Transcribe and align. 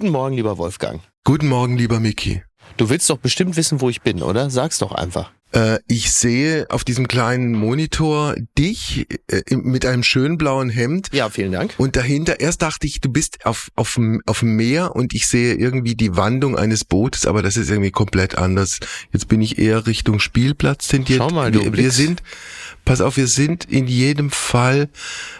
Guten 0.00 0.12
Morgen, 0.12 0.34
lieber 0.34 0.56
Wolfgang. 0.56 1.02
Guten 1.24 1.46
Morgen, 1.46 1.76
lieber 1.76 2.00
Mickey. 2.00 2.42
Du 2.78 2.88
willst 2.88 3.10
doch 3.10 3.18
bestimmt 3.18 3.58
wissen, 3.58 3.82
wo 3.82 3.90
ich 3.90 4.00
bin, 4.00 4.22
oder? 4.22 4.48
Sag's 4.48 4.78
doch 4.78 4.92
einfach. 4.92 5.30
Äh, 5.52 5.78
ich 5.88 6.12
sehe 6.12 6.66
auf 6.70 6.84
diesem 6.84 7.08
kleinen 7.08 7.52
Monitor 7.52 8.34
dich 8.56 9.06
äh, 9.28 9.56
mit 9.56 9.84
einem 9.84 10.02
schönen 10.02 10.38
blauen 10.38 10.70
Hemd. 10.70 11.08
Ja, 11.12 11.28
vielen 11.28 11.52
Dank. 11.52 11.74
Und 11.78 11.96
dahinter, 11.96 12.40
erst 12.40 12.62
dachte 12.62 12.86
ich, 12.86 13.00
du 13.00 13.10
bist 13.10 13.44
auf, 13.44 13.70
auf, 13.74 13.98
auf 14.26 14.40
dem 14.40 14.56
Meer 14.56 14.94
und 14.94 15.12
ich 15.12 15.26
sehe 15.26 15.54
irgendwie 15.54 15.94
die 15.94 16.16
Wandung 16.16 16.56
eines 16.56 16.84
Bootes, 16.84 17.26
aber 17.26 17.42
das 17.42 17.56
ist 17.56 17.70
irgendwie 17.70 17.90
komplett 17.90 18.38
anders. 18.38 18.78
Jetzt 19.12 19.28
bin 19.28 19.42
ich 19.42 19.58
eher 19.58 19.86
Richtung 19.86 20.20
Spielplatz 20.20 20.88
tendiert. 20.88 21.18
Schau 21.18 21.30
mal, 21.30 21.50
du 21.50 21.64
wir, 21.64 21.76
wir 21.76 21.90
sind, 21.90 22.22
pass 22.84 23.00
auf, 23.00 23.16
wir 23.16 23.26
sind 23.26 23.64
in 23.64 23.86
jedem 23.86 24.30
Fall, 24.30 24.88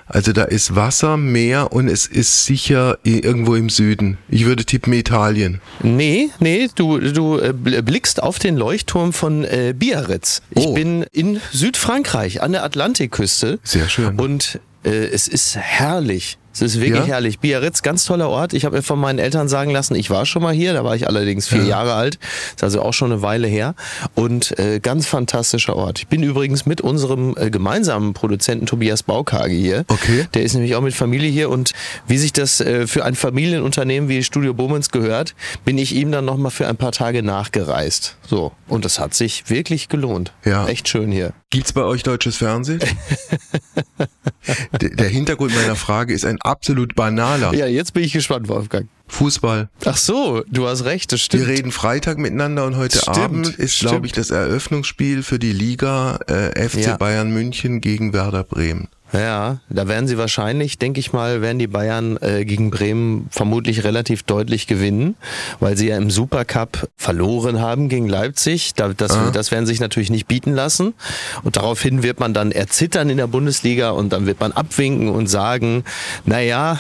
also 0.07 0.33
da 0.33 0.45
ist 0.45 0.75
Wasser, 0.75 1.17
Meer 1.17 1.73
und 1.73 1.89
es 1.89 2.07
ist 2.07 2.45
sicher 2.45 2.99
irgendwo 3.05 3.55
im 3.55 3.69
Süden. 3.69 4.19
Ich 4.29 4.45
würde 4.45 4.65
tippen 4.65 4.93
Italien. 4.93 5.61
Nee, 5.83 6.31
nee, 6.41 6.69
du, 6.75 6.99
du 6.99 7.39
äh, 7.39 7.53
blickst 7.53 8.23
auf 8.23 8.39
den 8.39 8.57
Leuchtturm 8.57 9.13
von 9.13 9.45
äh, 9.45 9.75
Biarritz. 10.07 10.43
Ich 10.51 10.67
Oh. 10.67 10.75
bin 10.75 11.05
in 11.13 11.41
Südfrankreich 11.53 12.43
an 12.43 12.53
der 12.53 12.65
Atlantikküste. 12.65 13.59
Sehr 13.63 13.89
schön. 13.89 14.19
Und 14.19 14.61
äh, 14.85 14.91
es 14.91 15.29
ist 15.29 15.57
herrlich. 15.57 16.39
Es 16.53 16.63
ist 16.63 16.81
wirklich 16.81 17.01
Ja? 17.01 17.07
herrlich. 17.07 17.39
Biarritz, 17.39 17.83
ganz 17.83 18.05
toller 18.05 18.29
Ort. 18.29 18.53
Ich 18.55 18.65
habe 18.65 18.77
mir 18.77 18.83
von 18.83 18.99
meinen 18.99 19.19
Eltern 19.21 19.49
sagen 19.49 19.71
lassen, 19.71 19.95
ich 19.95 20.11
war 20.11 20.27
schon 20.27 20.43
mal 20.43 20.53
hier, 20.53 20.73
da 20.73 20.85
war 20.85 20.97
ich 20.97 21.07
allerdings 21.07 21.49
vier 21.49 21.63
Ja. 21.63 21.69
Jahre 21.69 21.95
alt. 21.95 22.19
Ist 22.55 22.65
also 22.65 22.83
auch 22.83 22.93
schon 22.93 23.13
eine 23.13 23.23
Weile 23.23 23.47
her. 23.47 23.75
Und 24.15 24.59
äh, 24.59 24.81
ganz 24.81 25.07
fantastischer 25.07 25.77
Ort. 25.77 26.01
Ich 26.01 26.09
bin 26.09 26.23
übrigens 26.23 26.67
mit 26.67 26.81
unserem 26.81 27.35
äh, 27.39 27.51
gemeinsamen 27.51 28.15
Produzenten 28.15 28.67
Tobias 28.67 29.03
Baukage 29.05 29.55
hier. 29.55 29.85
Okay. 29.89 30.27
Der 30.35 30.43
ist 30.43 30.55
nämlich 30.55 30.75
auch 30.75 30.81
mit 30.81 30.95
Familie 30.95 31.31
hier 31.31 31.51
und 31.51 31.73
wie 32.09 32.19
sich 32.19 32.33
das 32.33 32.61
äh, 32.61 32.87
für 32.87 33.05
ein 33.05 33.15
Familienunternehmen 33.15 34.09
wie 34.09 34.23
Studio 34.25 34.53
Bomens 34.53 34.91
gehört, 34.91 35.35
bin 35.65 35.79
ich 35.79 35.95
ihm 35.95 36.11
dann 36.11 36.25
nochmal 36.25 36.51
für 36.51 36.67
ein 36.67 36.77
paar 36.77 36.93
Tage 36.93 37.23
nachgereist. 37.23 38.17
So. 38.29 38.53
Und 38.69 38.85
das 38.85 38.99
hat 38.99 39.15
sich 39.15 39.49
wirklich 39.49 39.89
gelohnt. 39.89 40.33
Ja. 40.45 40.67
Echt 40.67 40.89
schön 40.89 41.13
hier. 41.13 41.33
Gibt's 41.51 41.73
bei 41.73 41.83
euch 41.83 42.03
deutsches 42.03 42.37
Fernsehen? 42.37 42.81
der 44.81 45.09
Hintergrund 45.09 45.55
meiner 45.55 45.77
Frage 45.77 46.15
ist 46.15 46.25
ein 46.25 46.40
absolut 46.45 46.95
banaler. 46.95 47.55
Ja, 47.55 47.67
jetzt 47.67 47.93
bin 47.93 48.05
ich 48.05 48.13
gespannt, 48.13 48.49
Wolfgang. 48.49 48.89
Fußball. 49.11 49.69
Ach 49.85 49.97
so, 49.97 50.43
du 50.49 50.67
hast 50.67 50.85
recht, 50.85 51.13
das 51.13 51.21
stimmt. 51.21 51.47
Wir 51.47 51.55
reden 51.55 51.73
Freitag 51.73 52.19
miteinander 52.19 52.65
und 52.65 52.77
heute 52.77 52.99
Stimmt, 52.99 53.19
Abend 53.19 53.49
ist, 53.49 53.81
glaube 53.81 54.07
ich, 54.07 54.13
das 54.13 54.31
Eröffnungsspiel 54.31 55.23
für 55.23 55.39
die 55.39 55.53
Liga 55.53 56.19
äh, 56.27 56.69
FC 56.69 56.87
Ja. 56.87 56.97
Bayern 56.97 57.31
München 57.31 57.81
gegen 57.81 58.13
Werder 58.13 58.45
Bremen. 58.45 58.89
Ja, 59.13 59.59
da 59.69 59.89
werden 59.89 60.07
sie 60.07 60.19
wahrscheinlich, 60.19 60.79
denke 60.79 61.01
ich 61.01 61.13
mal, 61.13 61.43
werden 61.43 61.59
die 61.59 61.67
Bayern 61.67 62.17
äh, 62.21 62.45
gegen 62.45 62.71
Bremen 62.71 63.27
vermutlich 63.33 63.83
relativ 63.83 64.23
deutlich 64.23 64.69
gewinnen, 64.69 65.17
weil 65.59 65.77
sie 65.77 65.89
ja 65.89 65.97
im 65.97 66.13
Supercup 66.13 66.89
verloren 66.97 67.61
haben 67.61 67.89
gegen 67.89 68.07
Leipzig. 68.09 68.75
Da, 68.75 68.91
das, 68.91 69.11
Ah. 69.11 69.33
das 69.33 69.51
werden 69.51 69.67
sich 69.67 69.81
natürlich 69.81 70.11
nicht 70.11 70.29
bieten 70.29 70.53
lassen. 70.55 70.95
Und 71.43 71.57
daraufhin 71.57 72.05
wird 72.05 72.21
man 72.21 72.35
dann 72.35 72.53
erzittern 72.53 73.11
in 73.11 73.17
der 73.17 73.27
Bundesliga 73.27 73.91
und 73.91 74.13
dann 74.13 74.27
wird 74.27 74.39
man 74.39 74.53
abwinken 74.53 75.09
und 75.09 75.27
sagen, 75.27 75.83
na 76.25 76.41
ja, 76.41 76.79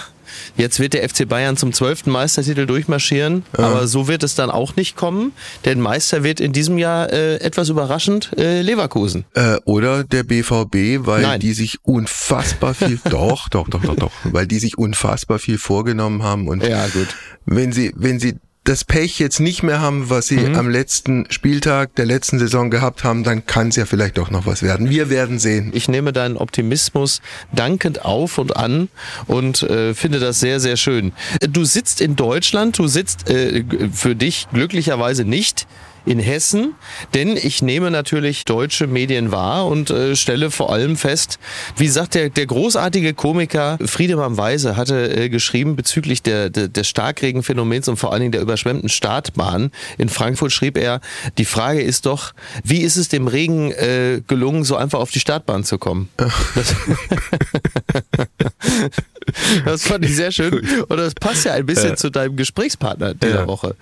Jetzt 0.56 0.81
wird 0.81 0.95
der 0.95 1.09
FC 1.09 1.28
Bayern 1.28 1.56
zum 1.56 1.73
zwölften 1.73 2.11
Meistertitel 2.11 2.67
durchmarschieren, 2.67 3.45
aber 3.53 3.86
so 3.86 4.09
wird 4.09 4.23
es 4.23 4.34
dann 4.34 4.50
auch 4.50 4.77
nicht 4.77 4.97
kommen, 4.97 5.33
denn 5.64 5.81
Meister 5.81 6.23
wird 6.25 6.41
in 6.41 6.53
diesem 6.53 6.78
Jahr 6.78 7.12
äh, 7.12 7.36
etwas 7.36 7.69
überraschend 7.69 8.31
äh, 8.36 8.62
Leverkusen. 8.62 9.25
Äh, 9.34 9.56
oder 9.64 10.05
der 10.05 10.25
BVB, 10.25 11.06
weil 11.06 11.23
Nein. 11.23 11.41
die 11.41 11.53
sich 11.53 11.78
unfassbar 11.84 12.75
viel, 12.75 12.98
doch, 13.11 13.48
doch, 13.48 13.69
doch, 13.69 13.83
doch, 13.83 13.97
doch, 13.97 14.12
weil 14.25 14.47
die 14.47 14.58
sich 14.58 14.78
unfassbar 14.78 15.39
viel 15.39 15.58
vorgenommen 15.58 16.23
haben 16.23 16.48
und 16.48 16.62
Ja, 16.62 16.86
gut. 16.89 17.08
wenn 17.47 17.73
sie, 17.73 17.92
wenn 17.97 18.19
sie 18.20 18.36
das 18.64 18.84
Pech 18.84 19.19
jetzt 19.19 19.41
nicht 19.41 19.62
mehr 19.62 19.80
haben, 19.80 20.11
was 20.11 20.27
sie 20.27 20.36
Mhm. 20.36 20.55
am 20.55 20.69
letzten 20.69 21.27
Spieltag 21.30 21.94
der 21.97 22.05
letzten 22.05 22.39
Saison 22.39 22.70
gehabt 22.70 23.05
haben, 23.05 23.25
dann 23.25 23.47
kann 23.47 23.69
es 23.69 23.77
ja 23.77 23.86
vielleicht 23.86 24.19
doch 24.19 24.30
noch 24.30 24.44
was 24.47 24.62
werden. 24.62 24.91
Wir 24.91 25.08
werden 25.08 25.39
sehen. 25.39 25.70
Ich 25.74 25.89
nehme 25.89 26.12
deinen 26.12 26.36
Optimismus 26.36 27.23
dankend 27.52 28.05
auf 28.05 28.36
und 28.39 28.57
an 28.57 28.89
und 29.27 29.62
äh, 29.62 29.95
finde 29.95 30.20
das 30.20 30.40
sehr, 30.40 30.61
sehr 30.61 30.77
schön. 30.77 31.12
Du 31.48 31.64
sitzt 31.64 32.01
in 32.02 32.17
Deutschland, 32.17 32.79
du 32.79 32.86
sitzt 32.86 33.30
äh, 33.30 33.64
für 33.92 34.14
dich 34.14 34.46
glücklicherweise 34.52 35.24
nicht 35.24 35.67
in 36.06 36.18
Hessen, 36.18 36.74
denn 37.14 37.36
ich 37.36 37.62
nehme 37.62 37.90
natürlich 37.90 38.44
deutsche 38.44 38.86
Medien 38.86 39.33
wahr 39.33 39.66
und 39.66 39.90
äh, 39.90 40.16
stelle 40.16 40.50
vor 40.50 40.72
allem 40.72 40.96
fest, 40.96 41.38
wie 41.77 41.88
sagt 41.88 42.14
der, 42.14 42.30
der 42.30 42.46
großartige 42.46 43.14
Komiker 43.14 43.78
Friedemann 43.84 44.36
Weise 44.36 44.77
hatte 44.77 45.16
äh, 45.16 45.28
geschrieben 45.28 45.77
bezüglich 45.77 46.22
der, 46.22 46.50
der, 46.50 46.68
des 46.68 46.88
Starkregenphänomens 46.88 47.88
und 47.88 47.96
vor 47.96 48.12
allen 48.12 48.20
Dingen 48.20 48.33
der 48.33 48.40
überschwemmten 48.40 48.88
Startbahn 48.88 49.70
in 49.98 50.08
Frankfurt 50.08 50.52
schrieb 50.52 50.77
er, 50.77 51.00
die 51.38 51.44
Frage 51.44 51.83
ist 51.83 52.06
doch, 52.06 52.32
wie 52.64 52.80
ist 52.80 52.96
es 52.96 53.08
dem 53.08 53.27
Regen 53.27 53.72
äh, 53.72 54.22
gelungen, 54.27 54.64
so 54.64 54.77
einfach 54.77 55.00
auf 55.00 55.11
die 55.11 55.20
Startbahn 55.20 55.64
zu 55.64 55.78
kommen? 55.78 56.08
Das, 59.64 59.86
fand 59.86 60.05
ich 60.05 60.17
sehr 60.17 60.33
schön 60.33 60.61
und 60.89 60.96
das 60.96 61.14
passt 61.14 61.45
ja 61.45 61.52
ein 61.52 61.67
bisschen 61.67 61.96
zu 61.96 62.11
deinem 62.11 62.36
Gesprächspartner 62.36 63.14
dieser 63.14 63.41
Ja. 63.41 63.46
Woche. 63.46 63.77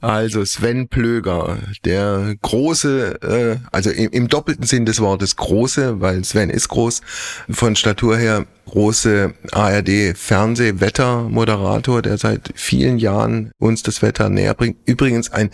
Also 0.00 0.44
Sven 0.44 0.88
Plöger, 0.88 1.58
der 1.84 2.34
große, 2.42 3.20
äh, 3.22 3.56
also 3.72 3.90
im, 3.90 4.10
im 4.10 4.28
doppelten 4.28 4.64
Sinn 4.66 4.86
des 4.86 5.00
Wortes 5.00 5.36
große, 5.36 6.00
weil 6.00 6.24
Sven 6.24 6.50
ist 6.50 6.68
groß, 6.68 7.00
von 7.50 7.76
Statur 7.76 8.16
her 8.16 8.46
große 8.66 9.34
ARD-Fernseh-Wettermoderator, 9.52 12.02
der 12.02 12.18
seit 12.18 12.50
vielen 12.54 12.98
Jahren 12.98 13.50
uns 13.58 13.82
das 13.82 14.02
Wetter 14.02 14.28
näher 14.28 14.54
bringt. 14.54 14.76
Übrigens 14.86 15.32
ein 15.32 15.50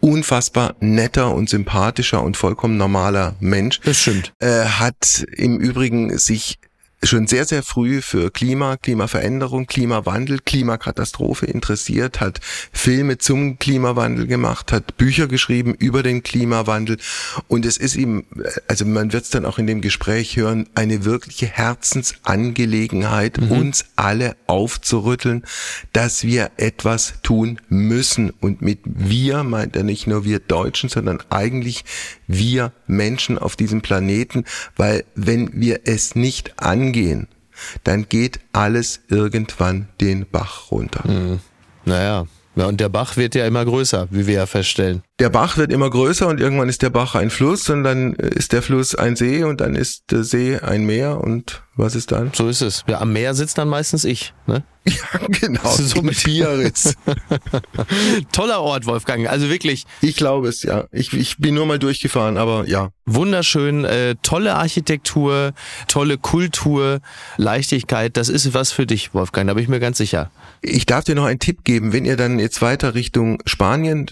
unfassbar 0.00 0.74
netter 0.80 1.34
und 1.34 1.48
sympathischer 1.48 2.22
und 2.22 2.36
vollkommen 2.36 2.76
normaler 2.76 3.34
Mensch. 3.40 3.80
Das 3.80 3.98
stimmt. 3.98 4.32
äh, 4.40 4.64
hat 4.64 5.24
im 5.32 5.58
Übrigen 5.58 6.16
sich 6.18 6.58
schon 7.06 7.26
sehr, 7.26 7.44
sehr 7.44 7.62
früh 7.62 8.02
für 8.02 8.30
Klima, 8.30 8.76
Klimaveränderung, 8.76 9.66
Klimawandel, 9.66 10.40
Klimakatastrophe 10.44 11.46
interessiert, 11.46 12.20
hat 12.20 12.40
Filme 12.72 13.18
zum 13.18 13.58
Klimawandel 13.58 14.26
gemacht, 14.26 14.72
hat 14.72 14.96
Bücher 14.96 15.26
geschrieben 15.26 15.74
über 15.74 16.02
den 16.02 16.22
Klimawandel. 16.22 16.98
Und 17.48 17.66
es 17.66 17.76
ist 17.76 17.96
ihm, 17.96 18.24
also 18.68 18.84
man 18.84 19.12
wird 19.12 19.24
es 19.24 19.30
dann 19.30 19.44
auch 19.44 19.58
in 19.58 19.66
dem 19.66 19.80
Gespräch 19.80 20.36
hören, 20.36 20.68
eine 20.74 21.04
wirkliche 21.04 21.46
Herzensangelegenheit, 21.46 23.38
uns 23.38 23.86
alle 23.96 24.36
aufzurütteln, 24.46 25.44
dass 25.92 26.24
wir 26.24 26.50
etwas 26.56 27.14
tun 27.22 27.60
müssen. 27.68 28.30
Und 28.40 28.62
mit 28.62 28.80
wir 28.84 29.44
meint 29.44 29.76
er 29.76 29.82
nicht 29.82 30.06
nur 30.06 30.24
wir 30.24 30.40
Deutschen, 30.40 30.88
sondern 30.88 31.22
eigentlich 31.30 31.84
wir 32.26 32.72
Menschen 32.86 33.38
auf 33.38 33.56
diesem 33.56 33.82
Planeten, 33.82 34.44
weil 34.76 35.04
wenn 35.14 35.50
wir 35.60 35.80
es 35.84 36.14
nicht 36.14 36.60
angehen, 36.60 36.95
dann 37.84 38.08
geht 38.08 38.40
alles 38.52 39.00
irgendwann 39.08 39.88
den 40.00 40.26
Bach 40.30 40.70
runter. 40.70 41.38
Naja, 41.84 42.26
ja, 42.56 42.66
und 42.66 42.80
der 42.80 42.88
Bach 42.88 43.16
wird 43.16 43.34
ja 43.34 43.46
immer 43.46 43.64
größer, 43.64 44.08
wie 44.10 44.26
wir 44.26 44.34
ja 44.34 44.46
feststellen. 44.46 45.02
Der 45.18 45.30
Bach 45.30 45.56
wird 45.56 45.72
immer 45.72 45.88
größer 45.88 46.26
und 46.26 46.40
irgendwann 46.40 46.68
ist 46.68 46.82
der 46.82 46.90
Bach 46.90 47.14
ein 47.14 47.30
Fluss 47.30 47.70
und 47.70 47.84
dann 47.84 48.14
ist 48.14 48.52
der 48.52 48.62
Fluss 48.62 48.94
ein 48.94 49.16
See 49.16 49.44
und 49.44 49.60
dann 49.60 49.74
ist 49.76 50.04
der 50.10 50.24
See 50.24 50.58
ein 50.58 50.84
Meer 50.84 51.20
und 51.22 51.62
was 51.76 51.94
ist 51.94 52.12
dann? 52.12 52.32
So 52.34 52.48
ist 52.48 52.62
es. 52.62 52.84
Ja, 52.86 53.00
am 53.00 53.12
Meer 53.12 53.34
sitzt 53.34 53.58
dann 53.58 53.68
meistens 53.68 54.04
ich. 54.04 54.32
Ne? 54.46 54.64
Ja, 54.86 55.18
genau. 55.40 55.68
So 55.76 56.00
mit- 56.00 56.22
Biarritz. 56.22 56.94
Toller 58.32 58.60
Ort, 58.60 58.86
Wolfgang. 58.86 59.26
Also 59.28 59.48
wirklich 59.50 59.84
Ich 60.00 60.16
glaube 60.16 60.48
es, 60.48 60.62
ja. 60.62 60.84
Ich, 60.92 61.12
ich 61.12 61.38
bin 61.38 61.54
nur 61.54 61.66
mal 61.66 61.78
durchgefahren, 61.78 62.36
aber 62.36 62.66
ja. 62.68 62.90
wunderschön, 63.04 63.84
äh, 63.84 64.14
tolle 64.22 64.54
Architektur, 64.54 65.52
tolle 65.88 66.18
Kultur, 66.18 67.00
Leichtigkeit. 67.36 68.16
Das 68.16 68.28
ist 68.28 68.54
was 68.54 68.72
für 68.72 68.86
dich, 68.86 69.12
Wolfgang. 69.14 69.48
Da 69.48 69.54
bin 69.54 69.62
ich 69.62 69.68
mir 69.68 69.80
ganz 69.80 69.98
sicher. 69.98 70.30
Ich 70.60 70.86
darf 70.86 71.04
dir 71.04 71.14
noch 71.14 71.26
einen 71.26 71.38
Tipp 71.38 71.64
geben, 71.64 71.92
wenn 71.92 72.04
ihr 72.04 72.16
dann 72.16 72.38
jetzt 72.38 72.62
weiter 72.62 72.94
Richtung 72.94 73.42
Spanien 73.46 74.06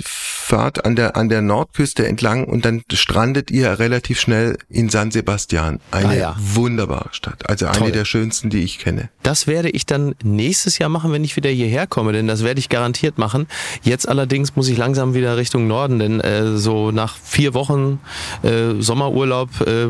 fahrt, 0.45 0.85
an 0.85 0.95
der, 0.95 1.17
an 1.17 1.29
der 1.29 1.41
Nordküste 1.43 2.07
entlang 2.07 2.45
und 2.45 2.65
dann 2.65 2.83
strandet 2.93 3.51
ihr 3.51 3.79
relativ 3.79 4.21
schnell 4.21 4.59
in 4.69 4.91
San 4.91 5.11
Sebastian. 5.11 5.81
Eine 5.91 6.09
Ah 6.09 6.15
ja. 6.15 6.37
wunderbare 6.39 7.09
Stadt. 7.13 7.49
Also 7.49 7.67
Toll. 7.67 7.83
eine 7.85 7.93
der 7.93 8.05
schönsten, 8.05 8.51
die 8.51 8.63
ich 8.63 8.79
kenne. 8.79 9.09
Das 9.23 9.47
werde 9.47 9.71
ich 9.71 9.87
dann 9.87 10.15
nächstes 10.23 10.79
Jahr 10.79 10.91
machen, 10.91 11.13
wenn 11.13 11.25
ich 11.25 11.37
wieder 11.37 11.51
hierher 11.51 11.87
komme, 11.87 12.13
denn 12.13 12.27
das 12.27 12.45
werde 12.45 12.61
ich 12.61 12.69
garantiert 12.69 13.17
machen. 13.17 13.47
Jetzt 13.83 14.07
allerdings 14.09 14.55
muss 14.55 14.69
ich 14.69 14.77
langsam 14.77 15.15
wieder 15.15 15.37
Richtung 15.37 15.67
Norden, 15.67 15.99
denn 15.99 16.21
äh, 16.21 16.57
so 16.59 16.91
nach 16.91 17.17
vier 17.17 17.55
Wochen 17.55 18.01
äh, 18.43 18.75
Sommerurlaub 18.81 19.49
äh, 19.67 19.87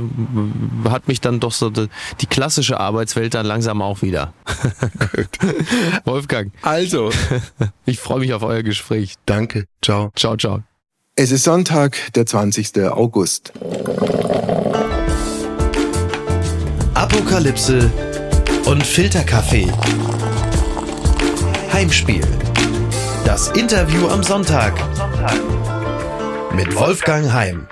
hat 0.89 1.09
mich 1.09 1.21
dann 1.21 1.41
doch 1.41 1.53
so 1.53 1.71
die, 1.71 1.89
die 2.21 2.27
klassische 2.27 2.79
Arbeitswelt 2.79 3.35
dann 3.35 3.45
langsam 3.47 3.83
auch 3.83 4.03
wieder. 4.03 4.33
Wolfgang, 6.05 6.53
Also, 6.62 7.11
ich 7.87 7.99
freue 7.99 8.21
mich 8.21 8.33
auf 8.33 8.43
euer 8.43 8.62
Gespräch. 8.62 9.15
danke. 9.27 9.65
Ciao. 9.84 10.10
Ciao, 10.16 10.34
ciao. 10.34 10.62
Es 11.14 11.31
ist 11.31 11.44
Sonntag, 11.44 11.98
der 12.14 12.25
20. 12.25 12.88
August. 12.90 13.52
Das 23.26 23.48
Interview 23.48 24.08
am 24.08 24.22
Sonntag 24.22 24.72
mit 26.54 26.75
Wolfgang 26.76 27.31
Heim. 27.34 27.66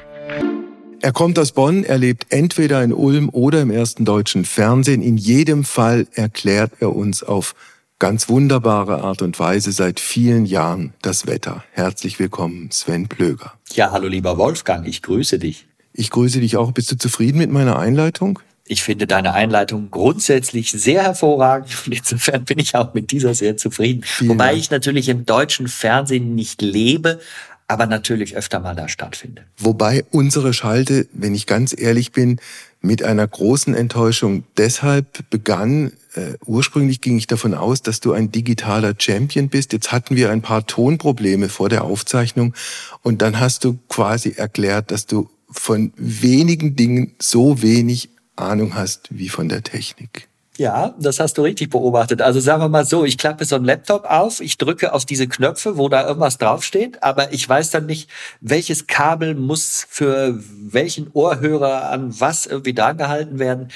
Er 1.00 1.12
kommt 1.12 1.38
aus 1.38 1.52
Bonn, 1.52 1.82
er 1.82 1.96
lebt 1.96 2.26
entweder 2.28 2.84
in 2.84 2.92
Ulm 2.92 3.30
oder 3.30 3.62
im 3.62 3.70
ersten 3.70 4.04
deutschen 4.04 4.44
Fernsehen. 4.44 5.00
In 5.00 5.16
jedem 5.16 5.64
Fall 5.64 6.06
erklärt 6.12 6.72
er 6.80 6.94
uns 6.94 7.22
auf 7.22 7.54
ganz 8.02 8.28
wunderbare 8.28 9.00
Art 9.04 9.22
und 9.22 9.38
Weise 9.38 9.70
seit 9.70 10.00
vielen 10.00 10.44
Jahren 10.44 10.92
das 11.02 11.28
Wetter. 11.28 11.62
Herzlich 11.70 12.18
willkommen, 12.18 12.68
Sven 12.72 13.06
Plöger. 13.06 13.52
Ja, 13.74 13.92
hallo 13.92 14.08
lieber 14.08 14.36
Wolfgang, 14.38 14.88
ich 14.88 15.02
grüße 15.02 15.38
dich. 15.38 15.68
Ich 15.92 16.10
grüße 16.10 16.40
dich 16.40 16.56
auch. 16.56 16.72
Bist 16.72 16.90
du 16.90 16.98
zufrieden 16.98 17.38
mit 17.38 17.52
meiner 17.52 17.78
Einleitung? 17.78 18.40
Ich 18.66 18.82
finde 18.82 19.06
deine 19.06 19.34
Einleitung 19.34 19.92
grundsätzlich 19.92 20.72
sehr 20.72 21.04
hervorragend 21.04 21.70
und 21.86 21.92
insofern 21.92 22.44
bin 22.44 22.58
ich 22.58 22.74
auch 22.74 22.92
mit 22.92 23.12
dieser 23.12 23.34
sehr 23.34 23.56
zufrieden. 23.56 24.02
Vielen 24.02 24.30
Wobei 24.30 24.48
Dank. 24.48 24.58
ich 24.58 24.70
natürlich 24.72 25.08
im 25.08 25.24
deutschen 25.24 25.68
Fernsehen 25.68 26.34
nicht 26.34 26.60
lebe, 26.60 27.20
aber 27.68 27.86
natürlich 27.86 28.36
öfter 28.36 28.58
mal 28.58 28.74
da 28.74 28.88
stattfinde. 28.88 29.44
Wobei 29.58 30.04
unsere 30.10 30.52
Schalte, 30.54 31.06
wenn 31.12 31.36
ich 31.36 31.46
ganz 31.46 31.72
ehrlich 31.78 32.10
bin, 32.10 32.40
mit 32.82 33.02
einer 33.02 33.26
großen 33.26 33.74
Enttäuschung 33.74 34.44
deshalb 34.56 35.30
begann. 35.30 35.92
Äh, 36.14 36.34
ursprünglich 36.44 37.00
ging 37.00 37.16
ich 37.16 37.28
davon 37.28 37.54
aus, 37.54 37.82
dass 37.82 38.00
du 38.00 38.12
ein 38.12 38.32
digitaler 38.32 38.94
Champion 38.98 39.48
bist. 39.48 39.72
Jetzt 39.72 39.92
hatten 39.92 40.16
wir 40.16 40.30
ein 40.30 40.42
paar 40.42 40.66
Tonprobleme 40.66 41.48
vor 41.48 41.68
der 41.68 41.84
Aufzeichnung 41.84 42.54
und 43.02 43.22
dann 43.22 43.38
hast 43.40 43.64
du 43.64 43.78
quasi 43.88 44.32
erklärt, 44.36 44.90
dass 44.90 45.06
du 45.06 45.30
von 45.48 45.92
wenigen 45.96 46.76
Dingen 46.76 47.14
so 47.20 47.62
wenig 47.62 48.10
Ahnung 48.36 48.74
hast 48.74 49.08
wie 49.10 49.28
von 49.28 49.48
der 49.48 49.62
Technik. 49.62 50.28
Ja, 50.58 50.94
das 50.98 51.18
hast 51.18 51.38
du 51.38 51.42
richtig 51.42 51.70
beobachtet. 51.70 52.20
Also 52.20 52.38
sagen 52.38 52.62
wir 52.62 52.68
mal 52.68 52.84
so, 52.84 53.06
ich 53.06 53.16
klappe 53.16 53.46
so 53.46 53.56
einen 53.56 53.64
Laptop 53.64 54.04
auf, 54.04 54.40
ich 54.40 54.58
drücke 54.58 54.92
auf 54.92 55.06
diese 55.06 55.26
Knöpfe, 55.26 55.78
wo 55.78 55.88
da 55.88 56.06
irgendwas 56.06 56.36
draufsteht, 56.36 57.02
aber 57.02 57.32
ich 57.32 57.48
weiß 57.48 57.70
dann 57.70 57.86
nicht, 57.86 58.10
welches 58.42 58.86
Kabel 58.86 59.34
muss 59.34 59.86
für 59.88 60.38
welchen 60.38 61.10
Ohrhörer 61.14 61.88
an 61.88 62.20
was 62.20 62.44
irgendwie 62.44 62.74
drangehalten 62.74 63.38
werden, 63.38 63.68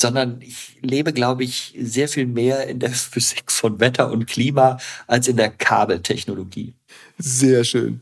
sondern 0.00 0.40
ich 0.40 0.78
lebe, 0.80 1.12
glaube 1.12 1.44
ich, 1.44 1.74
sehr 1.78 2.08
viel 2.08 2.26
mehr 2.26 2.66
in 2.66 2.78
der 2.78 2.90
Physik 2.92 3.52
von 3.52 3.78
Wetter 3.78 4.10
und 4.10 4.26
Klima 4.26 4.78
als 5.06 5.28
in 5.28 5.36
der 5.36 5.50
Kabeltechnologie. 5.50 6.72
Sehr 7.18 7.62
schön. 7.64 8.00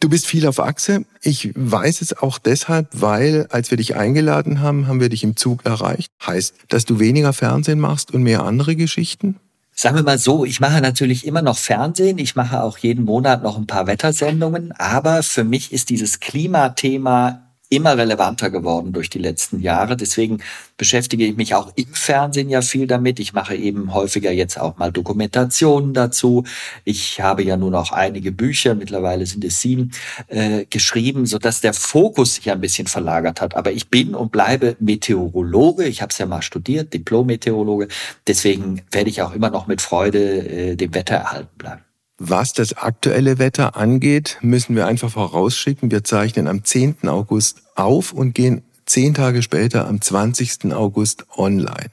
Du 0.00 0.08
bist 0.08 0.26
viel 0.26 0.46
auf 0.46 0.60
Achse. 0.60 1.04
Ich 1.22 1.52
weiß 1.54 2.02
es 2.02 2.16
auch 2.16 2.38
deshalb, 2.38 2.88
weil 2.92 3.46
als 3.50 3.70
wir 3.70 3.78
dich 3.78 3.96
eingeladen 3.96 4.60
haben, 4.60 4.86
haben 4.86 5.00
wir 5.00 5.08
dich 5.08 5.24
im 5.24 5.36
Zug 5.36 5.64
erreicht. 5.64 6.10
Heißt, 6.26 6.54
dass 6.68 6.84
du 6.84 6.98
weniger 6.98 7.32
Fernsehen 7.32 7.80
machst 7.80 8.12
und 8.12 8.22
mehr 8.22 8.44
andere 8.44 8.76
Geschichten? 8.76 9.36
Sagen 9.78 9.96
wir 9.96 10.02
mal 10.02 10.18
so, 10.18 10.46
ich 10.46 10.58
mache 10.58 10.80
natürlich 10.80 11.26
immer 11.26 11.42
noch 11.42 11.58
Fernsehen, 11.58 12.18
ich 12.18 12.34
mache 12.34 12.62
auch 12.62 12.78
jeden 12.78 13.04
Monat 13.04 13.42
noch 13.42 13.58
ein 13.58 13.66
paar 13.66 13.86
Wettersendungen, 13.86 14.72
aber 14.72 15.22
für 15.22 15.44
mich 15.44 15.70
ist 15.70 15.90
dieses 15.90 16.18
Klimathema 16.18 17.45
immer 17.68 17.96
relevanter 17.96 18.50
geworden 18.50 18.92
durch 18.92 19.10
die 19.10 19.18
letzten 19.18 19.60
Jahre. 19.60 19.96
Deswegen 19.96 20.38
beschäftige 20.76 21.24
ich 21.24 21.36
mich 21.36 21.54
auch 21.54 21.72
im 21.74 21.86
Fernsehen 21.92 22.48
ja 22.48 22.62
viel 22.62 22.86
damit. 22.86 23.18
Ich 23.18 23.32
mache 23.32 23.56
eben 23.56 23.92
häufiger 23.92 24.30
jetzt 24.30 24.60
auch 24.60 24.76
mal 24.78 24.92
Dokumentationen 24.92 25.92
dazu. 25.92 26.44
Ich 26.84 27.20
habe 27.20 27.42
ja 27.42 27.56
nun 27.56 27.74
auch 27.74 27.92
einige 27.92 28.30
Bücher, 28.30 28.74
mittlerweile 28.74 29.26
sind 29.26 29.44
es 29.44 29.60
sieben, 29.60 29.90
äh, 30.28 30.64
geschrieben, 30.66 31.26
sodass 31.26 31.60
der 31.60 31.72
Fokus 31.72 32.36
sich 32.36 32.50
ein 32.50 32.60
bisschen 32.60 32.86
verlagert 32.86 33.40
hat. 33.40 33.56
Aber 33.56 33.72
ich 33.72 33.88
bin 33.88 34.14
und 34.14 34.30
bleibe 34.30 34.76
Meteorologe. 34.78 35.84
Ich 35.84 36.02
habe 36.02 36.10
es 36.10 36.18
ja 36.18 36.26
mal 36.26 36.42
studiert, 36.42 36.92
Diplom-Meteorologe. 36.94 37.88
Deswegen 38.26 38.82
werde 38.92 39.10
ich 39.10 39.22
auch 39.22 39.32
immer 39.32 39.50
noch 39.50 39.66
mit 39.66 39.80
Freude 39.80 40.18
äh, 40.18 40.76
dem 40.76 40.94
Wetter 40.94 41.16
erhalten 41.16 41.58
bleiben. 41.58 41.85
Was 42.18 42.54
das 42.54 42.72
aktuelle 42.72 43.38
Wetter 43.38 43.76
angeht, 43.76 44.38
müssen 44.40 44.74
wir 44.74 44.86
einfach 44.86 45.10
vorausschicken. 45.10 45.90
Wir 45.90 46.02
zeichnen 46.02 46.48
am 46.48 46.64
10. 46.64 47.08
August 47.08 47.62
auf 47.74 48.12
und 48.12 48.34
gehen 48.34 48.62
zehn 48.86 49.12
Tage 49.12 49.42
später 49.42 49.86
am 49.86 50.00
20. 50.00 50.72
August 50.72 51.26
online. 51.36 51.90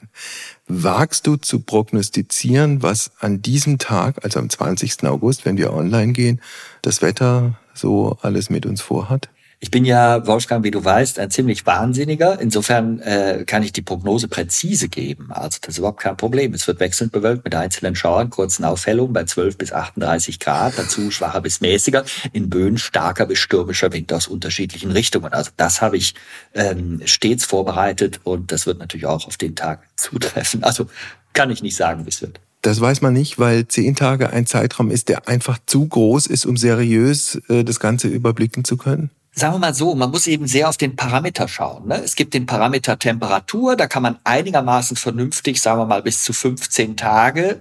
Wagst 0.66 1.26
du 1.26 1.36
zu 1.36 1.60
prognostizieren, 1.60 2.82
was 2.82 3.10
an 3.18 3.42
diesem 3.42 3.78
Tag, 3.78 4.24
also 4.24 4.38
am 4.38 4.48
20. 4.48 5.04
August, 5.04 5.44
wenn 5.44 5.58
wir 5.58 5.74
online 5.74 6.12
gehen, 6.12 6.40
das 6.80 7.02
Wetter 7.02 7.58
so 7.74 8.16
alles 8.22 8.48
mit 8.48 8.64
uns 8.64 8.80
vorhat? 8.80 9.28
Ich 9.60 9.70
bin 9.70 9.84
ja, 9.84 10.26
Wolfgang, 10.26 10.64
wie 10.64 10.70
du 10.70 10.84
weißt, 10.84 11.18
ein 11.18 11.30
ziemlich 11.30 11.64
Wahnsinniger. 11.64 12.40
Insofern 12.40 13.00
äh, 13.00 13.44
kann 13.46 13.62
ich 13.62 13.72
die 13.72 13.82
Prognose 13.82 14.28
präzise 14.28 14.88
geben. 14.88 15.28
Also 15.30 15.58
das 15.60 15.74
ist 15.74 15.78
überhaupt 15.78 16.00
kein 16.00 16.16
Problem. 16.16 16.54
Es 16.54 16.66
wird 16.66 16.80
wechselnd 16.80 17.12
bewölkt 17.12 17.44
mit 17.44 17.54
einzelnen 17.54 17.94
Schauern, 17.94 18.30
kurzen 18.30 18.64
Aufhellungen 18.64 19.12
bei 19.12 19.24
12 19.24 19.56
bis 19.56 19.72
38 19.72 20.40
Grad, 20.40 20.74
dazu 20.76 21.10
schwacher 21.10 21.40
bis 21.40 21.60
mäßiger, 21.60 22.04
in 22.32 22.50
Böen 22.50 22.78
starker 22.78 23.26
bis 23.26 23.38
stürmischer 23.38 23.92
Wind 23.92 24.12
aus 24.12 24.26
unterschiedlichen 24.26 24.90
Richtungen. 24.90 25.32
Also 25.32 25.50
das 25.56 25.80
habe 25.80 25.96
ich 25.96 26.14
ähm, 26.54 27.00
stets 27.04 27.44
vorbereitet 27.44 28.20
und 28.24 28.52
das 28.52 28.66
wird 28.66 28.78
natürlich 28.78 29.06
auch 29.06 29.26
auf 29.26 29.36
den 29.36 29.54
Tag 29.54 29.82
zutreffen. 29.96 30.62
Also 30.62 30.88
kann 31.32 31.50
ich 31.50 31.62
nicht 31.62 31.76
sagen, 31.76 32.04
wie 32.04 32.10
es 32.10 32.20
wird. 32.20 32.40
Das 32.62 32.80
weiß 32.80 33.02
man 33.02 33.12
nicht, 33.12 33.38
weil 33.38 33.68
zehn 33.68 33.94
Tage 33.94 34.30
ein 34.30 34.46
Zeitraum 34.46 34.90
ist, 34.90 35.08
der 35.08 35.28
einfach 35.28 35.58
zu 35.66 35.86
groß 35.86 36.26
ist, 36.26 36.46
um 36.46 36.56
seriös 36.56 37.40
äh, 37.48 37.62
das 37.62 37.78
Ganze 37.78 38.08
überblicken 38.08 38.64
zu 38.64 38.76
können 38.76 39.10
sagen 39.34 39.54
wir 39.54 39.58
mal 39.58 39.74
so, 39.74 39.94
man 39.94 40.10
muss 40.10 40.26
eben 40.26 40.46
sehr 40.46 40.68
auf 40.68 40.76
den 40.76 40.96
Parameter 40.96 41.48
schauen. 41.48 41.88
Ne? 41.88 41.96
Es 41.96 42.14
gibt 42.14 42.34
den 42.34 42.46
Parameter 42.46 42.98
Temperatur, 42.98 43.76
da 43.76 43.86
kann 43.86 44.02
man 44.02 44.18
einigermaßen 44.24 44.96
vernünftig, 44.96 45.60
sagen 45.60 45.80
wir 45.80 45.86
mal, 45.86 46.02
bis 46.02 46.22
zu 46.24 46.32
15 46.32 46.96
Tage 46.96 47.60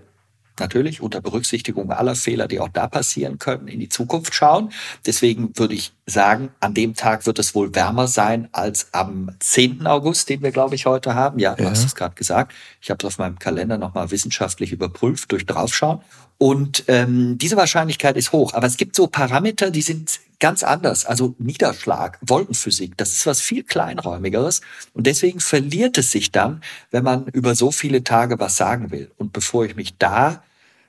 natürlich 0.59 1.01
unter 1.01 1.21
Berücksichtigung 1.21 1.91
aller 1.91 2.15
Fehler, 2.15 2.47
die 2.47 2.59
auch 2.59 2.69
da 2.69 2.87
passieren 2.87 3.39
können, 3.39 3.67
in 3.67 3.79
die 3.79 3.89
Zukunft 3.89 4.35
schauen. 4.35 4.71
Deswegen 5.05 5.57
würde 5.57 5.73
ich 5.73 5.93
sagen, 6.05 6.49
an 6.59 6.73
dem 6.73 6.95
Tag 6.95 7.25
wird 7.25 7.39
es 7.39 7.55
wohl 7.55 7.73
wärmer 7.73 8.07
sein 8.07 8.49
als 8.51 8.87
am 8.91 9.31
10. 9.39 9.87
August, 9.87 10.29
den 10.29 10.41
wir, 10.41 10.51
glaube 10.51 10.75
ich, 10.75 10.85
heute 10.85 11.15
haben. 11.15 11.39
Ja, 11.39 11.55
du 11.55 11.63
ja. 11.63 11.69
hast 11.69 11.85
es 11.85 11.95
gerade 11.95 12.15
gesagt. 12.15 12.53
Ich 12.81 12.89
habe 12.89 12.99
es 12.99 13.05
auf 13.05 13.17
meinem 13.17 13.39
Kalender 13.39 13.77
nochmal 13.77 14.11
wissenschaftlich 14.11 14.71
überprüft 14.71 15.31
durch 15.31 15.45
Draufschauen. 15.45 16.01
Und 16.37 16.83
ähm, 16.87 17.37
diese 17.37 17.55
Wahrscheinlichkeit 17.55 18.17
ist 18.17 18.33
hoch. 18.33 18.53
Aber 18.53 18.67
es 18.67 18.75
gibt 18.75 18.95
so 18.95 19.07
Parameter, 19.07 19.71
die 19.71 19.81
sind 19.81 20.19
ganz 20.39 20.61
anders. 20.63 21.05
Also 21.05 21.35
Niederschlag, 21.37 22.17
Wolkenphysik, 22.21 22.97
das 22.97 23.13
ist 23.13 23.25
was 23.25 23.39
viel 23.39 23.63
kleinräumigeres. 23.63 24.59
Und 24.93 25.07
deswegen 25.07 25.39
verliert 25.39 25.97
es 25.97 26.11
sich 26.11 26.33
dann, 26.33 26.61
wenn 26.91 27.05
man 27.05 27.27
über 27.27 27.55
so 27.55 27.71
viele 27.71 28.03
Tage 28.03 28.39
was 28.39 28.57
sagen 28.57 28.91
will. 28.91 29.09
Und 29.17 29.31
bevor 29.31 29.63
ich 29.63 29.77
mich 29.77 29.97
da 29.97 30.43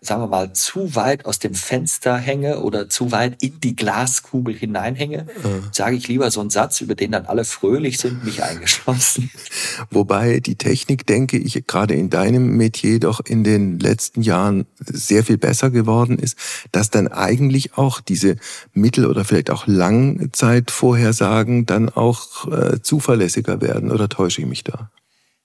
sagen 0.07 0.23
wir 0.23 0.29
mal, 0.29 0.53
zu 0.53 0.95
weit 0.95 1.27
aus 1.27 1.39
dem 1.39 1.55
Fenster 1.55 2.17
hänge 2.17 2.61
oder 2.61 2.89
zu 2.89 3.13
weit 3.13 3.43
in 3.43 3.61
die 3.61 3.77
Glaskugel 3.77 4.55
hineinhänge, 4.55 5.27
mhm. 5.43 5.65
sage 5.73 5.97
ich 5.97 6.09
lieber 6.09 6.31
so 6.31 6.41
einen 6.41 6.51
Satz, 6.51 6.81
über 6.81 6.95
den 6.95 7.13
dann 7.13 7.27
alle 7.27 7.45
fröhlich 7.45 7.99
sind, 7.99 8.25
mich 8.25 8.43
eingeschlossen. 8.43 9.31
Wobei 9.91 10.41
die 10.41 10.57
Technik, 10.57 11.07
denke 11.07 11.39
ich, 11.39 11.67
gerade 11.67 11.95
in 11.95 12.11
deinem 12.11 12.57
Metier 12.57 13.01
doch 13.01 13.21
in 13.25 13.45
den 13.45 13.79
letzten 13.79 14.23
Jahren 14.23 14.67
sehr 14.79 15.25
viel 15.25 15.39
besser 15.39 15.71
geworden 15.71 16.19
ist, 16.19 16.37
dass 16.73 16.91
dann 16.91 17.09
eigentlich 17.09 17.77
auch 17.77 18.01
diese 18.01 18.37
Mittel- 18.73 19.07
oder 19.07 19.25
vielleicht 19.25 19.51
auch 19.51 19.67
Langzeitvorhersagen 19.67 21.67
dann 21.67 21.89
auch 21.89 22.51
äh, 22.51 22.81
zuverlässiger 22.83 23.61
werden. 23.61 23.91
Oder 23.91 24.09
täusche 24.09 24.43
ich 24.43 24.47
mich 24.47 24.65
da? 24.65 24.91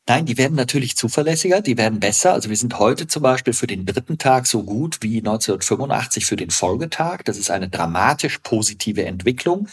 Nein, 0.10 0.26
die 0.26 0.40
werden 0.40 0.56
natürlich 0.56 0.98
zuverlässiger, 0.98 1.62
die 1.62 1.78
werden 1.78 2.00
besser. 2.00 2.34
Also 2.34 2.50
wir 2.50 2.58
sind 2.58 2.80
heute 2.80 3.06
zum 3.06 3.22
Beispiel 3.22 3.54
für 3.54 3.68
den 3.68 3.86
dritten 3.86 4.18
Tag 4.18 4.48
so 4.48 4.64
gut 4.64 4.98
wie 5.04 5.20
1985 5.20 6.26
für 6.26 6.36
den 6.36 6.50
Folgetag. 6.50 7.20
Das 7.26 7.38
ist 7.38 7.52
eine 7.52 7.70
dramatisch 7.70 8.40
positive 8.40 9.06
Entwicklung. 9.06 9.68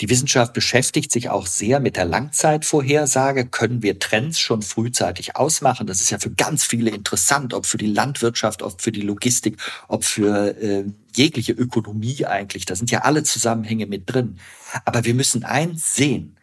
Die 0.00 0.08
Wissenschaft 0.08 0.54
beschäftigt 0.54 1.12
sich 1.12 1.28
auch 1.28 1.46
sehr 1.46 1.78
mit 1.78 1.96
der 1.96 2.06
Langzeitvorhersage. 2.06 3.44
Können 3.44 3.82
wir 3.82 3.98
Trends 3.98 4.40
schon 4.40 4.62
frühzeitig 4.62 5.36
ausmachen? 5.36 5.86
Das 5.86 6.00
ist 6.00 6.08
ja 6.08 6.18
für 6.18 6.30
ganz 6.30 6.64
viele 6.64 6.90
interessant, 6.90 7.52
ob 7.52 7.66
für 7.66 7.76
die 7.76 7.92
Landwirtschaft, 7.92 8.62
ob 8.62 8.80
für 8.80 8.92
die 8.92 9.02
Logistik, 9.02 9.58
ob 9.88 10.04
für 10.04 10.56
äh, 10.56 10.84
jegliche 11.14 11.52
Ökonomie 11.52 12.24
eigentlich. 12.24 12.64
Da 12.64 12.76
sind 12.76 12.90
ja 12.90 13.00
alle 13.00 13.24
Zusammenhänge 13.24 13.86
mit 13.86 14.10
drin. 14.10 14.38
Aber 14.86 15.04
wir 15.04 15.12
müssen 15.12 15.44
eins 15.44 15.94
sehen 15.94 16.38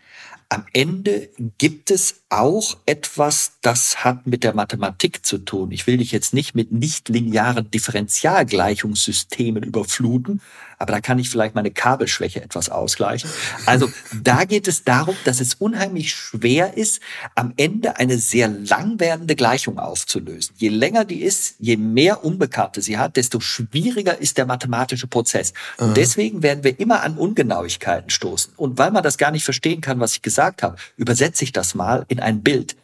am 0.50 0.66
Ende 0.74 1.30
gibt 1.60 1.92
es 1.92 2.19
auch 2.30 2.78
etwas, 2.86 3.54
das 3.62 4.04
hat 4.04 4.28
mit 4.28 4.44
der 4.44 4.54
Mathematik 4.54 5.26
zu 5.26 5.40
tun. 5.40 5.72
Ich 5.72 5.88
will 5.88 5.98
dich 5.98 6.12
jetzt 6.12 6.34
nicht 6.34 6.54
mit 6.54 6.72
nichtlinearen 6.72 7.72
Differentialgleichungssystemen 7.72 9.64
überfluten, 9.64 10.42
aber 10.80 10.94
da 10.94 11.02
kann 11.02 11.20
ich 11.20 11.30
vielleicht 11.30 11.56
meine 11.56 11.72
Kabelschwäche 11.72 12.42
etwas 12.42 12.70
ausgleichen. 12.70 13.30
Also 13.66 13.92
da 14.24 14.46
geht 14.46 14.68
es 14.68 14.86
darum, 14.86 15.16
dass 15.26 15.42
es 15.42 15.56
unheimlich 15.56 16.14
schwer 16.14 16.78
ist, 16.78 17.02
am 17.36 17.54
Ende 17.58 17.98
eine 17.98 18.18
sehr 18.18 18.48
lang 18.48 19.00
werdende 19.00 19.36
Gleichung 19.36 19.78
aufzulösen. 19.78 20.56
Je 20.58 20.70
länger 20.70 21.04
die 21.04 21.22
ist, 21.22 21.56
je 21.60 21.76
mehr 21.76 22.24
Unbekannte 22.24 22.82
sie 22.82 22.98
hat, 22.98 23.18
desto 23.18 23.42
schwieriger 23.42 24.18
ist 24.20 24.38
der 24.38 24.46
mathematische 24.46 25.08
Prozess. 25.08 25.54
Und 25.78 25.98
deswegen 25.98 26.44
werden 26.44 26.64
wir 26.64 26.80
immer 26.80 27.04
an 27.04 27.18
Ungenauigkeiten 27.18 28.10
stoßen. 28.10 28.54
Und 28.56 28.78
weil 28.78 28.92
man 28.92 29.04
das 29.04 29.18
gar 29.18 29.32
nicht 29.32 29.44
verstehen 29.44 29.82
kann, 29.82 30.00
was 30.00 30.14
ich 30.14 30.22
gesagt 30.22 30.64
habe, 30.64 30.78
übersetze 30.96 31.44
ich 31.44 31.52
das 31.52 31.76
mal 31.76 32.06
in 32.08 32.19
ein 32.22 32.42
Bild. 32.42 32.76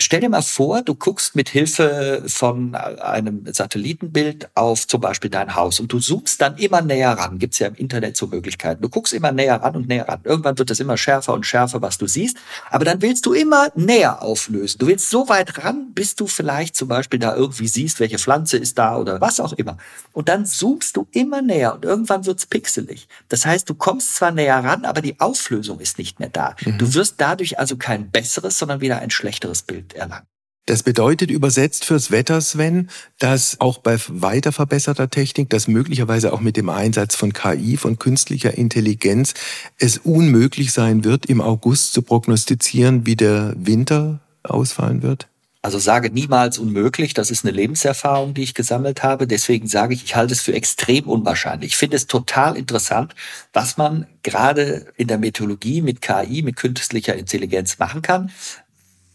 Stell 0.00 0.18
dir 0.20 0.28
mal 0.28 0.42
vor, 0.42 0.82
du 0.82 0.96
guckst 0.96 1.36
mit 1.36 1.48
Hilfe 1.48 2.24
von 2.26 2.74
einem 2.74 3.46
Satellitenbild 3.46 4.50
auf 4.56 4.88
zum 4.88 5.00
Beispiel 5.00 5.30
dein 5.30 5.54
Haus 5.54 5.78
und 5.78 5.92
du 5.92 6.00
zoomst 6.00 6.40
dann 6.40 6.58
immer 6.58 6.82
näher 6.82 7.12
ran. 7.12 7.38
Gibt's 7.38 7.60
ja 7.60 7.68
im 7.68 7.76
Internet 7.76 8.16
so 8.16 8.26
Möglichkeiten. 8.26 8.82
Du 8.82 8.88
guckst 8.88 9.12
immer 9.12 9.30
näher 9.30 9.62
ran 9.62 9.76
und 9.76 9.86
näher 9.86 10.08
ran. 10.08 10.18
Irgendwann 10.24 10.58
wird 10.58 10.72
es 10.72 10.80
immer 10.80 10.96
schärfer 10.96 11.32
und 11.32 11.46
schärfer, 11.46 11.80
was 11.80 11.96
du 11.96 12.08
siehst. 12.08 12.36
Aber 12.70 12.84
dann 12.84 13.02
willst 13.02 13.24
du 13.24 13.34
immer 13.34 13.68
näher 13.76 14.20
auflösen. 14.20 14.78
Du 14.78 14.88
willst 14.88 15.10
so 15.10 15.28
weit 15.28 15.62
ran, 15.62 15.92
bis 15.94 16.16
du 16.16 16.26
vielleicht 16.26 16.74
zum 16.74 16.88
Beispiel 16.88 17.20
da 17.20 17.36
irgendwie 17.36 17.68
siehst, 17.68 18.00
welche 18.00 18.18
Pflanze 18.18 18.56
ist 18.56 18.76
da 18.76 18.96
oder 18.98 19.20
was 19.20 19.38
auch 19.38 19.52
immer. 19.52 19.78
Und 20.12 20.28
dann 20.28 20.44
zoomst 20.44 20.96
du 20.96 21.06
immer 21.12 21.40
näher 21.40 21.72
und 21.72 21.84
irgendwann 21.84 22.26
wird's 22.26 22.46
pixelig. 22.46 23.06
Das 23.28 23.46
heißt, 23.46 23.70
du 23.70 23.74
kommst 23.74 24.16
zwar 24.16 24.32
näher 24.32 24.58
ran, 24.58 24.86
aber 24.86 25.02
die 25.02 25.20
Auflösung 25.20 25.78
ist 25.78 25.98
nicht 25.98 26.18
mehr 26.18 26.30
da. 26.30 26.56
Mhm. 26.64 26.78
Du 26.78 26.94
wirst 26.94 27.14
dadurch 27.18 27.60
also 27.60 27.76
kein 27.76 28.10
besseres, 28.10 28.58
sondern 28.58 28.80
wieder 28.80 28.98
ein 28.98 29.10
schlechteres 29.10 29.62
Bild 29.62 29.83
erlangen. 29.92 30.26
Das 30.66 30.82
bedeutet 30.82 31.30
übersetzt 31.30 31.84
fürs 31.84 32.10
Wetter, 32.10 32.40
Sven, 32.40 32.88
dass 33.18 33.60
auch 33.60 33.78
bei 33.78 33.98
weiter 34.08 34.50
verbesserter 34.50 35.10
Technik, 35.10 35.50
dass 35.50 35.68
möglicherweise 35.68 36.32
auch 36.32 36.40
mit 36.40 36.56
dem 36.56 36.70
Einsatz 36.70 37.16
von 37.16 37.34
KI, 37.34 37.76
von 37.76 37.98
künstlicher 37.98 38.56
Intelligenz, 38.56 39.34
es 39.78 39.98
unmöglich 39.98 40.72
sein 40.72 41.04
wird, 41.04 41.26
im 41.26 41.42
August 41.42 41.92
zu 41.92 42.00
prognostizieren, 42.00 43.04
wie 43.04 43.16
der 43.16 43.52
Winter 43.58 44.20
ausfallen 44.42 45.02
wird? 45.02 45.28
Also 45.60 45.78
sage 45.78 46.10
niemals 46.10 46.58
unmöglich, 46.58 47.14
das 47.14 47.30
ist 47.30 47.44
eine 47.44 47.54
Lebenserfahrung, 47.54 48.34
die 48.34 48.42
ich 48.42 48.54
gesammelt 48.54 49.02
habe. 49.02 49.26
Deswegen 49.26 49.66
sage 49.66 49.94
ich, 49.94 50.04
ich 50.04 50.14
halte 50.14 50.34
es 50.34 50.42
für 50.42 50.52
extrem 50.52 51.04
unwahrscheinlich. 51.04 51.72
Ich 51.72 51.76
finde 51.76 51.96
es 51.96 52.06
total 52.06 52.56
interessant, 52.56 53.14
was 53.54 53.78
man 53.78 54.06
gerade 54.22 54.92
in 54.96 55.08
der 55.08 55.16
Meteorologie 55.16 55.80
mit 55.80 56.02
KI, 56.02 56.42
mit 56.42 56.56
künstlicher 56.56 57.14
Intelligenz 57.16 57.78
machen 57.78 58.02
kann 58.02 58.30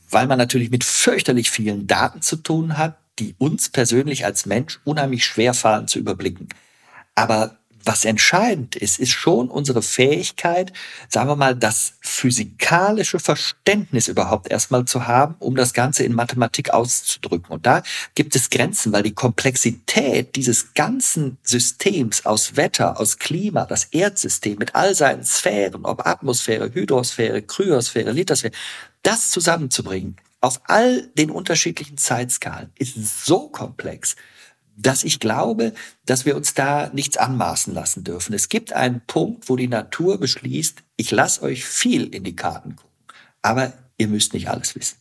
weil 0.10 0.28
man 0.28 0.38
natürlich 0.38 0.72
mit 0.72 0.84
fürchterlich 0.84 1.50
vielen 1.50 1.88
Daten 1.88 2.22
zu 2.22 2.38
tun 2.38 2.78
hat, 2.78 2.98
die 3.20 3.36
uns 3.38 3.70
persönlich 3.70 4.26
als 4.26 4.46
Mensch 4.46 4.80
unheimlich 4.86 5.26
schwer 5.26 5.54
fallen 5.54 5.88
zu 5.88 6.00
überblicken. 6.00 6.48
Aber 7.16 7.58
was 7.90 8.06
entscheidend 8.06 8.76
ist, 8.76 9.00
ist 9.00 9.14
schon 9.14 9.50
unsere 9.50 9.82
Fähigkeit, 9.82 10.72
sagen 11.08 11.28
wir 11.28 11.36
mal, 11.36 11.56
das 11.56 11.94
physikalische 12.02 13.18
Verständnis 13.18 14.08
überhaupt 14.08 14.52
erstmal 14.52 14.86
zu 14.86 15.08
haben, 15.08 15.34
um 15.40 15.56
das 15.56 15.74
Ganze 15.74 16.04
in 16.04 16.14
Mathematik 16.14 16.70
auszudrücken. 16.70 17.52
Und 17.52 17.66
da 17.66 17.82
gibt 18.14 18.36
es 18.36 18.52
Grenzen, 18.52 18.94
weil 18.94 19.02
die 19.02 19.16
Komplexität 19.16 20.36
dieses 20.36 20.76
ganzen 20.76 21.40
Systems 21.42 22.28
aus 22.28 22.56
Wetter, 22.56 23.00
aus 23.00 23.18
Klima, 23.18 23.66
das 23.66 23.86
Erdsystem 23.86 24.60
mit 24.60 24.76
all 24.76 24.94
seinen 24.94 25.24
Sphären, 25.24 25.84
ob 25.84 26.06
Atmosphäre, 26.06 26.72
Hydrosphäre, 26.72 27.42
Kryosphäre, 27.42 28.12
Lithosphäre, 28.12 28.54
das 29.02 29.32
zusammenzubringen 29.32 30.16
auf 30.42 30.62
all 30.66 31.08
den 31.18 31.32
unterschiedlichen 31.32 31.98
Zeitskalen 31.98 32.70
ist 32.78 33.26
so 33.26 33.50
komplex, 33.50 34.16
dass 34.82 35.04
ich 35.04 35.20
glaube, 35.20 35.74
dass 36.06 36.26
wir 36.26 36.36
uns 36.36 36.54
da 36.54 36.90
nichts 36.94 37.18
anmaßen 37.18 37.74
lassen 37.74 38.04
dürfen. 38.04 38.34
Es 38.34 38.50
gibt 38.50 38.74
einen 38.74 39.02
Punkt, 39.06 39.50
wo 39.50 39.56
die 39.56 39.68
Natur 39.68 40.18
beschließt, 40.18 40.84
ich 40.96 41.12
lasse 41.12 41.42
euch 41.44 41.66
viel 41.66 42.08
in 42.14 42.24
die 42.24 42.36
Karten 42.36 42.76
gucken, 42.76 42.92
aber 43.42 43.74
ihr 43.98 44.08
müsst 44.08 44.34
nicht 44.34 44.50
alles 44.50 44.76
wissen. 44.76 44.96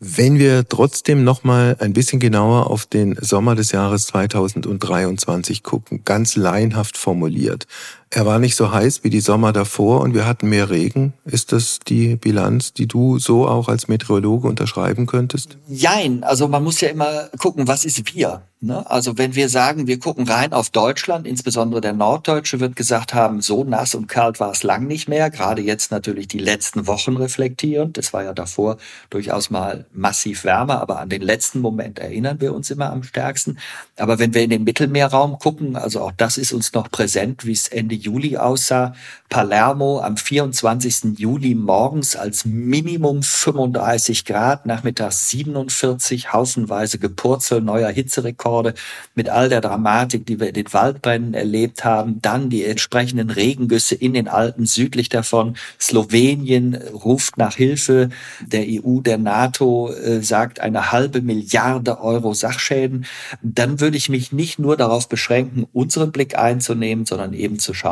Wenn 0.00 0.38
wir 0.38 0.68
trotzdem 0.68 1.24
noch 1.24 1.42
mal 1.42 1.76
ein 1.80 1.92
bisschen 1.92 2.20
genauer 2.20 2.70
auf 2.70 2.86
den 2.86 3.16
Sommer 3.20 3.56
des 3.56 3.72
Jahres 3.72 4.06
2023 4.06 5.64
gucken, 5.64 6.04
ganz 6.04 6.36
laienhaft 6.36 6.96
formuliert. 6.96 7.66
Er 8.10 8.24
war 8.24 8.38
nicht 8.38 8.56
so 8.56 8.72
heiß 8.72 9.04
wie 9.04 9.10
die 9.10 9.20
Sommer 9.20 9.52
davor 9.52 10.00
und 10.00 10.14
wir 10.14 10.26
hatten 10.26 10.48
mehr 10.48 10.70
Regen. 10.70 11.12
Ist 11.24 11.52
das 11.52 11.78
die 11.80 12.16
Bilanz, 12.16 12.72
die 12.72 12.86
du 12.86 13.18
so 13.18 13.46
auch 13.46 13.68
als 13.68 13.88
Meteorologe 13.88 14.48
unterschreiben 14.48 15.06
könntest? 15.06 15.58
Jein, 15.68 16.24
also 16.24 16.48
man 16.48 16.64
muss 16.64 16.80
ja 16.80 16.88
immer 16.88 17.28
gucken, 17.38 17.68
was 17.68 17.84
ist 17.84 18.14
wir? 18.14 18.42
Ne? 18.60 18.90
Also 18.90 19.16
wenn 19.16 19.36
wir 19.36 19.48
sagen, 19.48 19.86
wir 19.86 20.00
gucken 20.00 20.26
rein 20.26 20.52
auf 20.52 20.70
Deutschland, 20.70 21.28
insbesondere 21.28 21.80
der 21.80 21.92
Norddeutsche 21.92 22.58
wird 22.58 22.74
gesagt 22.74 23.14
haben, 23.14 23.40
so 23.40 23.62
nass 23.62 23.94
und 23.94 24.08
kalt 24.08 24.40
war 24.40 24.50
es 24.50 24.64
lang 24.64 24.88
nicht 24.88 25.08
mehr. 25.08 25.30
Gerade 25.30 25.62
jetzt 25.62 25.92
natürlich 25.92 26.26
die 26.26 26.40
letzten 26.40 26.88
Wochen 26.88 27.16
reflektierend. 27.16 27.96
Das 27.96 28.12
war 28.12 28.24
ja 28.24 28.32
davor 28.32 28.78
durchaus 29.10 29.50
mal 29.50 29.86
massiv 29.92 30.42
wärmer, 30.42 30.80
aber 30.80 30.98
an 30.98 31.08
den 31.08 31.22
letzten 31.22 31.60
Moment 31.60 32.00
erinnern 32.00 32.40
wir 32.40 32.52
uns 32.52 32.68
immer 32.72 32.90
am 32.90 33.04
stärksten. 33.04 33.58
Aber 33.96 34.18
wenn 34.18 34.34
wir 34.34 34.42
in 34.42 34.50
den 34.50 34.64
Mittelmeerraum 34.64 35.38
gucken, 35.38 35.76
also 35.76 36.00
auch 36.00 36.12
das 36.16 36.36
ist 36.36 36.52
uns 36.52 36.72
noch 36.72 36.90
präsent, 36.90 37.46
wie 37.46 37.52
es 37.52 37.68
Ende 37.68 37.94
Juli 37.98 38.36
aussah. 38.36 38.94
Palermo 39.28 40.00
am 40.00 40.16
24. 40.16 41.18
Juli 41.18 41.54
morgens 41.54 42.16
als 42.16 42.46
Minimum 42.46 43.22
35 43.22 44.24
Grad, 44.24 44.64
nachmittags 44.64 45.28
47, 45.28 46.32
haufenweise 46.32 46.98
Gepurzel 46.98 47.60
neuer 47.60 47.90
Hitzerekord 47.90 48.38
Rekorde 48.38 48.74
mit 49.14 49.28
all 49.28 49.48
der 49.48 49.60
Dramatik, 49.60 50.26
die 50.26 50.38
wir 50.38 50.48
in 50.48 50.54
den 50.54 50.72
Waldbränden 50.72 51.34
erlebt 51.34 51.84
haben, 51.84 52.20
dann 52.22 52.50
die 52.50 52.64
entsprechenden 52.64 53.30
Regengüsse 53.30 53.94
in 53.94 54.14
den 54.14 54.28
Alpen 54.28 54.66
südlich 54.66 55.08
davon. 55.08 55.56
Slowenien 55.80 56.74
ruft 56.92 57.36
nach 57.36 57.56
Hilfe 57.56 58.10
der 58.46 58.64
EU, 58.66 59.00
der 59.00 59.18
NATO, 59.18 59.90
äh, 59.92 60.22
sagt 60.22 60.60
eine 60.60 60.92
halbe 60.92 61.20
Milliarde 61.20 62.00
Euro 62.00 62.32
Sachschäden. 62.32 63.06
Dann 63.42 63.80
würde 63.80 63.96
ich 63.96 64.08
mich 64.08 64.32
nicht 64.32 64.58
nur 64.58 64.76
darauf 64.76 65.08
beschränken, 65.08 65.66
unseren 65.72 66.12
Blick 66.12 66.38
einzunehmen, 66.38 67.04
sondern 67.04 67.32
eben 67.32 67.58
zu 67.58 67.74
schauen, 67.74 67.87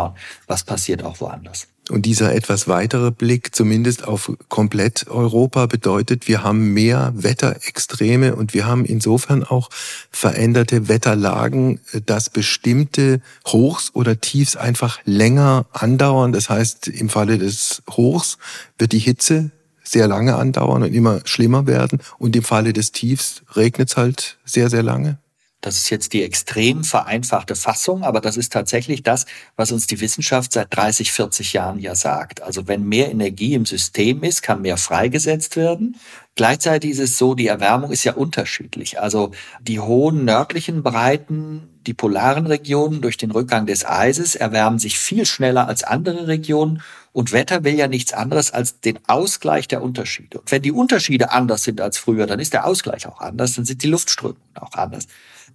was 0.47 0.65
passiert 0.65 1.03
auch 1.05 1.21
woanders. 1.21 1.69
Und 1.89 2.05
dieser 2.05 2.35
etwas 2.35 2.67
weitere 2.67 3.13
Blick, 3.13 3.55
zumindest 3.55 4.09
auf 4.09 4.33
komplett 4.49 5.07
Europa, 5.09 5.67
bedeutet, 5.67 6.27
wir 6.27 6.43
haben 6.43 6.73
mehr 6.73 7.13
Wetterextreme 7.15 8.35
und 8.35 8.55
wir 8.55 8.67
haben 8.67 8.85
insofern 8.85 9.45
auch 9.45 9.71
veränderte 10.11 10.89
Wetterlagen, 10.89 11.81
dass 12.07 12.29
bestimmte 12.29 13.21
Hochs 13.47 13.91
oder 13.95 14.21
Tiefs 14.21 14.57
einfach 14.57 14.99
länger 15.05 15.67
andauern. 15.73 16.33
Das 16.33 16.51
heißt, 16.51 16.89
im 16.89 17.09
Falle 17.09 17.39
des 17.39 17.83
Hochs 17.91 18.39
wird 18.79 18.91
die 18.91 18.99
Hitze 18.99 19.53
sehr 19.85 20.09
lange 20.09 20.35
andauern 20.35 20.83
und 20.83 20.93
immer 20.93 21.21
schlimmer 21.25 21.69
werden. 21.69 22.01
Und 22.19 22.35
im 22.35 22.43
Falle 22.43 22.73
des 22.73 22.91
Tiefs 22.91 23.43
regnet 23.55 23.91
es 23.91 23.97
halt 23.97 24.39
sehr, 24.45 24.71
sehr 24.71 24.83
lange. 24.83 25.19
Das 25.67 25.79
ist 25.79 25.91
jetzt 25.91 26.13
die 26.13 26.23
extrem 26.23 26.85
vereinfachte 26.85 27.57
Fassung, 27.57 28.05
aber 28.05 28.21
das 28.21 28.37
ist 28.37 28.53
tatsächlich 28.53 29.03
das, 29.03 29.27
was 29.57 29.73
uns 29.73 29.89
die 29.89 30.01
Wissenschaft 30.01 30.53
seit 30.53 30.69
30, 30.71 31.11
40 31.11 31.55
Jahren 31.55 31.81
ja 31.81 31.97
sagt. 31.97 32.41
Also 32.41 32.69
wenn 32.69 32.85
mehr 32.85 33.11
Energie 33.11 33.55
im 33.55 33.67
System 33.67 34.23
ist, 34.23 34.43
kann 34.43 34.63
mehr 34.63 34.77
freigesetzt 34.77 35.57
werden. 35.57 35.97
Gleichzeitig 36.37 36.93
ist 36.93 37.01
es 37.01 37.19
so, 37.19 37.35
die 37.35 37.49
Erwärmung 37.49 37.91
ist 37.91 38.05
ja 38.05 38.15
unterschiedlich. 38.15 39.01
Also 39.01 39.33
die 39.61 39.81
hohen 39.81 40.25
nördlichen 40.25 40.85
Breiten, 40.85 41.69
die 41.85 41.95
polaren 41.95 42.47
Regionen 42.47 43.01
durch 43.01 43.17
den 43.17 43.33
Rückgang 43.33 43.67
des 43.67 43.85
Eises 43.85 44.37
erwärmen 44.37 44.79
sich 44.79 44.97
viel 45.01 45.27
schneller 45.27 45.67
als 45.67 45.83
andere 45.83 46.29
Regionen. 46.29 46.81
Und 47.13 47.33
Wetter 47.33 47.65
will 47.65 47.75
ja 47.75 47.89
nichts 47.89 48.13
anderes 48.13 48.53
als 48.53 48.79
den 48.79 49.01
Ausgleich 49.09 49.67
der 49.67 49.83
Unterschiede. 49.83 50.39
Und 50.39 50.53
wenn 50.53 50.63
die 50.63 50.71
Unterschiede 50.71 51.33
anders 51.33 51.65
sind 51.65 51.81
als 51.81 51.99
früher, 51.99 52.29
dann 52.29 52.39
ist 52.39 52.53
der 52.53 52.67
Ausgleich 52.67 53.09
auch 53.09 53.21
anders, 53.21 53.55
dann 53.55 53.65
sind 53.65 53.83
die 53.83 53.89
Luftströmungen 53.89 54.39
auch 54.55 54.75
anders. 54.75 55.09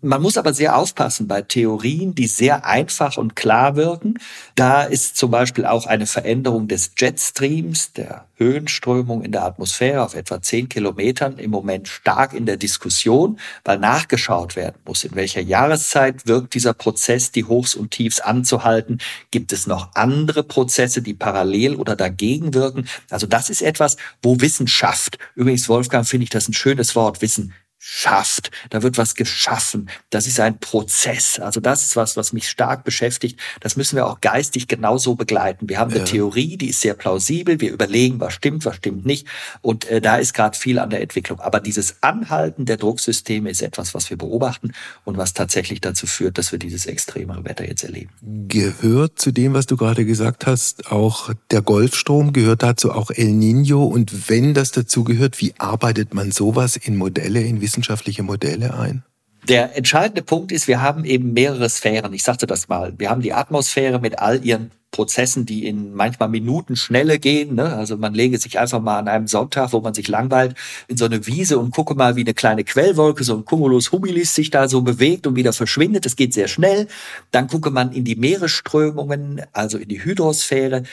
Man 0.03 0.23
muss 0.23 0.37
aber 0.37 0.51
sehr 0.53 0.77
aufpassen 0.77 1.27
bei 1.27 1.43
Theorien, 1.43 2.15
die 2.15 2.25
sehr 2.25 2.65
einfach 2.65 3.17
und 3.17 3.35
klar 3.35 3.75
wirken. 3.75 4.17
Da 4.55 4.81
ist 4.81 5.15
zum 5.15 5.29
Beispiel 5.29 5.65
auch 5.65 5.85
eine 5.85 6.07
Veränderung 6.07 6.67
des 6.67 6.93
Jetstreams, 6.97 7.93
der 7.93 8.25
Höhenströmung 8.37 9.21
in 9.21 9.31
der 9.31 9.43
Atmosphäre 9.43 10.01
auf 10.03 10.15
etwa 10.15 10.41
zehn 10.41 10.67
Kilometern 10.69 11.37
im 11.37 11.51
Moment 11.51 11.87
stark 11.87 12.33
in 12.33 12.47
der 12.47 12.57
Diskussion, 12.57 13.39
weil 13.63 13.77
nachgeschaut 13.77 14.55
werden 14.55 14.77
muss, 14.87 15.03
in 15.03 15.13
welcher 15.13 15.41
Jahreszeit 15.41 16.25
wirkt 16.25 16.55
dieser 16.55 16.73
Prozess, 16.73 17.31
die 17.31 17.43
Hochs 17.43 17.75
und 17.75 17.91
Tiefs 17.91 18.19
anzuhalten. 18.19 18.97
Gibt 19.29 19.53
es 19.53 19.67
noch 19.67 19.89
andere 19.93 20.41
Prozesse, 20.41 21.03
die 21.03 21.13
parallel 21.13 21.75
oder 21.75 21.95
dagegen 21.95 22.55
wirken? 22.55 22.87
Also 23.11 23.27
das 23.27 23.51
ist 23.51 23.61
etwas, 23.61 23.97
wo 24.23 24.41
Wissenschaft, 24.41 25.19
übrigens 25.35 25.69
Wolfgang 25.69 26.07
finde 26.07 26.23
ich 26.23 26.31
das 26.31 26.49
ein 26.49 26.53
schönes 26.53 26.95
Wort, 26.95 27.21
Wissen 27.21 27.53
schafft. 27.83 28.51
Da 28.69 28.83
wird 28.83 28.99
was 28.99 29.15
geschaffen. 29.15 29.89
Das 30.11 30.27
ist 30.27 30.39
ein 30.39 30.59
Prozess. 30.59 31.39
Also 31.39 31.59
das 31.59 31.81
ist 31.81 31.95
was, 31.95 32.15
was 32.15 32.31
mich 32.31 32.47
stark 32.47 32.83
beschäftigt. 32.83 33.39
Das 33.59 33.75
müssen 33.75 33.95
wir 33.95 34.05
auch 34.05 34.21
geistig 34.21 34.67
genauso 34.67 35.15
begleiten. 35.15 35.67
Wir 35.67 35.79
haben 35.79 35.89
eine 35.89 36.01
ja. 36.01 36.05
Theorie, 36.05 36.57
die 36.57 36.69
ist 36.69 36.81
sehr 36.81 36.93
plausibel. 36.93 37.59
Wir 37.59 37.71
überlegen, 37.71 38.19
was 38.19 38.35
stimmt, 38.35 38.65
was 38.65 38.75
stimmt 38.75 39.07
nicht. 39.07 39.25
Und 39.61 39.85
äh, 39.85 39.99
da 39.99 40.17
ist 40.17 40.35
gerade 40.35 40.55
viel 40.55 40.77
an 40.77 40.91
der 40.91 41.01
Entwicklung. 41.01 41.39
Aber 41.39 41.59
dieses 41.59 41.95
Anhalten 42.01 42.65
der 42.65 42.77
Drucksysteme 42.77 43.49
ist 43.49 43.63
etwas, 43.63 43.95
was 43.95 44.11
wir 44.11 44.17
beobachten 44.17 44.73
und 45.03 45.17
was 45.17 45.33
tatsächlich 45.33 45.81
dazu 45.81 46.05
führt, 46.05 46.37
dass 46.37 46.51
wir 46.51 46.59
dieses 46.59 46.85
extremere 46.85 47.43
Wetter 47.45 47.67
jetzt 47.67 47.83
erleben. 47.83 48.11
Gehört 48.47 49.17
zu 49.17 49.31
dem, 49.31 49.55
was 49.55 49.65
du 49.65 49.75
gerade 49.75 50.05
gesagt 50.05 50.45
hast, 50.45 50.91
auch 50.91 51.33
der 51.49 51.63
Golfstrom? 51.63 52.31
Gehört 52.31 52.61
dazu 52.61 52.91
auch 52.91 53.09
El 53.09 53.29
Nino? 53.29 53.85
Und 53.85 54.29
wenn 54.29 54.53
das 54.53 54.69
dazu 54.71 55.03
gehört, 55.03 55.41
wie 55.41 55.55
arbeitet 55.57 56.13
man 56.13 56.31
sowas 56.31 56.75
in 56.75 56.95
Modelle, 56.95 57.41
in 57.41 57.59
wissenschaftliche 57.71 58.23
Modelle 58.23 58.73
ein? 58.73 59.03
Der 59.47 59.75
entscheidende 59.75 60.21
Punkt 60.21 60.51
ist, 60.51 60.67
wir 60.67 60.81
haben 60.81 61.03
eben 61.03 61.33
mehrere 61.33 61.67
Sphären. 61.69 62.13
Ich 62.13 62.23
sagte 62.23 62.45
das 62.45 62.67
mal. 62.67 62.93
Wir 62.97 63.09
haben 63.09 63.21
die 63.21 63.33
Atmosphäre 63.33 63.99
mit 63.99 64.19
all 64.19 64.45
ihren 64.45 64.69
Prozessen, 64.91 65.45
die 65.45 65.65
in 65.65 65.93
manchmal 65.93 66.29
Minuten 66.29 66.75
Schnelle 66.75 67.17
gehen. 67.17 67.55
Ne? 67.55 67.73
Also 67.73 67.97
man 67.97 68.13
lege 68.13 68.37
sich 68.37 68.59
einfach 68.59 68.81
mal 68.81 68.99
an 68.99 69.07
einem 69.07 69.27
Sonntag, 69.27 69.73
wo 69.73 69.79
man 69.79 69.93
sich 69.93 70.09
langweilt, 70.09 70.55
in 70.89 70.97
so 70.97 71.05
eine 71.05 71.25
Wiese 71.25 71.57
und 71.57 71.73
gucke 71.73 71.95
mal, 71.95 72.17
wie 72.17 72.21
eine 72.21 72.33
kleine 72.33 72.65
Quellwolke, 72.65 73.23
so 73.23 73.35
ein 73.35 73.45
Cumulus 73.45 73.91
humilis 73.91 74.35
sich 74.35 74.51
da 74.51 74.67
so 74.67 74.81
bewegt 74.81 75.25
und 75.25 75.35
wieder 75.35 75.53
verschwindet. 75.53 76.05
Das 76.05 76.17
geht 76.17 76.33
sehr 76.33 76.49
schnell. 76.49 76.87
Dann 77.31 77.47
gucke 77.47 77.71
man 77.71 77.93
in 77.93 78.03
die 78.03 78.17
Meeresströmungen, 78.17 79.41
also 79.53 79.77
in 79.77 79.87
die 79.87 80.03
Hydrosphäre 80.03 80.83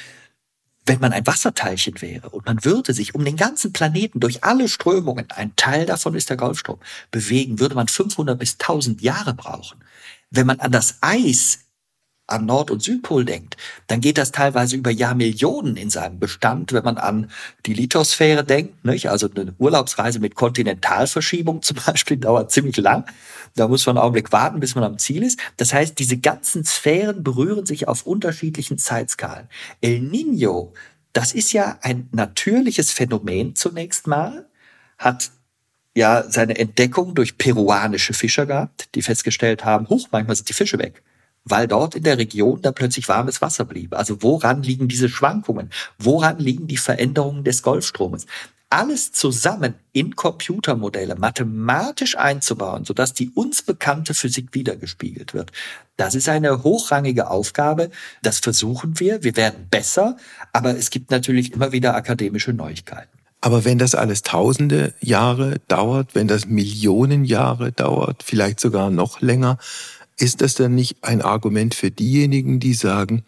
wenn 0.89 1.01
man 1.01 1.13
ein 1.13 1.27
Wasserteilchen 1.27 2.01
wäre 2.01 2.31
und 2.31 2.47
man 2.47 2.65
würde 2.65 2.95
sich 2.95 3.15
um 3.15 3.25
den 3.25 3.37
ganzen 3.37 3.73
Planeten 3.73 4.21
durch 4.21 4.43
alle 4.43 4.69
Strömungen, 4.69 5.31
ein 5.31 5.55
Teil 5.55 5.87
davon 5.87 6.15
ist 6.15 6.31
der 6.31 6.39
Golfstrom, 6.39 6.79
bewegen, 7.11 7.61
würde 7.61 7.75
man 7.75 7.89
500 7.89 8.39
bis 8.39 8.55
1000 8.55 9.03
Jahre 9.03 9.35
brauchen. 9.35 9.85
Wenn 10.31 10.47
man 10.47 10.61
an 10.61 10.73
das 10.73 10.99
Eis 11.03 11.68
an 12.29 12.45
Nord- 12.45 12.71
und 12.71 12.83
Südpol 12.83 13.25
denkt, 13.25 13.57
dann 13.87 14.01
geht 14.01 14.19
das 14.19 14.33
teilweise 14.33 14.77
über 14.77 14.91
Jahrmillionen 14.91 15.77
in 15.77 15.91
seinem 15.91 16.19
Bestand, 16.19 16.73
wenn 16.73 16.85
man 16.85 16.99
an 16.99 17.31
die 17.67 17.73
Lithosphäre 17.73 18.45
denkt, 18.45 18.85
nicht? 18.85 19.11
also 19.11 19.29
eine 19.35 19.55
Urlaubsreise 19.59 20.21
mit 20.21 20.35
Kontinentalverschiebung 20.35 21.63
zum 21.63 21.79
Beispiel 21.85 22.19
dauert 22.19 22.53
ziemlich 22.53 22.77
lang. 22.77 23.05
Da 23.57 23.67
muss 23.67 23.87
man 23.87 23.97
einen 23.97 24.05
Augenblick 24.05 24.31
warten, 24.31 24.61
bis 24.61 24.75
man 24.75 24.85
am 24.85 24.99
Ziel 24.99 25.23
ist. 25.23 25.41
Das 25.57 25.73
heißt, 25.73 25.99
diese 25.99 26.19
ganzen 26.19 26.65
Sphären 26.65 27.25
berühren 27.25 27.67
sich 27.67 27.89
auf 27.89 28.07
unterschiedlichen 28.07 28.79
Zeitskalen. 28.79 29.49
El 29.81 30.01
Niño, 30.01 30.73
das 31.15 31.33
ist 31.33 31.53
ja 31.53 31.79
ein 31.81 32.09
natürliches 32.13 32.93
Phänomen 32.93 33.57
zunächst 33.57 34.07
mal, 34.07 34.47
hat 34.99 35.31
ja 35.95 36.25
seine 36.29 36.59
Entdeckung 36.59 37.15
durch 37.15 37.39
peruanische 37.39 38.13
Fischer 38.13 38.45
gehabt, 38.45 38.95
die 38.95 39.03
festgestellt 39.03 39.65
haben, 39.65 39.89
huch, 39.89 40.09
manchmal 40.13 40.37
sind 40.37 40.49
die 40.49 40.55
Fische 40.55 40.79
weg 40.79 41.03
weil 41.51 41.69
dort 41.69 41.95
in 41.95 42.03
der 42.03 42.19
Region 42.19 42.63
da 42.63 42.73
plötzlich 42.73 43.09
warmes 43.09 43.41
Wasser 43.43 43.65
blieb. 43.65 43.95
Also 43.95 44.23
woran 44.23 44.63
liegen 44.63 44.89
diese 44.89 45.09
Schwankungen? 45.09 45.71
Woran 45.99 46.39
liegen 46.39 46.67
die 46.67 46.77
Veränderungen 46.77 47.45
des 47.45 47.63
Golfstromes? 47.63 48.27
Alles 48.71 49.13
zusammen 49.13 49.75
in 49.93 50.15
Computermodelle 50.15 51.15
mathematisch 51.15 52.19
einzubauen, 52.19 52.85
sodass 52.85 53.15
die 53.15 53.31
uns 53.31 53.63
bekannte 53.63 54.13
Physik 54.13 54.49
wiedergespiegelt 54.53 55.33
wird. 55.33 55.53
Das 55.97 56.15
ist 56.15 56.29
eine 56.29 56.63
hochrangige 56.63 57.31
Aufgabe. 57.31 57.91
Das 58.23 58.41
versuchen 58.41 59.01
wir. 59.01 59.25
Wir 59.25 59.37
werden 59.37 59.69
besser. 59.71 60.19
Aber 60.53 60.77
es 60.77 60.91
gibt 60.91 61.11
natürlich 61.11 61.55
immer 61.55 61.73
wieder 61.73 61.95
akademische 61.95 62.53
Neuigkeiten. 62.53 63.19
Aber 63.41 63.65
wenn 63.65 63.79
das 63.79 63.95
alles 63.95 64.23
tausende 64.23 64.95
Jahre 65.01 65.61
dauert, 65.69 66.15
wenn 66.15 66.27
das 66.27 66.47
Millionen 66.47 67.25
Jahre 67.25 67.71
dauert, 67.71 68.25
vielleicht 68.25 68.59
sogar 68.59 68.91
noch 68.91 69.21
länger, 69.21 69.59
ist 70.19 70.41
das 70.41 70.55
dann 70.55 70.75
nicht 70.75 70.99
ein 71.03 71.23
Argument 71.23 71.75
für 71.75 71.91
diejenigen, 71.91 72.61
die 72.61 72.75
sagen, 72.75 73.25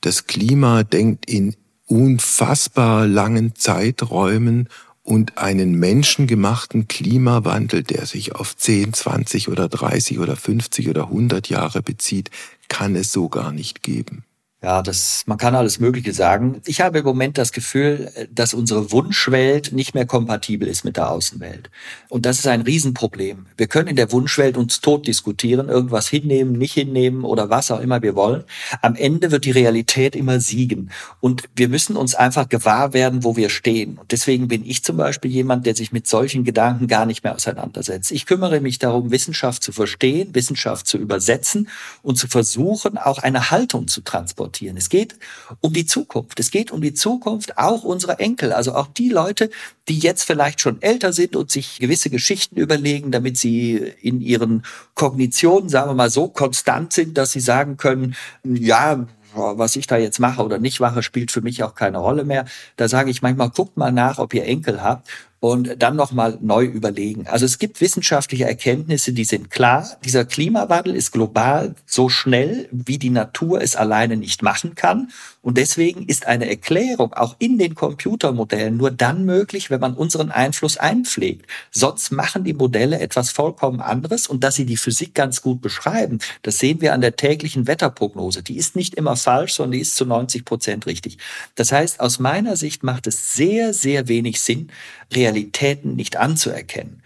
das 0.00 0.26
Klima 0.26 0.82
denkt 0.82 1.30
in 1.30 1.54
unfassbar 1.86 3.06
langen 3.06 3.54
Zeiträumen 3.54 4.68
und 5.02 5.38
einen 5.38 5.74
menschengemachten 5.74 6.88
Klimawandel, 6.88 7.82
der 7.82 8.06
sich 8.06 8.34
auf 8.34 8.56
10, 8.56 8.94
20 8.94 9.48
oder 9.48 9.68
30 9.68 10.18
oder 10.18 10.36
50 10.36 10.88
oder 10.88 11.04
100 11.04 11.48
Jahre 11.48 11.82
bezieht, 11.82 12.30
kann 12.68 12.96
es 12.96 13.12
so 13.12 13.28
gar 13.28 13.52
nicht 13.52 13.82
geben. 13.82 14.24
Ja, 14.64 14.80
das, 14.80 15.24
man 15.26 15.38
kann 15.38 15.56
alles 15.56 15.80
Mögliche 15.80 16.12
sagen. 16.12 16.62
Ich 16.66 16.80
habe 16.80 17.00
im 17.00 17.04
Moment 17.04 17.36
das 17.36 17.50
Gefühl, 17.50 18.12
dass 18.32 18.54
unsere 18.54 18.92
Wunschwelt 18.92 19.72
nicht 19.72 19.92
mehr 19.92 20.06
kompatibel 20.06 20.68
ist 20.68 20.84
mit 20.84 20.96
der 20.96 21.10
Außenwelt. 21.10 21.68
Und 22.08 22.26
das 22.26 22.38
ist 22.38 22.46
ein 22.46 22.60
Riesenproblem. 22.60 23.46
Wir 23.56 23.66
können 23.66 23.88
in 23.88 23.96
der 23.96 24.12
Wunschwelt 24.12 24.56
uns 24.56 24.80
tot 24.80 25.08
diskutieren, 25.08 25.68
irgendwas 25.68 26.06
hinnehmen, 26.06 26.52
nicht 26.52 26.74
hinnehmen 26.74 27.24
oder 27.24 27.50
was 27.50 27.72
auch 27.72 27.80
immer 27.80 28.02
wir 28.02 28.14
wollen. 28.14 28.44
Am 28.82 28.94
Ende 28.94 29.32
wird 29.32 29.46
die 29.46 29.50
Realität 29.50 30.14
immer 30.14 30.38
siegen. 30.38 30.92
Und 31.18 31.42
wir 31.56 31.68
müssen 31.68 31.96
uns 31.96 32.14
einfach 32.14 32.48
gewahr 32.48 32.92
werden, 32.92 33.24
wo 33.24 33.34
wir 33.34 33.50
stehen. 33.50 33.98
Und 33.98 34.12
deswegen 34.12 34.46
bin 34.46 34.64
ich 34.64 34.84
zum 34.84 34.96
Beispiel 34.96 35.32
jemand, 35.32 35.66
der 35.66 35.74
sich 35.74 35.90
mit 35.90 36.06
solchen 36.06 36.44
Gedanken 36.44 36.86
gar 36.86 37.04
nicht 37.04 37.24
mehr 37.24 37.34
auseinandersetzt. 37.34 38.12
Ich 38.12 38.26
kümmere 38.26 38.60
mich 38.60 38.78
darum, 38.78 39.10
Wissenschaft 39.10 39.64
zu 39.64 39.72
verstehen, 39.72 40.36
Wissenschaft 40.36 40.86
zu 40.86 40.98
übersetzen 40.98 41.68
und 42.04 42.16
zu 42.16 42.28
versuchen, 42.28 42.96
auch 42.96 43.18
eine 43.18 43.50
Haltung 43.50 43.88
zu 43.88 44.02
transportieren 44.02 44.51
transportieren. 44.52 44.76
Es 44.76 44.88
geht 44.88 45.16
um 45.60 45.72
die 45.72 45.86
Zukunft. 45.86 46.38
Es 46.38 46.50
geht 46.50 46.70
um 46.70 46.80
die 46.80 46.94
Zukunft 46.94 47.58
auch 47.58 47.82
unserer 47.82 48.20
Enkel, 48.20 48.52
also 48.52 48.74
auch 48.74 48.86
die 48.86 49.08
Leute, 49.08 49.50
die 49.88 49.98
jetzt 49.98 50.24
vielleicht 50.24 50.60
schon 50.60 50.80
älter 50.82 51.12
sind 51.12 51.34
und 51.34 51.50
sich 51.50 51.78
gewisse 51.78 52.10
Geschichten 52.10 52.56
überlegen, 52.56 53.10
damit 53.10 53.36
sie 53.38 53.76
in 54.00 54.20
ihren 54.20 54.64
Kognitionen, 54.94 55.68
sagen 55.68 55.90
wir 55.90 55.94
mal, 55.94 56.10
so 56.10 56.28
konstant 56.28 56.92
sind, 56.92 57.18
dass 57.18 57.32
sie 57.32 57.40
sagen 57.40 57.76
können, 57.76 58.14
ja, 58.44 59.06
was 59.34 59.76
ich 59.76 59.86
da 59.86 59.96
jetzt 59.96 60.18
mache 60.18 60.42
oder 60.42 60.58
nicht 60.58 60.80
mache, 60.80 61.02
spielt 61.02 61.30
für 61.30 61.40
mich 61.40 61.62
auch 61.62 61.74
keine 61.74 61.98
Rolle 61.98 62.24
mehr. 62.24 62.44
Da 62.76 62.88
sage 62.88 63.10
ich 63.10 63.22
manchmal, 63.22 63.48
guckt 63.48 63.78
mal 63.78 63.90
nach, 63.90 64.18
ob 64.18 64.34
ihr 64.34 64.44
Enkel 64.44 64.82
habt 64.82 65.08
und 65.42 65.82
dann 65.82 65.96
nochmal 65.96 66.38
neu 66.40 66.64
überlegen. 66.64 67.26
Also 67.26 67.46
es 67.46 67.58
gibt 67.58 67.80
wissenschaftliche 67.80 68.44
Erkenntnisse, 68.44 69.12
die 69.12 69.24
sind 69.24 69.50
klar. 69.50 69.96
Dieser 70.04 70.24
Klimawandel 70.24 70.94
ist 70.94 71.10
global 71.10 71.74
so 71.84 72.08
schnell, 72.08 72.68
wie 72.70 72.96
die 72.96 73.10
Natur 73.10 73.60
es 73.60 73.74
alleine 73.74 74.16
nicht 74.16 74.44
machen 74.44 74.76
kann. 74.76 75.10
Und 75.42 75.58
deswegen 75.58 76.06
ist 76.06 76.26
eine 76.26 76.48
Erklärung 76.48 77.12
auch 77.14 77.34
in 77.40 77.58
den 77.58 77.74
Computermodellen 77.74 78.76
nur 78.76 78.92
dann 78.92 79.24
möglich, 79.24 79.70
wenn 79.70 79.80
man 79.80 79.94
unseren 79.94 80.30
Einfluss 80.30 80.76
einpflegt. 80.76 81.46
Sonst 81.72 82.12
machen 82.12 82.44
die 82.44 82.54
Modelle 82.54 83.00
etwas 83.00 83.30
vollkommen 83.30 83.80
anderes 83.80 84.28
und 84.28 84.44
dass 84.44 84.54
sie 84.54 84.66
die 84.66 84.76
Physik 84.76 85.14
ganz 85.14 85.42
gut 85.42 85.60
beschreiben, 85.60 86.20
das 86.42 86.58
sehen 86.58 86.80
wir 86.80 86.94
an 86.94 87.00
der 87.00 87.16
täglichen 87.16 87.66
Wetterprognose. 87.66 88.44
Die 88.44 88.56
ist 88.56 88.76
nicht 88.76 88.94
immer 88.94 89.16
falsch, 89.16 89.54
sondern 89.54 89.72
die 89.72 89.80
ist 89.80 89.96
zu 89.96 90.06
90 90.06 90.44
Prozent 90.44 90.86
richtig. 90.86 91.18
Das 91.56 91.72
heißt, 91.72 91.98
aus 91.98 92.20
meiner 92.20 92.56
Sicht 92.56 92.84
macht 92.84 93.08
es 93.08 93.34
sehr, 93.34 93.74
sehr 93.74 94.06
wenig 94.06 94.40
Sinn, 94.40 94.70
Realitäten 95.12 95.96
nicht 95.96 96.16
anzuerkennen. 96.16 97.02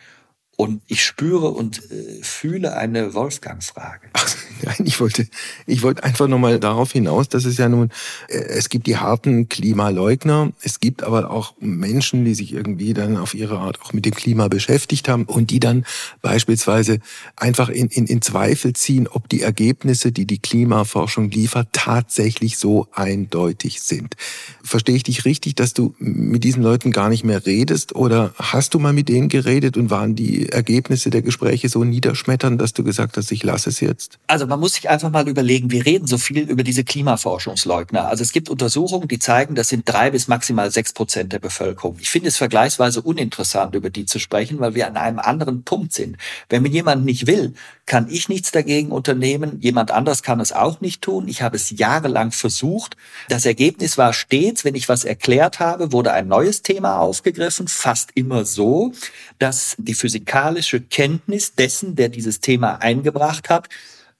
Und 0.56 0.80
ich 0.86 1.04
spüre 1.04 1.48
und 1.48 1.82
äh, 1.90 2.22
fühle 2.22 2.76
eine 2.76 3.12
Wolfgang-Frage. 3.12 4.08
Nein, 4.62 4.86
ich 4.86 5.00
wollte, 5.00 5.28
ich 5.66 5.82
wollte 5.82 6.02
einfach 6.02 6.28
nochmal 6.28 6.58
darauf 6.58 6.92
hinaus, 6.92 7.28
dass 7.28 7.44
es 7.44 7.58
ja 7.58 7.68
nun, 7.68 7.90
äh, 8.28 8.38
es 8.38 8.70
gibt 8.70 8.86
die 8.86 8.96
harten 8.96 9.50
Klimaleugner, 9.50 10.52
es 10.62 10.80
gibt 10.80 11.02
aber 11.02 11.30
auch 11.30 11.52
Menschen, 11.60 12.24
die 12.24 12.34
sich 12.34 12.54
irgendwie 12.54 12.94
dann 12.94 13.18
auf 13.18 13.34
ihre 13.34 13.58
Art 13.58 13.82
auch 13.82 13.92
mit 13.92 14.06
dem 14.06 14.14
Klima 14.14 14.48
beschäftigt 14.48 15.10
haben 15.10 15.24
und 15.24 15.50
die 15.50 15.60
dann 15.60 15.84
beispielsweise 16.22 17.00
einfach 17.36 17.68
in, 17.68 17.88
in, 17.88 18.06
in 18.06 18.22
Zweifel 18.22 18.72
ziehen, 18.72 19.08
ob 19.08 19.28
die 19.28 19.42
Ergebnisse, 19.42 20.10
die 20.10 20.24
die 20.24 20.38
Klimaforschung 20.38 21.30
liefert, 21.30 21.68
tatsächlich 21.72 22.56
so 22.56 22.88
eindeutig 22.92 23.82
sind. 23.82 24.16
Verstehe 24.62 24.96
ich 24.96 25.02
dich 25.02 25.26
richtig, 25.26 25.54
dass 25.54 25.74
du 25.74 25.94
mit 25.98 26.44
diesen 26.44 26.62
Leuten 26.62 26.92
gar 26.92 27.10
nicht 27.10 27.24
mehr 27.24 27.44
redest 27.44 27.94
oder 27.94 28.34
hast 28.38 28.72
du 28.72 28.78
mal 28.78 28.94
mit 28.94 29.10
denen 29.10 29.28
geredet 29.28 29.76
und 29.76 29.90
waren 29.90 30.14
die 30.14 30.45
Ergebnisse 30.52 31.10
der 31.10 31.22
Gespräche 31.22 31.68
so 31.68 31.84
niederschmettern, 31.84 32.58
dass 32.58 32.72
du 32.72 32.84
gesagt 32.84 33.16
hast, 33.16 33.30
ich 33.32 33.42
lasse 33.42 33.70
es 33.70 33.80
jetzt? 33.80 34.18
Also 34.26 34.46
man 34.46 34.60
muss 34.60 34.74
sich 34.74 34.88
einfach 34.88 35.10
mal 35.10 35.28
überlegen, 35.28 35.70
wir 35.70 35.86
reden 35.86 36.06
so 36.06 36.18
viel 36.18 36.38
über 36.38 36.62
diese 36.62 36.84
Klimaforschungsleugner. 36.84 38.08
Also 38.08 38.22
es 38.22 38.32
gibt 38.32 38.48
Untersuchungen, 38.48 39.08
die 39.08 39.18
zeigen, 39.18 39.54
das 39.54 39.68
sind 39.68 39.88
drei 39.88 40.10
bis 40.10 40.28
maximal 40.28 40.70
sechs 40.70 40.92
Prozent 40.92 41.32
der 41.32 41.38
Bevölkerung. 41.38 41.96
Ich 42.00 42.10
finde 42.10 42.28
es 42.28 42.36
vergleichsweise 42.36 43.02
uninteressant, 43.02 43.74
über 43.74 43.90
die 43.90 44.06
zu 44.06 44.18
sprechen, 44.18 44.60
weil 44.60 44.74
wir 44.74 44.86
an 44.86 44.96
einem 44.96 45.18
anderen 45.18 45.62
Punkt 45.62 45.92
sind. 45.92 46.16
Wenn 46.48 46.62
mir 46.62 46.70
jemand 46.70 47.04
nicht 47.04 47.26
will, 47.26 47.54
kann 47.86 48.08
ich 48.10 48.28
nichts 48.28 48.50
dagegen 48.50 48.90
unternehmen. 48.90 49.60
Jemand 49.60 49.92
anders 49.92 50.22
kann 50.22 50.40
es 50.40 50.52
auch 50.52 50.80
nicht 50.80 51.02
tun. 51.02 51.28
Ich 51.28 51.42
habe 51.42 51.56
es 51.56 51.70
jahrelang 51.70 52.32
versucht. 52.32 52.96
Das 53.28 53.46
Ergebnis 53.46 53.96
war 53.96 54.12
stets, 54.12 54.64
wenn 54.64 54.74
ich 54.74 54.88
was 54.88 55.04
erklärt 55.04 55.60
habe, 55.60 55.92
wurde 55.92 56.12
ein 56.12 56.26
neues 56.26 56.62
Thema 56.62 56.98
aufgegriffen, 56.98 57.68
fast 57.68 58.10
immer 58.14 58.44
so, 58.44 58.92
dass 59.38 59.76
die 59.78 59.94
physikalische 60.36 60.82
Kenntnis 60.82 61.54
dessen, 61.54 61.96
der 61.96 62.10
dieses 62.10 62.40
Thema 62.40 62.76
eingebracht 62.82 63.48
hat, 63.48 63.68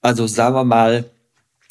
also 0.00 0.26
sagen 0.26 0.54
wir 0.54 0.64
mal, 0.64 1.10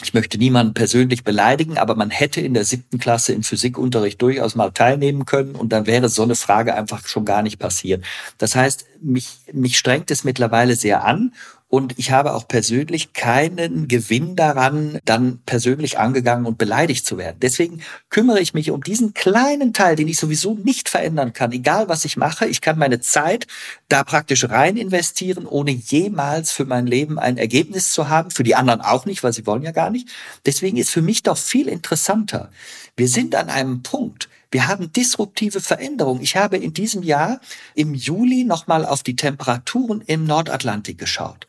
ich 0.04 0.14
möchte 0.14 0.38
niemanden 0.38 0.74
persönlich 0.74 1.24
beleidigen, 1.24 1.78
aber 1.78 1.96
man 1.96 2.12
hätte 2.12 2.42
in 2.42 2.54
der 2.54 2.66
siebten 2.66 3.00
Klasse 3.00 3.34
im 3.34 3.42
Physikunterricht 3.44 4.22
durchaus 4.22 4.56
mal 4.56 4.72
teilnehmen 4.72 5.26
können 5.26 5.56
und 5.56 5.70
dann 5.70 5.88
wäre 5.88 6.10
so 6.10 6.22
eine 6.22 6.36
Frage 6.36 6.76
einfach 6.76 7.08
schon 7.08 7.26
gar 7.26 7.42
nicht 7.42 7.58
passiert. 7.58 8.04
Das 8.38 8.56
heißt, 8.56 8.86
mich, 9.02 9.40
mich 9.52 9.80
strengt 9.80 10.12
es 10.12 10.24
mittlerweile 10.24 10.76
sehr 10.76 11.06
an 11.06 11.34
und 11.68 11.98
ich 11.98 12.12
habe 12.12 12.36
auch 12.36 12.48
persönlich 12.48 13.14
keinen 13.14 13.88
Gewinn 13.88 14.36
daran, 14.36 15.00
dann 15.04 15.40
persönlich 15.46 15.98
angegangen 15.98 16.46
und 16.46 16.60
beleidigt 16.60 17.06
zu 17.06 17.18
werden. 17.18 17.38
Deswegen 17.42 17.82
kümmere 18.10 18.40
ich 18.40 18.54
mich 18.54 18.70
um 18.70 18.84
diesen 18.84 19.14
kleinen 19.16 19.74
Teil, 19.74 19.96
den 19.96 20.08
ich 20.08 20.18
sowieso 20.18 20.54
nicht 20.54 20.90
verändern 20.90 21.34
kann. 21.34 21.52
Egal 21.52 21.90
was 21.90 22.06
ich 22.06 22.18
mache, 22.18 22.46
ich 22.46 22.62
kann 22.62 22.78
meine 22.78 23.00
Zeit 23.00 23.48
da 23.90 24.04
praktisch 24.04 24.48
rein 24.48 24.78
investieren, 24.78 25.48
ohne 25.48 25.72
jemals 25.72 26.52
für 26.52 26.66
mein 26.66 26.86
Leben 26.86 27.18
ein 27.18 27.38
Ergebnis 27.38 27.92
zu 27.92 28.10
haben. 28.10 28.30
Für 28.30 28.44
die 28.44 28.56
anderen 28.56 28.82
auch 28.82 29.06
nicht, 29.06 29.24
weil 29.24 29.34
sie 29.34 29.48
wollen 29.48 29.64
ja 29.64 29.72
gar 29.72 29.90
nicht. 29.90 30.08
Deswegen 30.46 30.78
ist 30.78 30.92
für 30.92 31.02
mich 31.02 31.24
doch 31.24 31.38
viel 31.38 31.68
interessanter. 31.68 32.52
Wir 32.96 33.08
sind 33.08 33.36
an 33.36 33.50
einem 33.50 33.82
Punkt, 33.82 34.30
wir 34.52 34.68
haben 34.68 34.94
disruptive 34.94 35.60
Veränderungen. 35.60 36.22
Ich 36.22 36.38
habe 36.38 36.58
in 36.58 36.74
diesem 36.74 37.02
Jahr 37.02 37.42
im 37.74 37.96
Juli 37.96 38.44
nochmal 38.44 38.86
auf 38.86 39.02
die 39.02 39.16
Temperaturen 39.16 40.02
im 40.06 40.26
Nordatlantik 40.26 40.98
geschaut 40.98 41.48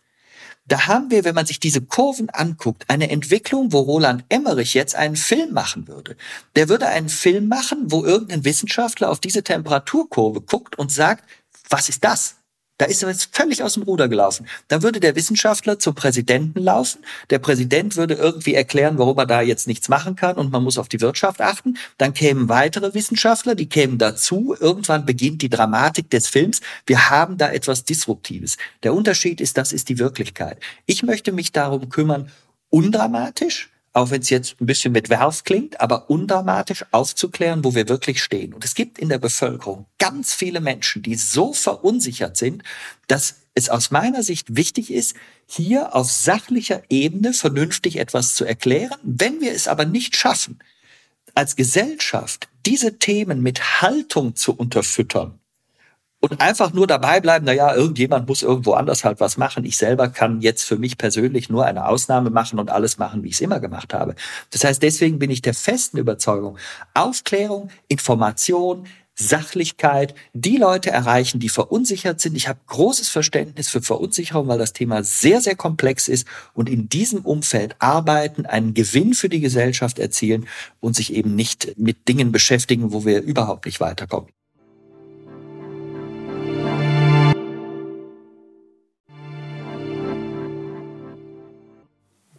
Da 0.69 0.89
haben 0.89 1.11
wir, 1.11 1.25
wenn 1.25 1.35
man 1.35 1.47
sich 1.47 1.61
diese 1.61 1.81
Kurven 1.81 2.29
anguckt, 2.31 2.85
eine 2.89 3.11
Entwicklung, 3.11 3.73
wo 3.73 3.81
Roland 3.81 4.25
Emmerich 4.29 4.75
jetzt 4.75 4.97
einen 4.97 5.17
Film 5.17 5.53
machen 5.53 5.87
würde. 5.87 6.17
Der 6.57 6.69
würde 6.69 6.89
einen 6.89 7.09
Film 7.09 7.49
machen, 7.49 7.91
wo 7.91 8.05
irgendein 8.05 8.45
Wissenschaftler 8.45 9.11
auf 9.11 9.21
diese 9.21 9.45
Temperaturkurve 9.45 10.41
guckt 10.41 10.77
und 10.77 10.91
sagt, 10.91 11.25
was 11.69 11.89
ist 11.89 12.05
das? 12.05 12.37
Da 12.79 12.85
ist 12.85 13.03
er 13.03 13.09
jetzt 13.09 13.35
völlig 13.35 13.62
aus 13.62 13.75
dem 13.75 13.85
Ruder 13.85 14.09
gelaufen. 14.09 14.47
Dann 14.69 14.83
würde 14.83 15.01
der 15.01 15.17
Wissenschaftler 15.17 15.79
zum 15.79 15.95
Präsidenten 15.95 16.61
laufen. 16.61 17.05
Der 17.31 17.39
Präsident 17.39 17.97
würde 17.97 18.15
irgendwie 18.15 18.55
erklären, 18.55 18.99
warum 18.99 19.17
er 19.19 19.27
da 19.27 19.41
jetzt 19.41 19.67
nichts 19.67 19.89
machen 19.89 20.17
kann 20.17 20.37
und 20.37 20.53
man 20.53 20.62
muss 20.62 20.79
auf 20.79 20.89
die 20.89 21.01
Wirtschaft 21.01 21.41
achten. 21.41 21.79
Dann 21.99 22.12
kämen 22.12 22.49
weitere 22.49 22.93
Wissenschaftler, 22.93 23.55
die 23.55 23.69
kämen 23.69 23.99
dazu. 23.99 24.55
Irgendwann 24.59 25.07
beginnt 25.07 25.43
die 25.43 25.49
Dramatik 25.49 26.11
des 26.11 26.29
Films. 26.29 26.61
Wir 26.87 27.11
haben 27.11 27.39
da 27.39 27.51
etwas 27.51 27.85
Disruptives. 27.85 28.57
Der 28.83 28.93
Unterschied 28.93 29.41
ist, 29.41 29.57
das 29.57 29.73
ist 29.73 29.89
die 29.89 29.99
Wirklichkeit. 29.99 30.59
Ich 30.85 31.03
möchte 31.03 31.33
mich 31.33 31.53
darum 31.53 31.89
kümmern, 31.89 32.31
undramatisch, 32.69 33.71
auch 33.97 34.11
wenn 34.11 34.21
es 34.21 34.29
jetzt 34.29 34.61
ein 34.61 34.67
bisschen 34.67 34.93
mit 34.93 35.09
Werf 35.09 35.45
klingt, 35.45 35.81
aber 35.81 36.11
undramatisch 36.11 36.85
aufzuklären, 36.91 37.65
wo 37.65 37.75
wir 37.75 37.89
wirklich 37.89 38.23
stehen. 38.23 38.53
Und 38.53 38.63
es 38.63 38.75
gibt 38.75 38.99
in 38.99 39.09
der 39.09 39.19
Bevölkerung 39.19 39.87
ganz 39.99 40.35
viele 40.35 40.61
Menschen, 40.61 41.01
die 41.03 41.15
so 41.15 41.55
verunsichert 41.55 42.37
sind, 42.37 42.63
dass 43.07 43.37
es 43.55 43.71
aus 43.71 43.91
meiner 43.91 44.23
Sicht 44.23 44.55
wichtig 44.55 44.93
ist, 44.93 45.17
hier 45.47 45.95
auf 45.95 46.13
sachlicher 46.13 46.83
Ebene 46.91 47.33
vernünftig 47.33 47.97
etwas 47.97 48.35
zu 48.35 48.45
erklären. 48.45 48.99
Wenn 49.03 49.41
wir 49.41 49.53
es 49.53 49.67
aber 49.67 49.87
nicht 49.87 50.15
schaffen, 50.15 50.59
als 51.35 51.57
Gesellschaft 51.57 52.49
diese 52.67 52.99
Themen 52.99 53.43
mit 53.43 53.81
Haltung 53.81 54.37
zu 54.37 54.55
unterfüttern, 54.55 55.41
und 56.29 56.41
einfach 56.41 56.73
nur 56.73 56.87
dabei 56.87 57.21
bleiben, 57.21 57.45
na 57.47 57.53
ja, 57.53 57.75
irgendjemand 57.75 58.29
muss 58.29 58.43
irgendwo 58.43 58.73
anders 58.73 59.05
halt 59.05 59.21
was 59.21 59.37
machen. 59.37 59.65
Ich 59.65 59.77
selber 59.77 60.09
kann 60.09 60.41
jetzt 60.41 60.65
für 60.65 60.77
mich 60.77 60.99
persönlich 60.99 61.49
nur 61.49 61.65
eine 61.65 61.87
Ausnahme 61.87 62.31
machen 62.31 62.59
und 62.59 62.71
alles 62.71 62.99
machen, 62.99 63.23
wie 63.23 63.29
ich 63.29 63.35
es 63.35 63.41
immer 63.41 63.61
gemacht 63.61 63.95
habe. 63.95 64.15
Das 64.51 64.65
heißt, 64.65 64.83
deswegen 64.83 65.19
bin 65.19 65.31
ich 65.31 65.43
der 65.43 65.55
festen 65.55 65.99
Überzeugung, 65.99 66.59
Aufklärung, 66.95 67.71
Information, 67.89 68.87
Sachlichkeit, 69.19 70.15
die 70.35 70.59
Leute 70.59 70.91
erreichen, 70.91 71.41
die 71.41 71.49
verunsichert 71.49 72.21
sind. 72.21 72.37
Ich 72.37 72.49
habe 72.49 72.59
großes 72.67 73.09
Verständnis 73.09 73.69
für 73.69 73.81
Verunsicherung, 73.81 74.47
weil 74.47 74.59
das 74.59 74.75
Thema 74.75 75.03
sehr, 75.03 75.41
sehr 75.41 75.57
komplex 75.57 76.07
ist 76.07 76.27
und 76.53 76.69
in 76.69 76.91
diesem 76.91 77.21
Umfeld 77.25 77.77
arbeiten, 77.79 78.45
einen 78.45 78.75
Gewinn 78.75 79.15
für 79.15 79.31
die 79.31 79.41
Gesellschaft 79.41 79.99
erzielen 79.99 80.47
und 80.81 80.97
sich 80.97 81.15
eben 81.15 81.35
nicht 81.35 81.79
mit 81.79 82.09
Dingen 82.09 82.31
beschäftigen, 82.31 82.93
wo 82.93 83.07
wir 83.07 83.23
überhaupt 83.23 83.65
nicht 83.65 83.81
weiterkommen. 83.81 84.29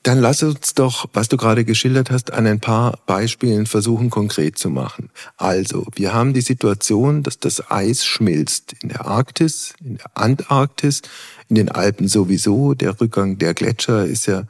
Dann 0.08 0.22
lass 0.22 0.42
uns 0.42 0.74
doch, 0.74 1.10
was 1.12 1.28
du 1.28 1.36
gerade 1.36 1.66
geschildert 1.66 2.12
hast, 2.12 2.32
an 2.32 2.48
ein 2.48 2.62
paar 2.62 2.98
Beispielen 3.08 3.66
versuchen 3.66 4.10
konkret 4.10 4.58
zu 4.58 4.70
machen. 4.70 5.10
Also, 5.36 5.86
wir 5.96 6.14
haben 6.14 6.32
die 6.32 6.40
Situation, 6.40 7.24
dass 7.24 7.40
das 7.40 7.70
Eis 7.70 8.06
schmilzt 8.06 8.74
in 8.82 8.88
der 8.88 9.06
Arktis, 9.06 9.74
in 9.84 9.98
der 9.98 10.10
Antarktis, 10.14 11.02
in 11.50 11.56
den 11.56 11.68
Alpen 11.68 12.08
sowieso. 12.08 12.74
Der 12.74 13.02
Rückgang 13.02 13.38
der 13.38 13.54
Gletscher 13.54 14.06
ist 14.06 14.28
ja 14.28 14.44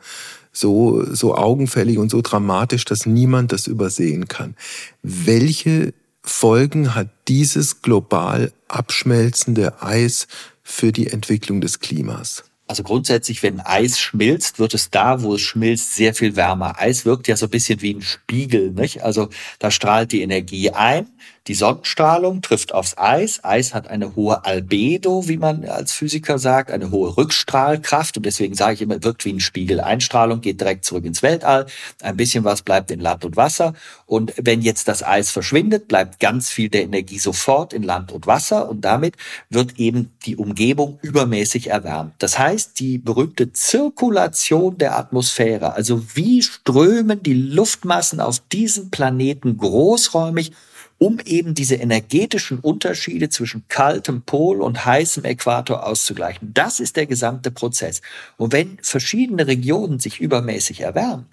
so, 0.52 1.04
so 1.12 1.34
augenfällig 1.34 1.98
und 1.98 2.12
so 2.12 2.22
dramatisch, 2.22 2.86
dass 2.86 3.08
niemand 3.08 3.52
das 3.52 3.66
übersehen 3.66 4.28
kann. 4.28 4.56
Welche 5.02 5.96
Folgen 6.22 6.94
hat 6.94 7.10
dieses 7.28 7.82
global 7.82 8.52
abschmelzende 8.68 9.82
Eis 9.82 10.28
für 10.62 10.92
die 10.92 11.08
Entwicklung 11.08 11.62
des 11.62 11.80
Klimas? 11.80 12.44
Also 12.68 12.84
grundsätzlich, 12.84 13.42
wenn 13.44 13.62
Eis 13.62 13.98
schmilzt, 13.98 14.60
wird 14.60 14.74
es 14.74 14.90
da, 14.90 15.22
wo 15.22 15.36
es 15.36 15.42
schmilzt, 15.42 15.96
sehr 15.96 16.14
viel 16.14 16.36
wärmer. 16.36 16.80
Eis 16.80 17.06
wirkt 17.06 17.28
ja 17.28 17.38
so 17.38 17.46
ein 17.46 17.50
bisschen 17.50 17.82
wie 17.82 17.94
ein 17.94 18.02
Spiegel, 18.02 18.72
nicht? 18.72 19.04
Also 19.04 19.30
da 19.60 19.72
strahlt 19.72 20.12
die 20.12 20.22
Energie 20.22 20.72
ein 20.72 21.08
die 21.48 21.54
Sonnenstrahlung 21.54 22.42
trifft 22.42 22.74
aufs 22.74 22.98
Eis. 22.98 23.44
Eis 23.44 23.74
hat 23.74 23.88
eine 23.88 24.16
hohe 24.16 24.44
Albedo, 24.44 25.30
wie 25.30 25.38
man 25.38 25.64
als 25.64 25.94
Physiker 25.94 26.40
sagt, 26.40 26.72
eine 26.72 26.92
hohe 26.92 27.16
Rückstrahlkraft. 27.16 28.18
Und 28.18 28.26
deswegen 28.26 28.54
sage 28.54 28.74
ich 28.74 28.82
immer, 28.82 29.02
wirkt 29.02 29.24
wie 29.24 29.32
ein 29.32 29.40
Spiegel. 29.40 29.80
Einstrahlung 29.80 30.42
geht 30.42 30.60
direkt 30.60 30.84
zurück 30.84 31.06
ins 31.06 31.24
Weltall. 31.24 31.68
Ein 32.02 32.18
bisschen 32.18 32.44
was 32.44 32.64
bleibt 32.64 32.92
in 32.92 33.00
Land 33.00 33.24
und 33.24 33.38
Wasser. 33.38 33.74
Und 34.06 34.34
wenn 34.38 34.62
jetzt 34.62 34.90
das 34.90 35.04
Eis 35.04 35.32
verschwindet, 35.32 35.88
bleibt 35.88 36.20
ganz 36.20 36.50
viel 36.50 36.68
der 36.68 36.84
Energie 36.84 37.20
sofort 37.20 37.72
in 37.72 37.84
Land 37.84 38.12
und 38.12 38.28
Wasser. 38.28 38.68
Und 38.68 38.82
damit 38.82 39.16
wird 39.50 39.80
eben 39.80 40.12
die 40.26 40.36
Umgebung 40.36 41.00
übermäßig 41.02 41.68
erwärmt. 41.68 42.14
Das 42.20 42.38
heißt, 42.38 42.78
die 42.80 42.98
berühmte 42.98 43.54
Zirkulation 43.54 44.78
der 44.78 44.98
Atmosphäre, 44.98 45.74
also 45.74 46.04
wie 46.14 46.44
strömen 46.44 47.24
die 47.24 47.34
Luftmassen 47.34 48.20
auf 48.20 48.42
diesem 48.52 48.90
Planeten 48.90 49.58
großräumig 49.58 50.52
um 51.00 51.20
eben 51.20 51.54
diese 51.54 51.76
energetischen 51.76 52.60
Unterschiede 52.60 53.30
zwischen 53.30 53.68
kaltem 53.68 54.24
Pol 54.24 54.62
und 54.62 54.86
heißem 54.86 55.26
Äquator 55.26 55.86
auszugleichen. 55.86 56.54
Das 56.54 56.80
ist 56.80 56.96
der 56.96 57.06
gesamte 57.06 57.52
Prozess. 57.52 58.02
Und 58.38 58.52
wenn 58.54 58.80
verschiedene 58.82 59.48
Regionen 59.48 60.00
sich 60.00 60.20
übermäßig 60.20 60.82
erwärmen, 60.82 61.28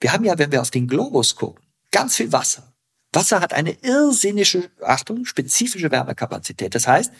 wir 0.00 0.12
haben 0.12 0.24
ja, 0.24 0.38
wenn 0.38 0.52
wir 0.52 0.62
auf 0.62 0.70
den 0.70 0.88
Globus 0.88 1.36
gucken, 1.36 1.62
ganz 1.90 2.16
viel 2.16 2.32
Wasser. 2.32 2.72
Wasser 3.12 3.40
hat 3.40 3.52
eine 3.52 3.72
irrsinnige, 3.82 4.70
Achtung, 4.82 5.24
spezifische 5.24 5.90
Wärmekapazität. 5.90 6.74
Das 6.74 6.86
heißt, 6.86 7.12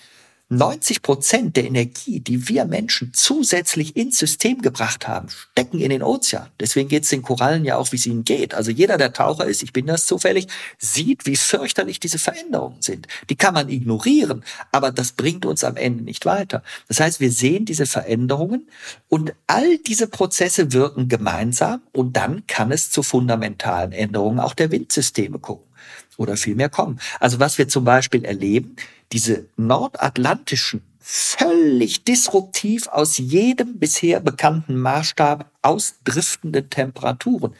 90 0.52 1.02
Prozent 1.02 1.56
der 1.56 1.64
Energie, 1.64 2.18
die 2.18 2.48
wir 2.48 2.64
Menschen 2.64 3.12
zusätzlich 3.14 3.96
ins 3.96 4.18
System 4.18 4.62
gebracht 4.62 5.06
haben, 5.06 5.28
stecken 5.28 5.78
in 5.78 5.90
den 5.90 6.02
Ozean. 6.02 6.48
Deswegen 6.58 6.88
geht 6.88 7.04
es 7.04 7.10
den 7.10 7.22
Korallen 7.22 7.64
ja 7.64 7.76
auch, 7.76 7.92
wie 7.92 7.96
es 7.96 8.06
ihnen 8.06 8.24
geht. 8.24 8.52
Also 8.52 8.72
jeder, 8.72 8.98
der 8.98 9.12
Taucher 9.12 9.46
ist, 9.46 9.62
ich 9.62 9.72
bin 9.72 9.86
das 9.86 10.06
zufällig, 10.06 10.48
sieht, 10.76 11.24
wie 11.24 11.36
fürchterlich 11.36 12.00
diese 12.00 12.18
Veränderungen 12.18 12.82
sind. 12.82 13.06
Die 13.28 13.36
kann 13.36 13.54
man 13.54 13.68
ignorieren, 13.68 14.42
aber 14.72 14.90
das 14.90 15.12
bringt 15.12 15.46
uns 15.46 15.62
am 15.62 15.76
Ende 15.76 16.02
nicht 16.02 16.26
weiter. 16.26 16.64
Das 16.88 16.98
heißt, 16.98 17.20
wir 17.20 17.30
sehen 17.30 17.64
diese 17.64 17.86
Veränderungen 17.86 18.68
und 19.08 19.32
all 19.46 19.78
diese 19.78 20.08
Prozesse 20.08 20.72
wirken 20.72 21.08
gemeinsam 21.08 21.80
und 21.92 22.16
dann 22.16 22.44
kann 22.48 22.72
es 22.72 22.90
zu 22.90 23.04
fundamentalen 23.04 23.92
Änderungen 23.92 24.40
auch 24.40 24.54
der 24.54 24.72
Windsysteme 24.72 25.38
gucken 25.38 25.70
oder 26.16 26.36
viel 26.36 26.54
mehr 26.54 26.68
kommen. 26.68 27.00
Also 27.18 27.38
was 27.40 27.56
wir 27.56 27.68
zum 27.68 27.84
Beispiel 27.84 28.24
erleben, 28.24 28.76
diese 29.12 29.46
nordatlantischen, 29.56 30.82
völlig 31.00 32.04
disruptiv 32.04 32.88
aus 32.88 33.18
jedem 33.18 33.78
bisher 33.78 34.20
bekannten 34.20 34.76
Maßstab 34.76 35.50
ausdriftenden 35.62 36.70
Temperaturen, 36.70 37.54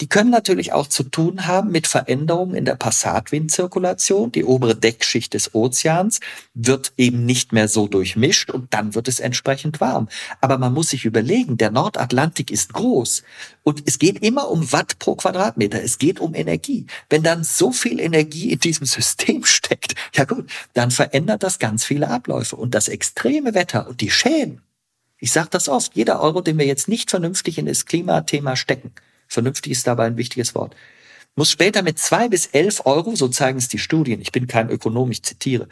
die 0.00 0.08
können 0.08 0.30
natürlich 0.30 0.72
auch 0.72 0.86
zu 0.86 1.02
tun 1.02 1.46
haben 1.46 1.70
mit 1.70 1.86
Veränderungen 1.86 2.54
in 2.54 2.64
der 2.64 2.74
Passatwindzirkulation. 2.74 4.32
Die 4.32 4.44
obere 4.44 4.74
Deckschicht 4.74 5.34
des 5.34 5.54
Ozeans 5.54 6.20
wird 6.54 6.92
eben 6.96 7.26
nicht 7.26 7.52
mehr 7.52 7.68
so 7.68 7.86
durchmischt 7.86 8.50
und 8.50 8.72
dann 8.72 8.94
wird 8.94 9.08
es 9.08 9.20
entsprechend 9.20 9.80
warm. 9.80 10.08
Aber 10.40 10.56
man 10.56 10.72
muss 10.72 10.88
sich 10.88 11.04
überlegen, 11.04 11.58
der 11.58 11.70
Nordatlantik 11.70 12.50
ist 12.50 12.72
groß 12.72 13.22
und 13.62 13.82
es 13.86 13.98
geht 13.98 14.22
immer 14.22 14.48
um 14.48 14.72
Watt 14.72 14.98
pro 14.98 15.16
Quadratmeter. 15.16 15.82
Es 15.82 15.98
geht 15.98 16.18
um 16.18 16.34
Energie. 16.34 16.86
Wenn 17.10 17.22
dann 17.22 17.44
so 17.44 17.70
viel 17.70 18.00
Energie 18.00 18.52
in 18.52 18.58
diesem 18.58 18.86
System 18.86 19.44
steckt, 19.44 19.94
ja 20.14 20.24
gut, 20.24 20.50
dann 20.72 20.90
verändert 20.90 21.42
das 21.42 21.58
ganz 21.58 21.84
viele 21.84 22.08
Abläufe 22.08 22.56
und 22.56 22.74
das 22.74 22.88
extreme 22.88 23.52
Wetter 23.52 23.86
und 23.86 24.00
die 24.00 24.10
Schäden. 24.10 24.62
Ich 25.18 25.32
sage 25.32 25.48
das 25.50 25.68
oft, 25.68 25.94
jeder 25.94 26.20
Euro, 26.20 26.40
den 26.40 26.56
wir 26.56 26.64
jetzt 26.64 26.88
nicht 26.88 27.10
vernünftig 27.10 27.58
in 27.58 27.66
das 27.66 27.84
Klimathema 27.84 28.56
stecken, 28.56 28.92
Vernünftig 29.30 29.72
ist 29.72 29.86
dabei 29.86 30.06
ein 30.06 30.16
wichtiges 30.16 30.54
Wort. 30.54 30.74
Muss 31.36 31.52
später 31.52 31.82
mit 31.82 31.98
zwei 31.98 32.28
bis 32.28 32.46
elf 32.46 32.84
Euro, 32.84 33.14
so 33.14 33.28
zeigen 33.28 33.56
es 33.56 33.68
die 33.68 33.78
Studien, 33.78 34.20
ich 34.20 34.32
bin 34.32 34.48
kein 34.48 34.68
Ökonom, 34.68 35.12
ich 35.12 35.22
zitiere, 35.22 35.68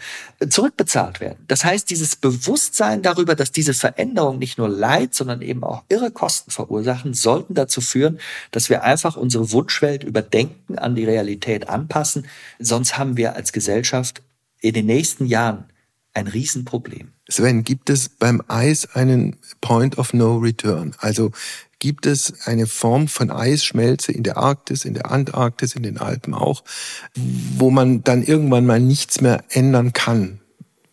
zurückbezahlt 0.48 1.18
werden. 1.18 1.44
Das 1.48 1.64
heißt, 1.64 1.90
dieses 1.90 2.14
Bewusstsein 2.14 3.02
darüber, 3.02 3.34
dass 3.34 3.50
diese 3.50 3.74
Veränderungen 3.74 4.38
nicht 4.38 4.56
nur 4.56 4.68
Leid, 4.68 5.14
sondern 5.14 5.42
eben 5.42 5.64
auch 5.64 5.82
irre 5.88 6.12
Kosten 6.12 6.52
verursachen, 6.52 7.12
sollten 7.12 7.54
dazu 7.54 7.80
führen, 7.80 8.20
dass 8.52 8.70
wir 8.70 8.84
einfach 8.84 9.16
unsere 9.16 9.50
Wunschwelt 9.50 10.04
überdenken, 10.04 10.78
an 10.78 10.94
die 10.94 11.04
Realität 11.04 11.68
anpassen. 11.68 12.26
Sonst 12.60 12.96
haben 12.96 13.16
wir 13.16 13.34
als 13.34 13.52
Gesellschaft 13.52 14.22
in 14.60 14.74
den 14.74 14.86
nächsten 14.86 15.26
Jahren 15.26 15.64
ein 16.14 16.28
Riesenproblem. 16.28 17.12
Sven, 17.28 17.62
gibt 17.62 17.90
es 17.90 18.08
beim 18.08 18.42
Eis 18.48 18.94
einen 18.94 19.36
Point 19.60 19.98
of 19.98 20.14
No 20.14 20.38
Return? 20.38 20.94
Also 20.98 21.32
gibt 21.78 22.06
es 22.06 22.46
eine 22.46 22.66
Form 22.66 23.08
von 23.08 23.30
Eisschmelze 23.30 24.12
in 24.12 24.22
der 24.22 24.36
Arktis, 24.36 24.84
in 24.84 24.94
der 24.94 25.10
Antarktis, 25.10 25.74
in 25.74 25.82
den 25.82 25.98
Alpen 25.98 26.34
auch, 26.34 26.64
wo 27.14 27.70
man 27.70 28.02
dann 28.02 28.22
irgendwann 28.22 28.66
mal 28.66 28.80
nichts 28.80 29.20
mehr 29.20 29.44
ändern 29.50 29.92
kann, 29.92 30.40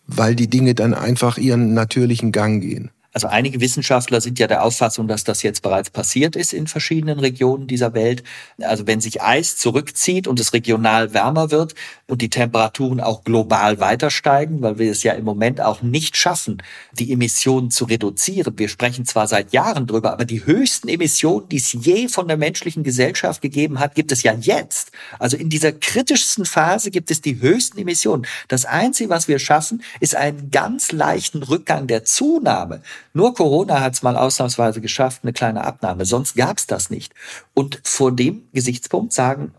weil 0.06 0.36
die 0.36 0.48
Dinge 0.48 0.74
dann 0.74 0.94
einfach 0.94 1.38
ihren 1.38 1.74
natürlichen 1.74 2.32
Gang 2.32 2.62
gehen. 2.62 2.90
Also 3.16 3.28
einige 3.28 3.62
Wissenschaftler 3.62 4.20
sind 4.20 4.38
ja 4.38 4.46
der 4.46 4.62
Auffassung, 4.62 5.08
dass 5.08 5.24
das 5.24 5.42
jetzt 5.42 5.62
bereits 5.62 5.88
passiert 5.88 6.36
ist 6.36 6.52
in 6.52 6.66
verschiedenen 6.66 7.18
Regionen 7.18 7.66
dieser 7.66 7.94
Welt. 7.94 8.22
Also 8.60 8.86
wenn 8.86 9.00
sich 9.00 9.22
Eis 9.22 9.56
zurückzieht 9.56 10.28
und 10.28 10.38
es 10.38 10.52
regional 10.52 11.14
wärmer 11.14 11.50
wird 11.50 11.74
und 12.06 12.20
die 12.20 12.28
Temperaturen 12.28 13.00
auch 13.00 13.24
global 13.24 13.80
weiter 13.80 14.10
steigen, 14.10 14.60
weil 14.60 14.78
wir 14.78 14.90
es 14.90 15.02
ja 15.02 15.14
im 15.14 15.24
Moment 15.24 15.62
auch 15.62 15.80
nicht 15.80 16.18
schaffen, 16.18 16.62
die 16.92 17.10
Emissionen 17.10 17.70
zu 17.70 17.86
reduzieren. 17.86 18.52
Wir 18.58 18.68
sprechen 18.68 19.06
zwar 19.06 19.26
seit 19.26 19.54
Jahren 19.54 19.86
drüber, 19.86 20.12
aber 20.12 20.26
die 20.26 20.44
höchsten 20.44 20.88
Emissionen, 20.88 21.48
die 21.48 21.56
es 21.56 21.72
je 21.72 22.08
von 22.08 22.28
der 22.28 22.36
menschlichen 22.36 22.82
Gesellschaft 22.82 23.40
gegeben 23.40 23.80
hat, 23.80 23.94
gibt 23.94 24.12
es 24.12 24.24
ja 24.24 24.34
jetzt. 24.34 24.90
Also 25.18 25.38
in 25.38 25.48
dieser 25.48 25.72
kritischsten 25.72 26.44
Phase 26.44 26.90
gibt 26.90 27.10
es 27.10 27.22
die 27.22 27.40
höchsten 27.40 27.78
Emissionen. 27.78 28.26
Das 28.48 28.66
Einzige, 28.66 29.08
was 29.08 29.26
wir 29.26 29.38
schaffen, 29.38 29.82
ist 30.00 30.14
einen 30.14 30.50
ganz 30.50 30.92
leichten 30.92 31.42
Rückgang 31.42 31.86
der 31.86 32.04
Zunahme. 32.04 32.82
Nur 33.16 33.32
Corona 33.32 33.80
hat 33.80 33.94
es 33.94 34.02
mal 34.02 34.14
ausnahmsweise 34.14 34.82
geschafft, 34.82 35.20
eine 35.22 35.32
kleine 35.32 35.64
Abnahme. 35.64 36.04
Sonst 36.04 36.36
gab 36.36 36.58
es 36.58 36.66
das 36.66 36.90
nicht. 36.90 37.14
Und 37.54 37.80
vor 37.82 38.12
dem 38.12 38.46
Gesichtspunkt 38.52 39.14
sagen 39.14 39.54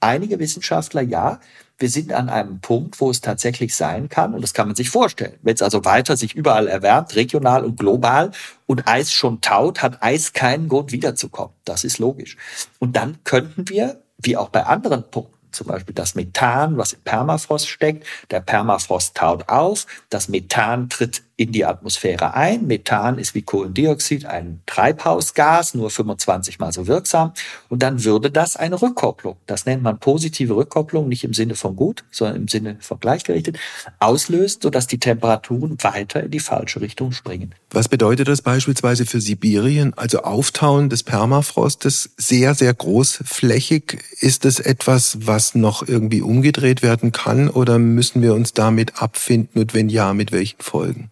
einige 0.00 0.40
Wissenschaftler, 0.40 1.02
ja, 1.02 1.38
wir 1.78 1.88
sind 1.88 2.12
an 2.12 2.28
einem 2.28 2.58
Punkt, 2.60 3.00
wo 3.00 3.08
es 3.08 3.20
tatsächlich 3.20 3.76
sein 3.76 4.08
kann, 4.08 4.34
und 4.34 4.42
das 4.42 4.54
kann 4.54 4.66
man 4.66 4.74
sich 4.74 4.90
vorstellen. 4.90 5.38
Wenn 5.42 5.54
es 5.54 5.62
also 5.62 5.84
weiter 5.84 6.16
sich 6.16 6.34
überall 6.34 6.66
erwärmt, 6.66 7.14
regional 7.14 7.64
und 7.64 7.78
global, 7.78 8.32
und 8.66 8.88
Eis 8.88 9.12
schon 9.12 9.40
taut, 9.40 9.82
hat 9.82 10.02
Eis 10.02 10.32
keinen 10.32 10.68
Grund 10.68 10.90
wiederzukommen. 10.90 11.54
Das 11.64 11.84
ist 11.84 12.00
logisch. 12.00 12.36
Und 12.80 12.96
dann 12.96 13.18
könnten 13.22 13.68
wir, 13.68 14.02
wie 14.18 14.36
auch 14.36 14.48
bei 14.48 14.66
anderen 14.66 15.08
Punkten, 15.08 15.36
zum 15.52 15.68
Beispiel 15.68 15.94
das 15.94 16.16
Methan, 16.16 16.76
was 16.76 16.94
im 16.94 17.02
Permafrost 17.02 17.68
steckt. 17.68 18.04
Der 18.32 18.40
Permafrost 18.40 19.16
taut 19.16 19.48
auf, 19.48 19.86
das 20.10 20.28
Methan 20.28 20.88
tritt 20.88 21.22
in 21.36 21.52
die 21.52 21.66
Atmosphäre 21.66 22.34
ein. 22.34 22.66
Methan 22.66 23.18
ist 23.18 23.34
wie 23.34 23.42
Kohlendioxid 23.42 24.24
ein 24.24 24.62
Treibhausgas, 24.64 25.74
nur 25.74 25.90
25 25.90 26.58
mal 26.58 26.72
so 26.72 26.86
wirksam. 26.86 27.32
Und 27.68 27.82
dann 27.82 28.04
würde 28.04 28.30
das 28.30 28.56
eine 28.56 28.80
Rückkopplung, 28.80 29.36
das 29.46 29.66
nennt 29.66 29.82
man 29.82 29.98
positive 29.98 30.56
Rückkopplung, 30.56 31.08
nicht 31.08 31.24
im 31.24 31.34
Sinne 31.34 31.54
von 31.54 31.76
gut, 31.76 32.04
sondern 32.10 32.36
im 32.36 32.48
Sinne 32.48 32.78
von 32.80 32.98
gleichgerichtet, 32.98 33.58
auslöst, 33.98 34.62
sodass 34.62 34.86
die 34.86 34.98
Temperaturen 34.98 35.76
weiter 35.82 36.22
in 36.22 36.30
die 36.30 36.40
falsche 36.40 36.80
Richtung 36.80 37.12
springen. 37.12 37.54
Was 37.70 37.88
bedeutet 37.88 38.28
das 38.28 38.40
beispielsweise 38.40 39.04
für 39.04 39.20
Sibirien? 39.20 39.92
Also 39.94 40.22
Auftauen 40.22 40.88
des 40.88 41.02
Permafrostes 41.02 42.14
sehr, 42.16 42.54
sehr 42.54 42.72
großflächig. 42.72 43.98
Ist 44.20 44.46
es 44.46 44.58
etwas, 44.58 45.26
was 45.26 45.54
noch 45.54 45.86
irgendwie 45.86 46.22
umgedreht 46.22 46.82
werden 46.82 47.12
kann 47.12 47.50
oder 47.50 47.78
müssen 47.78 48.22
wir 48.22 48.32
uns 48.32 48.54
damit 48.54 49.02
abfinden 49.02 49.60
und 49.60 49.74
wenn 49.74 49.90
ja, 49.90 50.14
mit 50.14 50.32
welchen 50.32 50.62
Folgen? 50.62 51.10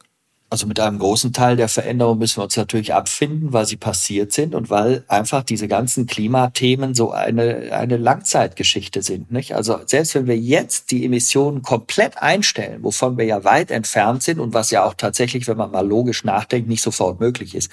Also 0.54 0.68
mit 0.68 0.78
einem 0.78 1.00
großen 1.00 1.32
Teil 1.32 1.56
der 1.56 1.68
Veränderung 1.68 2.18
müssen 2.18 2.36
wir 2.38 2.44
uns 2.44 2.56
natürlich 2.56 2.94
abfinden, 2.94 3.52
weil 3.52 3.66
sie 3.66 3.76
passiert 3.76 4.30
sind 4.30 4.54
und 4.54 4.70
weil 4.70 5.02
einfach 5.08 5.42
diese 5.42 5.66
ganzen 5.66 6.06
Klimathemen 6.06 6.94
so 6.94 7.10
eine, 7.10 7.72
eine 7.72 7.96
Langzeitgeschichte 7.96 9.02
sind. 9.02 9.32
Nicht? 9.32 9.56
Also 9.56 9.80
selbst 9.84 10.14
wenn 10.14 10.28
wir 10.28 10.38
jetzt 10.38 10.92
die 10.92 11.04
Emissionen 11.04 11.62
komplett 11.62 12.18
einstellen, 12.18 12.84
wovon 12.84 13.18
wir 13.18 13.24
ja 13.24 13.42
weit 13.42 13.72
entfernt 13.72 14.22
sind 14.22 14.38
und 14.38 14.54
was 14.54 14.70
ja 14.70 14.84
auch 14.84 14.94
tatsächlich, 14.94 15.48
wenn 15.48 15.56
man 15.56 15.72
mal 15.72 15.84
logisch 15.84 16.22
nachdenkt, 16.22 16.68
nicht 16.68 16.82
sofort 16.82 17.18
möglich 17.18 17.56
ist, 17.56 17.68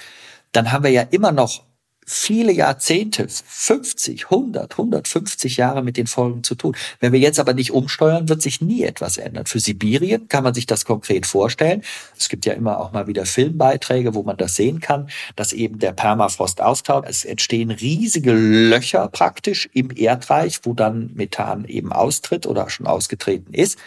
dann 0.50 0.72
haben 0.72 0.82
wir 0.82 0.90
ja 0.90 1.02
immer 1.02 1.30
noch 1.30 1.62
viele 2.12 2.52
Jahrzehnte, 2.52 3.26
50, 3.28 4.24
100, 4.24 4.72
150 4.72 5.56
Jahre 5.56 5.82
mit 5.82 5.96
den 5.96 6.06
Folgen 6.06 6.44
zu 6.44 6.54
tun. 6.54 6.76
Wenn 7.00 7.12
wir 7.12 7.20
jetzt 7.20 7.40
aber 7.40 7.54
nicht 7.54 7.72
umsteuern, 7.72 8.28
wird 8.28 8.42
sich 8.42 8.60
nie 8.60 8.82
etwas 8.82 9.16
ändern. 9.16 9.46
Für 9.46 9.60
Sibirien 9.60 10.28
kann 10.28 10.44
man 10.44 10.54
sich 10.54 10.66
das 10.66 10.84
konkret 10.84 11.26
vorstellen. 11.26 11.82
Es 12.18 12.28
gibt 12.28 12.44
ja 12.44 12.52
immer 12.52 12.80
auch 12.80 12.92
mal 12.92 13.06
wieder 13.06 13.26
Filmbeiträge, 13.26 14.14
wo 14.14 14.22
man 14.22 14.36
das 14.36 14.56
sehen 14.56 14.80
kann, 14.80 15.08
dass 15.36 15.52
eben 15.52 15.78
der 15.78 15.92
Permafrost 15.92 16.60
auftaut. 16.60 17.04
Es 17.08 17.24
entstehen 17.24 17.70
riesige 17.70 18.32
Löcher 18.32 19.08
praktisch 19.08 19.68
im 19.72 19.90
Erdreich, 19.90 20.60
wo 20.64 20.74
dann 20.74 21.10
Methan 21.14 21.64
eben 21.64 21.92
austritt 21.92 22.46
oder 22.46 22.68
schon 22.68 22.86
ausgetreten 22.86 23.54
ist 23.54 23.78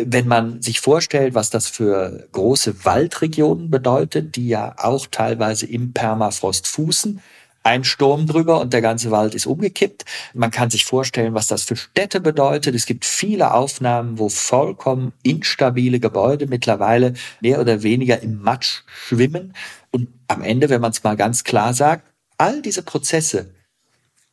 wenn 0.00 0.28
man 0.28 0.62
sich 0.62 0.80
vorstellt, 0.80 1.34
was 1.34 1.50
das 1.50 1.66
für 1.66 2.28
große 2.32 2.84
Waldregionen 2.84 3.70
bedeutet, 3.70 4.36
die 4.36 4.48
ja 4.48 4.74
auch 4.78 5.06
teilweise 5.10 5.66
im 5.66 5.92
Permafrost 5.92 6.68
fußen, 6.68 7.20
ein 7.62 7.84
Sturm 7.84 8.26
drüber 8.26 8.60
und 8.60 8.72
der 8.72 8.80
ganze 8.80 9.10
Wald 9.10 9.34
ist 9.34 9.46
umgekippt. 9.46 10.04
Man 10.34 10.50
kann 10.50 10.70
sich 10.70 10.84
vorstellen, 10.84 11.34
was 11.34 11.48
das 11.48 11.64
für 11.64 11.76
Städte 11.76 12.20
bedeutet. 12.20 12.74
Es 12.74 12.86
gibt 12.86 13.04
viele 13.04 13.52
Aufnahmen, 13.52 14.18
wo 14.18 14.28
vollkommen 14.28 15.12
instabile 15.22 16.00
Gebäude 16.00 16.46
mittlerweile 16.46 17.14
mehr 17.40 17.60
oder 17.60 17.82
weniger 17.82 18.22
im 18.22 18.40
Matsch 18.40 18.82
schwimmen. 18.86 19.54
Und 19.90 20.08
am 20.28 20.42
Ende, 20.42 20.68
wenn 20.70 20.80
man 20.80 20.92
es 20.92 21.02
mal 21.02 21.16
ganz 21.16 21.44
klar 21.44 21.74
sagt, 21.74 22.04
all 22.38 22.62
diese 22.62 22.82
Prozesse 22.82 23.50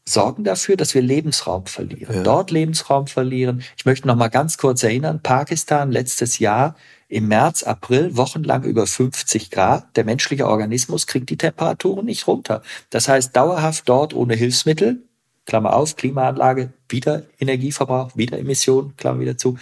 sorgen 0.08 0.44
dafür, 0.44 0.78
dass 0.78 0.94
wir 0.94 1.02
Lebensraum 1.02 1.66
verlieren. 1.66 2.18
Ja. 2.18 2.24
Dort 2.24 2.52
Lebensraum 2.52 3.08
verlieren. 3.08 3.64
Ich 3.76 3.86
möchte 3.86 4.08
noch 4.08 4.16
mal 4.16 4.28
ganz 4.28 4.58
kurz 4.58 4.84
erinnern, 4.84 5.20
Pakistan 5.22 5.92
letztes 5.92 6.40
Jahr 6.40 6.76
im 7.08 7.28
März, 7.28 7.64
April 7.64 8.18
wochenlang 8.18 8.64
über 8.64 8.88
50 8.88 9.52
Grad. 9.52 9.96
Der 9.96 10.06
menschliche 10.06 10.48
Organismus 10.48 11.08
kriegt 11.08 11.30
die 11.30 11.38
Temperaturen 11.38 12.06
nicht 12.06 12.28
runter. 12.28 12.62
Das 12.90 13.08
heißt, 13.08 13.36
dauerhaft 13.36 13.88
dort 13.88 14.14
ohne 14.14 14.36
Hilfsmittel, 14.36 15.04
Klammer 15.46 15.76
auf, 15.76 15.96
Klimaanlage, 15.96 16.74
wieder 16.90 17.24
Energieverbrauch, 17.40 18.16
wieder 18.16 18.40
Emissionen, 18.40 18.96
Klammer 18.98 19.20
wieder 19.20 19.38
zu, 19.38 19.58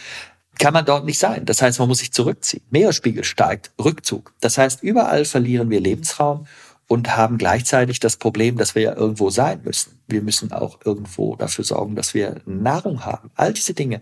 kann 0.60 0.74
man 0.74 0.86
dort 0.86 1.06
nicht 1.06 1.20
sein. 1.20 1.46
Das 1.46 1.62
heißt, 1.62 1.80
man 1.80 1.88
muss 1.88 2.00
sich 2.00 2.14
zurückziehen. 2.14 2.64
Meeresspiegel 2.70 3.24
steigt, 3.24 3.72
Rückzug. 3.84 4.34
Das 4.40 4.58
heißt, 4.58 4.84
überall 4.84 5.26
verlieren 5.26 5.70
wir 5.70 5.82
Lebensraum 5.82 6.48
und 6.88 7.16
haben 7.18 7.38
gleichzeitig 7.38 8.00
das 8.00 8.18
Problem, 8.18 8.58
dass 8.58 8.76
wir 8.76 8.84
ja 8.84 8.96
irgendwo 8.96 9.30
sein 9.30 9.62
müssen. 9.64 10.00
Wir 10.08 10.22
müssen 10.22 10.52
auch 10.52 10.80
irgendwo 10.86 11.36
dafür 11.36 11.66
sorgen, 11.66 11.96
dass 11.96 12.14
wir 12.14 12.42
Nahrung 12.46 13.06
haben. 13.06 13.32
All 13.36 13.52
diese 13.52 13.74
Dinge 13.74 14.02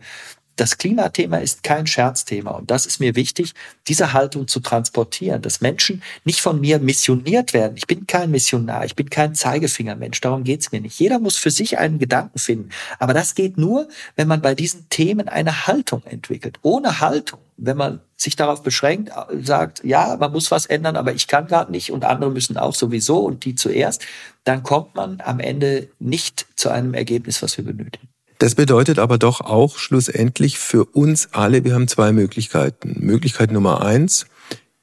das 0.62 0.78
Klimathema 0.78 1.38
ist 1.38 1.64
kein 1.64 1.88
Scherzthema 1.88 2.52
und 2.52 2.70
das 2.70 2.86
ist 2.86 3.00
mir 3.00 3.16
wichtig, 3.16 3.56
diese 3.88 4.14
Haltung 4.14 4.48
zu 4.48 4.60
transportieren, 4.60 5.42
dass 5.42 5.60
Menschen 5.60 6.04
nicht 6.24 6.40
von 6.40 6.62
mir 6.62 6.78
missioniert 6.78 7.56
werden. 7.56 7.78
Ich 7.78 7.88
bin 7.88 8.06
kein 8.06 8.30
Missionar, 8.30 8.86
ich 8.86 8.96
bin 8.96 9.10
kein 9.10 9.34
Zeigefingermensch, 9.34 10.22
darum 10.22 10.44
geht's 10.44 10.72
mir 10.72 10.80
nicht. 10.80 11.00
Jeder 11.00 11.18
muss 11.18 11.36
für 11.36 11.50
sich 11.50 11.80
einen 11.80 11.98
Gedanken 11.98 12.38
finden, 12.38 12.70
aber 13.00 13.16
das 13.16 13.34
geht 13.34 13.58
nur, 13.58 13.88
wenn 14.16 14.28
man 14.28 14.44
bei 14.44 14.54
diesen 14.54 14.88
Themen 14.90 15.28
eine 15.28 15.66
Haltung 15.66 16.04
entwickelt. 16.06 16.60
Ohne 16.62 17.00
Haltung, 17.00 17.40
wenn 17.58 17.78
man 17.78 18.00
sich 18.16 18.36
darauf 18.36 18.62
beschränkt, 18.62 19.10
sagt, 19.42 19.84
ja, 19.84 20.16
man 20.20 20.32
muss 20.32 20.52
was 20.52 20.68
ändern, 20.68 20.96
aber 20.96 21.12
ich 21.12 21.26
kann 21.26 21.48
gerade 21.48 21.72
nicht 21.72 21.92
und 21.92 22.06
andere 22.06 22.30
müssen 22.30 22.58
auch 22.58 22.76
sowieso 22.76 23.22
und 23.22 23.46
die 23.46 23.56
zuerst, 23.56 24.06
dann 24.44 24.62
kommt 24.62 24.94
man 24.94 25.22
am 25.22 25.40
Ende 25.40 25.90
nicht 25.98 26.46
zu 26.56 26.70
einem 26.70 26.94
Ergebnis, 26.94 27.42
was 27.42 27.58
wir 27.58 27.66
benötigen. 27.66 28.10
Das 28.42 28.56
bedeutet 28.56 28.98
aber 28.98 29.20
doch 29.20 29.42
auch 29.42 29.78
schlussendlich 29.78 30.58
für 30.58 30.86
uns 30.86 31.30
alle, 31.32 31.64
wir 31.64 31.76
haben 31.76 31.88
zwei 31.88 32.12
Möglichkeiten. 32.12 32.96
Möglichkeit 33.00 33.52
Nummer 33.52 33.84
eins, 33.84 34.26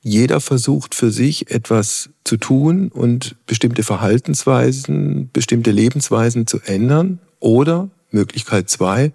jeder 0.00 0.40
versucht 0.40 0.94
für 0.94 1.10
sich 1.10 1.50
etwas 1.50 2.10
zu 2.22 2.36
tun 2.36 2.86
und 2.86 3.34
bestimmte 3.46 3.82
Verhaltensweisen, 3.82 5.30
bestimmte 5.32 5.72
Lebensweisen 5.72 6.46
zu 6.46 6.60
ändern. 6.60 7.18
Oder 7.40 7.90
Möglichkeit 8.12 8.70
zwei, 8.70 9.10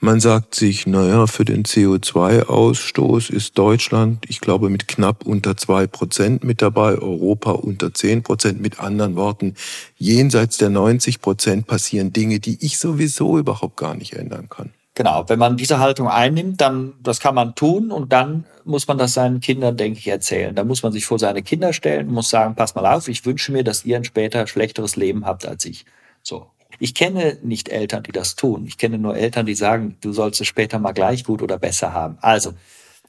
man 0.00 0.20
sagt 0.20 0.54
sich, 0.54 0.86
naja, 0.86 1.26
für 1.26 1.44
den 1.44 1.64
CO2-Ausstoß 1.64 3.30
ist 3.32 3.58
Deutschland, 3.58 4.24
ich 4.28 4.40
glaube, 4.40 4.70
mit 4.70 4.86
knapp 4.86 5.26
unter 5.26 5.56
zwei 5.56 5.88
Prozent 5.88 6.44
mit 6.44 6.62
dabei, 6.62 6.92
Europa 6.92 7.50
unter 7.50 7.92
zehn 7.92 8.22
Prozent. 8.22 8.60
Mit 8.60 8.78
anderen 8.78 9.16
Worten, 9.16 9.54
jenseits 9.96 10.56
der 10.56 10.70
90 10.70 11.20
Prozent 11.20 11.66
passieren 11.66 12.12
Dinge, 12.12 12.38
die 12.38 12.64
ich 12.64 12.78
sowieso 12.78 13.38
überhaupt 13.38 13.76
gar 13.76 13.94
nicht 13.94 14.12
ändern 14.12 14.48
kann. 14.48 14.70
Genau, 14.94 15.24
wenn 15.28 15.38
man 15.38 15.56
diese 15.56 15.78
Haltung 15.78 16.08
einnimmt, 16.08 16.60
dann, 16.60 16.94
das 17.02 17.20
kann 17.20 17.34
man 17.34 17.54
tun 17.54 17.90
und 17.90 18.12
dann 18.12 18.44
muss 18.64 18.86
man 18.88 18.98
das 18.98 19.14
seinen 19.14 19.40
Kindern, 19.40 19.76
denke 19.76 19.98
ich, 19.98 20.08
erzählen. 20.08 20.54
Da 20.54 20.64
muss 20.64 20.82
man 20.82 20.92
sich 20.92 21.06
vor 21.06 21.18
seine 21.18 21.42
Kinder 21.42 21.72
stellen 21.72 22.08
und 22.08 22.14
muss 22.14 22.30
sagen, 22.30 22.54
pass 22.54 22.74
mal 22.74 22.86
auf, 22.86 23.08
ich 23.08 23.24
wünsche 23.24 23.52
mir, 23.52 23.64
dass 23.64 23.84
ihr 23.84 23.96
ein 23.96 24.04
später 24.04 24.46
schlechteres 24.46 24.96
Leben 24.96 25.24
habt 25.24 25.46
als 25.46 25.64
ich. 25.64 25.84
So. 26.22 26.46
Ich 26.78 26.94
kenne 26.94 27.38
nicht 27.42 27.68
Eltern, 27.68 28.02
die 28.02 28.12
das 28.12 28.36
tun. 28.36 28.64
Ich 28.66 28.78
kenne 28.78 28.98
nur 28.98 29.16
Eltern, 29.16 29.46
die 29.46 29.54
sagen, 29.54 29.96
du 30.00 30.12
sollst 30.12 30.40
es 30.40 30.46
später 30.46 30.78
mal 30.78 30.92
gleich 30.92 31.24
gut 31.24 31.42
oder 31.42 31.58
besser 31.58 31.92
haben. 31.92 32.18
Also, 32.20 32.54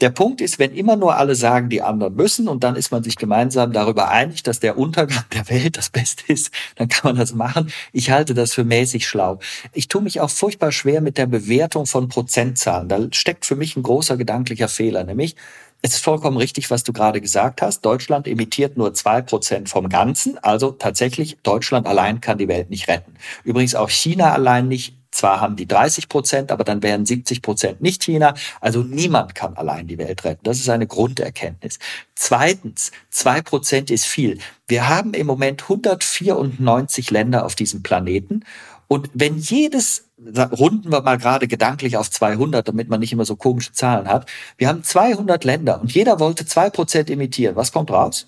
der 0.02 0.12
Punkt 0.12 0.40
ist, 0.40 0.60
wenn 0.60 0.74
immer 0.74 0.96
nur 0.96 1.18
alle 1.18 1.36
sagen, 1.36 1.70
die 1.70 1.82
anderen 1.82 2.16
müssen 2.16 2.48
und 2.48 2.64
dann 2.64 2.78
ist 2.78 2.90
man 2.92 3.04
sich 3.04 3.18
gemeinsam 3.18 3.74
darüber 3.74 4.08
einig, 4.10 4.44
dass 4.44 4.62
der 4.62 4.78
Untergang 4.78 5.26
der 5.34 5.50
Welt 5.50 5.78
das 5.78 5.90
Beste 5.90 6.24
ist, 6.32 6.52
dann 6.76 6.88
kann 6.88 7.12
man 7.12 7.20
das 7.20 7.34
machen. 7.34 7.72
Ich 7.92 8.10
halte 8.10 8.34
das 8.34 8.54
für 8.54 8.64
mäßig 8.64 9.06
schlau. 9.06 9.40
Ich 9.74 9.90
tue 9.90 10.02
mich 10.02 10.22
auch 10.22 10.30
furchtbar 10.30 10.72
schwer 10.72 11.02
mit 11.02 11.18
der 11.18 11.26
Bewertung 11.26 11.86
von 11.86 12.08
Prozentzahlen. 12.08 12.88
Da 12.88 13.08
steckt 13.12 13.46
für 13.46 13.58
mich 13.58 13.76
ein 13.76 13.84
großer 13.84 14.16
gedanklicher 14.16 14.70
Fehler, 14.70 15.04
nämlich 15.04 15.36
es 15.82 15.94
ist 15.94 16.04
vollkommen 16.04 16.38
richtig, 16.38 16.70
was 16.72 16.84
du 16.84 16.92
gerade 16.92 17.22
gesagt 17.22 17.62
hast. 17.62 17.82
Deutschland 17.82 18.28
emittiert 18.28 18.78
nur 18.78 18.94
zwei 18.94 19.22
Prozent 19.22 19.70
vom 19.70 19.88
Ganzen. 19.90 20.38
Also 20.40 20.72
tatsächlich, 20.72 21.38
Deutschland 21.44 21.88
allein 21.88 22.20
kann 22.22 22.38
die 22.38 22.48
Welt 22.48 22.70
nicht 22.70 22.88
retten. 22.88 23.14
Übrigens 23.44 23.76
auch 23.76 23.90
China 23.90 24.34
allein 24.34 24.68
nicht, 24.68 24.96
Zwar 25.12 25.42
haben 25.42 25.56
die 25.56 25.68
30 25.68 26.08
Prozent, 26.08 26.52
aber 26.52 26.64
dann 26.64 26.84
wären 26.84 27.06
70 27.06 27.42
Prozent 27.42 27.82
nicht 27.82 28.04
China. 28.04 28.36
Also 28.62 28.84
niemand 28.84 29.34
kann 29.34 29.58
allein 29.58 29.88
die 29.88 29.98
Welt 29.98 30.24
retten. 30.24 30.42
Das 30.44 30.60
ist 30.60 30.70
eine 30.70 30.86
Grunderkenntnis. 30.86 31.80
Zweitens, 32.14 32.92
zwei 33.10 33.42
Prozent 33.42 33.90
ist 33.90 34.06
viel. 34.06 34.38
Wir 34.68 34.88
haben 34.88 35.16
im 35.16 35.26
Moment 35.26 35.64
194 35.64 37.10
Länder 37.10 37.44
auf 37.46 37.56
diesem 37.56 37.82
Planeten. 37.82 38.46
Und 38.88 39.10
wenn 39.14 39.38
jedes, 39.38 40.09
runden 40.58 40.92
wir 40.92 41.02
mal 41.02 41.18
gerade 41.18 41.48
gedanklich 41.48 41.98
auf 41.98 42.12
200, 42.12 42.68
damit 42.68 42.90
man 42.90 43.00
nicht 43.00 43.14
immer 43.14 43.26
so 43.26 43.36
komische 43.36 43.72
Zahlen 43.72 44.08
hat. 44.08 44.30
Wir 44.58 44.68
haben 44.68 44.84
200 44.84 45.44
Länder 45.44 45.82
und 45.82 45.94
jeder 45.94 46.20
wollte 46.20 46.46
zwei 46.46 46.70
Prozent 46.70 47.10
imitieren. 47.10 47.56
Was 47.56 47.72
kommt 47.72 47.92
raus? 47.92 48.28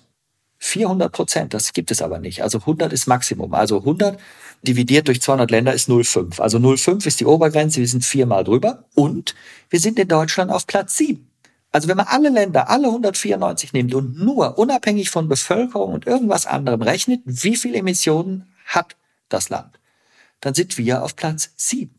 400 0.58 1.12
Prozent. 1.12 1.54
Das 1.54 1.72
gibt 1.72 1.90
es 1.90 2.00
aber 2.02 2.18
nicht. 2.18 2.42
Also 2.42 2.58
100 2.58 2.92
ist 2.92 3.06
Maximum. 3.06 3.52
Also 3.52 3.78
100 3.78 4.18
dividiert 4.62 5.08
durch 5.08 5.20
200 5.20 5.50
Länder 5.50 5.74
ist 5.74 5.88
0,5. 5.88 6.40
Also 6.40 6.58
0,5 6.58 7.06
ist 7.06 7.20
die 7.20 7.26
Obergrenze, 7.26 7.80
wir 7.80 7.88
sind 7.88 8.04
viermal 8.04 8.44
drüber 8.44 8.84
und 8.94 9.34
wir 9.70 9.80
sind 9.80 9.98
in 9.98 10.08
Deutschland 10.08 10.52
auf 10.52 10.66
Platz 10.66 10.96
7. 10.96 11.28
Also 11.72 11.88
wenn 11.88 11.96
man 11.96 12.06
alle 12.06 12.28
Länder, 12.28 12.70
alle 12.70 12.88
194 12.88 13.72
nimmt 13.72 13.94
und 13.94 14.18
nur 14.18 14.58
unabhängig 14.58 15.10
von 15.10 15.28
Bevölkerung 15.28 15.94
und 15.94 16.06
irgendwas 16.06 16.46
anderem 16.46 16.82
rechnet, 16.82 17.22
wie 17.24 17.56
viel 17.56 17.74
Emissionen 17.74 18.52
hat 18.66 18.96
das 19.28 19.48
Land, 19.48 19.80
dann 20.42 20.52
sind 20.52 20.76
wir 20.76 21.02
auf 21.02 21.16
Platz 21.16 21.50
7. 21.56 21.90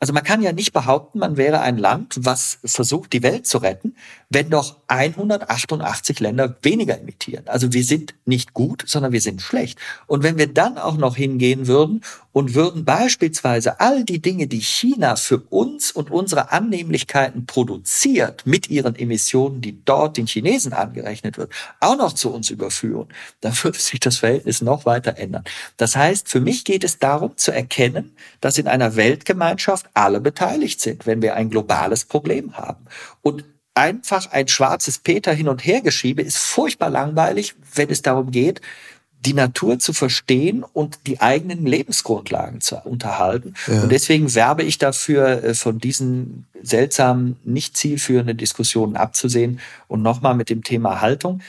Also 0.00 0.12
man 0.12 0.22
kann 0.22 0.40
ja 0.40 0.52
nicht 0.52 0.72
behaupten, 0.72 1.18
man 1.18 1.36
wäre 1.36 1.60
ein 1.60 1.76
Land, 1.76 2.14
was 2.20 2.60
versucht, 2.64 3.12
die 3.12 3.22
Welt 3.22 3.46
zu 3.46 3.58
retten, 3.58 3.96
wenn 4.30 4.50
doch 4.50 4.76
188 4.88 6.20
Länder 6.20 6.56
weniger 6.62 6.98
emittieren. 6.98 7.44
Also 7.46 7.72
wir 7.72 7.82
sind 7.82 8.14
nicht 8.26 8.52
gut, 8.52 8.84
sondern 8.86 9.12
wir 9.12 9.22
sind 9.22 9.40
schlecht. 9.40 9.78
Und 10.06 10.22
wenn 10.22 10.36
wir 10.36 10.52
dann 10.52 10.76
auch 10.76 10.98
noch 10.98 11.16
hingehen 11.16 11.66
würden 11.66 12.02
und 12.32 12.54
würden 12.54 12.84
beispielsweise 12.84 13.80
all 13.80 14.04
die 14.04 14.20
Dinge, 14.20 14.46
die 14.46 14.60
China 14.60 15.16
für 15.16 15.38
uns 15.38 15.92
und 15.92 16.10
unsere 16.10 16.52
Annehmlichkeiten 16.52 17.46
produziert, 17.46 18.46
mit 18.46 18.68
ihren 18.68 18.96
Emissionen, 18.96 19.62
die 19.62 19.82
dort 19.84 20.18
den 20.18 20.26
Chinesen 20.26 20.74
angerechnet 20.74 21.38
wird, 21.38 21.50
auch 21.80 21.96
noch 21.96 22.12
zu 22.12 22.30
uns 22.30 22.50
überführen, 22.50 23.08
dann 23.40 23.54
würde 23.62 23.78
sich 23.78 24.00
das 24.00 24.18
Verhältnis 24.18 24.60
noch 24.60 24.84
weiter 24.84 25.16
ändern. 25.16 25.44
Das 25.78 25.96
heißt, 25.96 26.28
für 26.28 26.40
mich 26.40 26.64
geht 26.64 26.84
es 26.84 26.98
darum 26.98 27.34
zu 27.38 27.50
erkennen, 27.50 28.14
dass 28.42 28.58
in 28.58 28.68
einer 28.68 28.94
Weltgemeinschaft 28.96 29.86
alle 29.94 30.20
beteiligt 30.20 30.82
sind, 30.82 31.06
wenn 31.06 31.22
wir 31.22 31.34
ein 31.34 31.48
globales 31.48 32.04
Problem 32.04 32.58
haben. 32.58 32.84
Und 33.22 33.44
einfach 33.78 34.30
ein 34.32 34.48
schwarzes 34.48 34.98
Peter 34.98 35.32
hin 35.32 35.48
und 35.48 35.64
her 35.64 35.80
geschiebe 35.80 36.20
ist 36.20 36.38
furchtbar 36.38 36.90
langweilig, 36.90 37.54
wenn 37.74 37.90
es 37.90 38.02
darum 38.02 38.30
geht, 38.30 38.60
die 39.20 39.34
Natur 39.34 39.78
zu 39.78 39.92
verstehen 39.92 40.64
und 40.64 41.00
die 41.06 41.20
eigenen 41.20 41.66
Lebensgrundlagen 41.66 42.60
zu 42.60 42.76
unterhalten. 42.76 43.54
Ja. 43.66 43.82
Und 43.82 43.90
deswegen 43.90 44.34
werbe 44.34 44.62
ich 44.62 44.78
dafür, 44.78 45.42
äh, 45.42 45.54
von 45.54 45.78
diesen 45.78 46.46
seltsamen, 46.62 47.36
nicht 47.44 47.76
zielführenden 47.76 48.36
Diskussionen 48.36 48.96
abzusehen 48.96 49.60
und 49.88 50.02
nochmal 50.02 50.34
mit 50.34 50.50
dem 50.50 50.62
Thema 50.62 51.00
Haltung. 51.00 51.40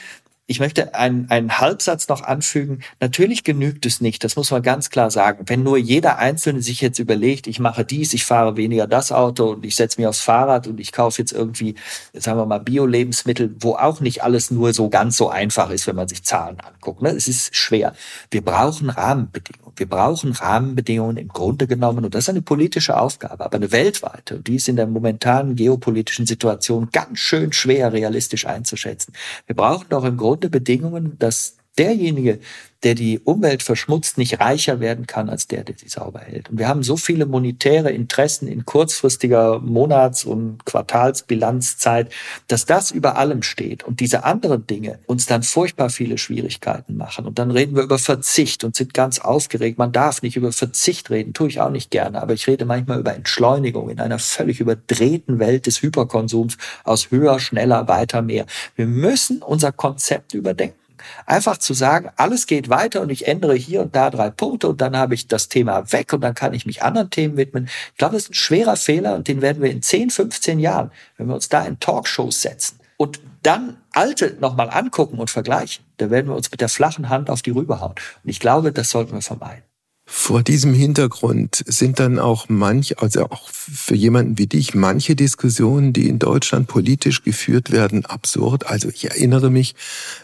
Ich 0.50 0.58
möchte 0.58 0.96
einen, 0.96 1.30
einen 1.30 1.60
Halbsatz 1.60 2.08
noch 2.08 2.22
anfügen. 2.24 2.80
Natürlich 2.98 3.44
genügt 3.44 3.86
es 3.86 4.00
nicht, 4.00 4.24
das 4.24 4.34
muss 4.34 4.50
man 4.50 4.62
ganz 4.62 4.90
klar 4.90 5.08
sagen. 5.12 5.44
Wenn 5.46 5.62
nur 5.62 5.78
jeder 5.78 6.18
Einzelne 6.18 6.60
sich 6.60 6.80
jetzt 6.80 6.98
überlegt, 6.98 7.46
ich 7.46 7.60
mache 7.60 7.84
dies, 7.84 8.14
ich 8.14 8.24
fahre 8.24 8.56
weniger 8.56 8.88
das 8.88 9.12
Auto 9.12 9.50
und 9.50 9.64
ich 9.64 9.76
setze 9.76 10.00
mich 10.00 10.08
aufs 10.08 10.22
Fahrrad 10.22 10.66
und 10.66 10.80
ich 10.80 10.90
kaufe 10.90 11.22
jetzt 11.22 11.30
irgendwie, 11.30 11.76
sagen 12.14 12.36
wir 12.36 12.46
mal, 12.46 12.58
Bio-Lebensmittel, 12.58 13.54
wo 13.60 13.74
auch 13.76 14.00
nicht 14.00 14.24
alles 14.24 14.50
nur 14.50 14.72
so 14.72 14.88
ganz 14.88 15.16
so 15.16 15.28
einfach 15.28 15.70
ist, 15.70 15.86
wenn 15.86 15.94
man 15.94 16.08
sich 16.08 16.24
Zahlen 16.24 16.58
anguckt. 16.58 17.00
Ne? 17.00 17.10
Es 17.10 17.28
ist 17.28 17.54
schwer. 17.54 17.94
Wir 18.32 18.44
brauchen 18.44 18.90
Rahmenbedingungen. 18.90 19.69
Wir 19.80 19.88
brauchen 19.88 20.32
Rahmenbedingungen 20.32 21.16
im 21.16 21.28
Grunde 21.28 21.66
genommen 21.66 22.04
und 22.04 22.14
das 22.14 22.24
ist 22.24 22.28
eine 22.28 22.42
politische 22.42 23.00
Aufgabe, 23.00 23.42
aber 23.42 23.56
eine 23.56 23.72
weltweite. 23.72 24.36
Und 24.36 24.46
die 24.46 24.56
ist 24.56 24.68
in 24.68 24.76
der 24.76 24.86
momentanen 24.86 25.56
geopolitischen 25.56 26.26
Situation 26.26 26.90
ganz 26.92 27.18
schön 27.18 27.54
schwer 27.54 27.90
realistisch 27.90 28.44
einzuschätzen. 28.44 29.14
Wir 29.46 29.56
brauchen 29.56 29.86
doch 29.88 30.04
im 30.04 30.18
Grunde 30.18 30.50
Bedingungen, 30.50 31.18
dass 31.18 31.56
derjenige, 31.78 32.40
der 32.82 32.94
die 32.94 33.18
Umwelt 33.18 33.62
verschmutzt, 33.62 34.16
nicht 34.16 34.40
reicher 34.40 34.80
werden 34.80 35.06
kann 35.06 35.28
als 35.28 35.46
der, 35.46 35.64
der 35.64 35.76
sie 35.76 35.88
sauber 35.88 36.20
hält. 36.20 36.48
Und 36.48 36.58
wir 36.58 36.68
haben 36.68 36.82
so 36.82 36.96
viele 36.96 37.26
monetäre 37.26 37.90
Interessen 37.90 38.48
in 38.48 38.64
kurzfristiger 38.64 39.58
Monats- 39.60 40.24
und 40.24 40.64
Quartalsbilanzzeit, 40.64 42.10
dass 42.48 42.64
das 42.64 42.90
über 42.90 43.16
allem 43.16 43.42
steht 43.42 43.84
und 43.84 44.00
diese 44.00 44.24
anderen 44.24 44.66
Dinge 44.66 44.98
uns 45.06 45.26
dann 45.26 45.42
furchtbar 45.42 45.90
viele 45.90 46.16
Schwierigkeiten 46.16 46.96
machen. 46.96 47.26
Und 47.26 47.38
dann 47.38 47.50
reden 47.50 47.76
wir 47.76 47.82
über 47.82 47.98
Verzicht 47.98 48.64
und 48.64 48.74
sind 48.74 48.94
ganz 48.94 49.18
aufgeregt. 49.18 49.78
Man 49.78 49.92
darf 49.92 50.22
nicht 50.22 50.36
über 50.36 50.52
Verzicht 50.52 51.10
reden, 51.10 51.34
tue 51.34 51.48
ich 51.48 51.60
auch 51.60 51.70
nicht 51.70 51.90
gerne, 51.90 52.22
aber 52.22 52.32
ich 52.32 52.46
rede 52.46 52.64
manchmal 52.64 53.00
über 53.00 53.14
Entschleunigung 53.14 53.90
in 53.90 54.00
einer 54.00 54.18
völlig 54.18 54.60
überdrehten 54.60 55.38
Welt 55.38 55.66
des 55.66 55.82
Hyperkonsums 55.82 56.56
aus 56.84 57.10
höher, 57.10 57.38
schneller, 57.40 57.88
weiter, 57.88 58.22
mehr. 58.22 58.46
Wir 58.74 58.86
müssen 58.86 59.42
unser 59.42 59.72
Konzept 59.72 60.32
überdenken. 60.34 60.79
Einfach 61.26 61.58
zu 61.58 61.74
sagen, 61.74 62.10
alles 62.16 62.46
geht 62.46 62.68
weiter 62.68 63.00
und 63.00 63.10
ich 63.10 63.26
ändere 63.26 63.54
hier 63.54 63.82
und 63.82 63.94
da 63.94 64.10
drei 64.10 64.30
Punkte 64.30 64.68
und 64.68 64.80
dann 64.80 64.96
habe 64.96 65.14
ich 65.14 65.28
das 65.28 65.48
Thema 65.48 65.92
weg 65.92 66.12
und 66.12 66.20
dann 66.20 66.34
kann 66.34 66.54
ich 66.54 66.66
mich 66.66 66.82
anderen 66.82 67.10
Themen 67.10 67.36
widmen. 67.36 67.68
Ich 67.92 67.98
glaube, 67.98 68.14
das 68.14 68.24
ist 68.24 68.30
ein 68.30 68.34
schwerer 68.34 68.76
Fehler 68.76 69.14
und 69.14 69.28
den 69.28 69.42
werden 69.42 69.62
wir 69.62 69.70
in 69.70 69.82
10, 69.82 70.10
15 70.10 70.58
Jahren, 70.58 70.90
wenn 71.16 71.28
wir 71.28 71.34
uns 71.34 71.48
da 71.48 71.64
in 71.64 71.80
Talkshows 71.80 72.42
setzen 72.42 72.80
und 73.00 73.18
dann 73.42 73.78
alte 73.92 74.36
nochmal 74.40 74.68
angucken 74.68 75.18
und 75.18 75.30
vergleichen, 75.30 75.84
da 75.96 76.10
werden 76.10 76.28
wir 76.28 76.36
uns 76.36 76.50
mit 76.50 76.60
der 76.60 76.68
flachen 76.68 77.08
Hand 77.08 77.30
auf 77.30 77.40
die 77.40 77.50
rüberhauen. 77.50 77.94
Und 78.22 78.28
ich 78.28 78.40
glaube, 78.40 78.72
das 78.72 78.90
sollten 78.90 79.14
wir 79.14 79.22
vermeiden. 79.22 79.62
Vor 80.12 80.42
diesem 80.42 80.74
Hintergrund 80.74 81.62
sind 81.66 82.00
dann 82.00 82.18
auch 82.18 82.48
manch, 82.48 82.98
also 82.98 83.26
auch 83.26 83.48
für 83.48 83.94
jemanden 83.94 84.38
wie 84.38 84.48
dich, 84.48 84.74
manche 84.74 85.14
Diskussionen, 85.14 85.92
die 85.92 86.08
in 86.08 86.18
Deutschland 86.18 86.66
politisch 86.66 87.22
geführt 87.22 87.70
werden, 87.70 88.04
absurd. 88.06 88.66
Also 88.66 88.88
ich 88.88 89.04
erinnere 89.04 89.50
mich, 89.50 89.76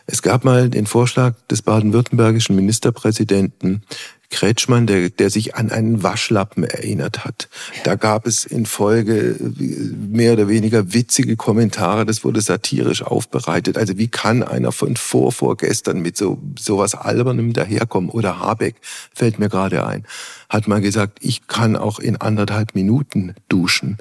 es 0.07 0.23
gab 0.23 0.45
mal 0.45 0.69
den 0.71 0.87
Vorschlag 0.87 1.35
des 1.49 1.63
baden-württembergischen 1.63 2.57
Ministerpräsidenten, 2.57 3.85
Kretschmann, 4.31 4.87
der, 4.87 5.11
der 5.11 5.31
sich 5.31 5.55
an 5.55 5.71
einen 5.71 6.03
Waschlappen 6.03 6.65
erinnert 6.65 7.25
hat. 7.25 7.49
Da 7.85 7.95
gab 7.95 8.27
es 8.27 8.45
in 8.45 8.67
Folge 8.67 9.37
mehr 9.39 10.33
oder 10.33 10.49
weniger 10.49 10.93
witzige 10.93 11.37
Kommentare, 11.37 12.05
das 12.05 12.25
wurde 12.25 12.41
satirisch 12.41 13.03
aufbereitet. 13.03 13.79
Also 13.79 13.99
wie 13.99 14.09
kann 14.09 14.43
einer 14.43 14.73
von 14.73 14.97
vor, 14.97 15.33
vorgestern 15.33 16.01
mit 16.01 16.17
so 16.17 16.41
sowas 16.59 16.95
Albernem 16.95 17.53
daherkommen? 17.53 18.11
Oder 18.11 18.41
Habeck 18.41 18.77
fällt 19.15 19.39
mir 19.39 19.49
gerade 19.49 19.87
ein, 19.87 20.05
hat 20.49 20.69
mal 20.69 20.81
gesagt, 20.81 21.19
ich 21.21 21.47
kann 21.47 21.77
auch 21.77 21.99
in 21.99 22.17
anderthalb 22.17 22.75
Minuten 22.75 23.35
duschen. 23.49 23.99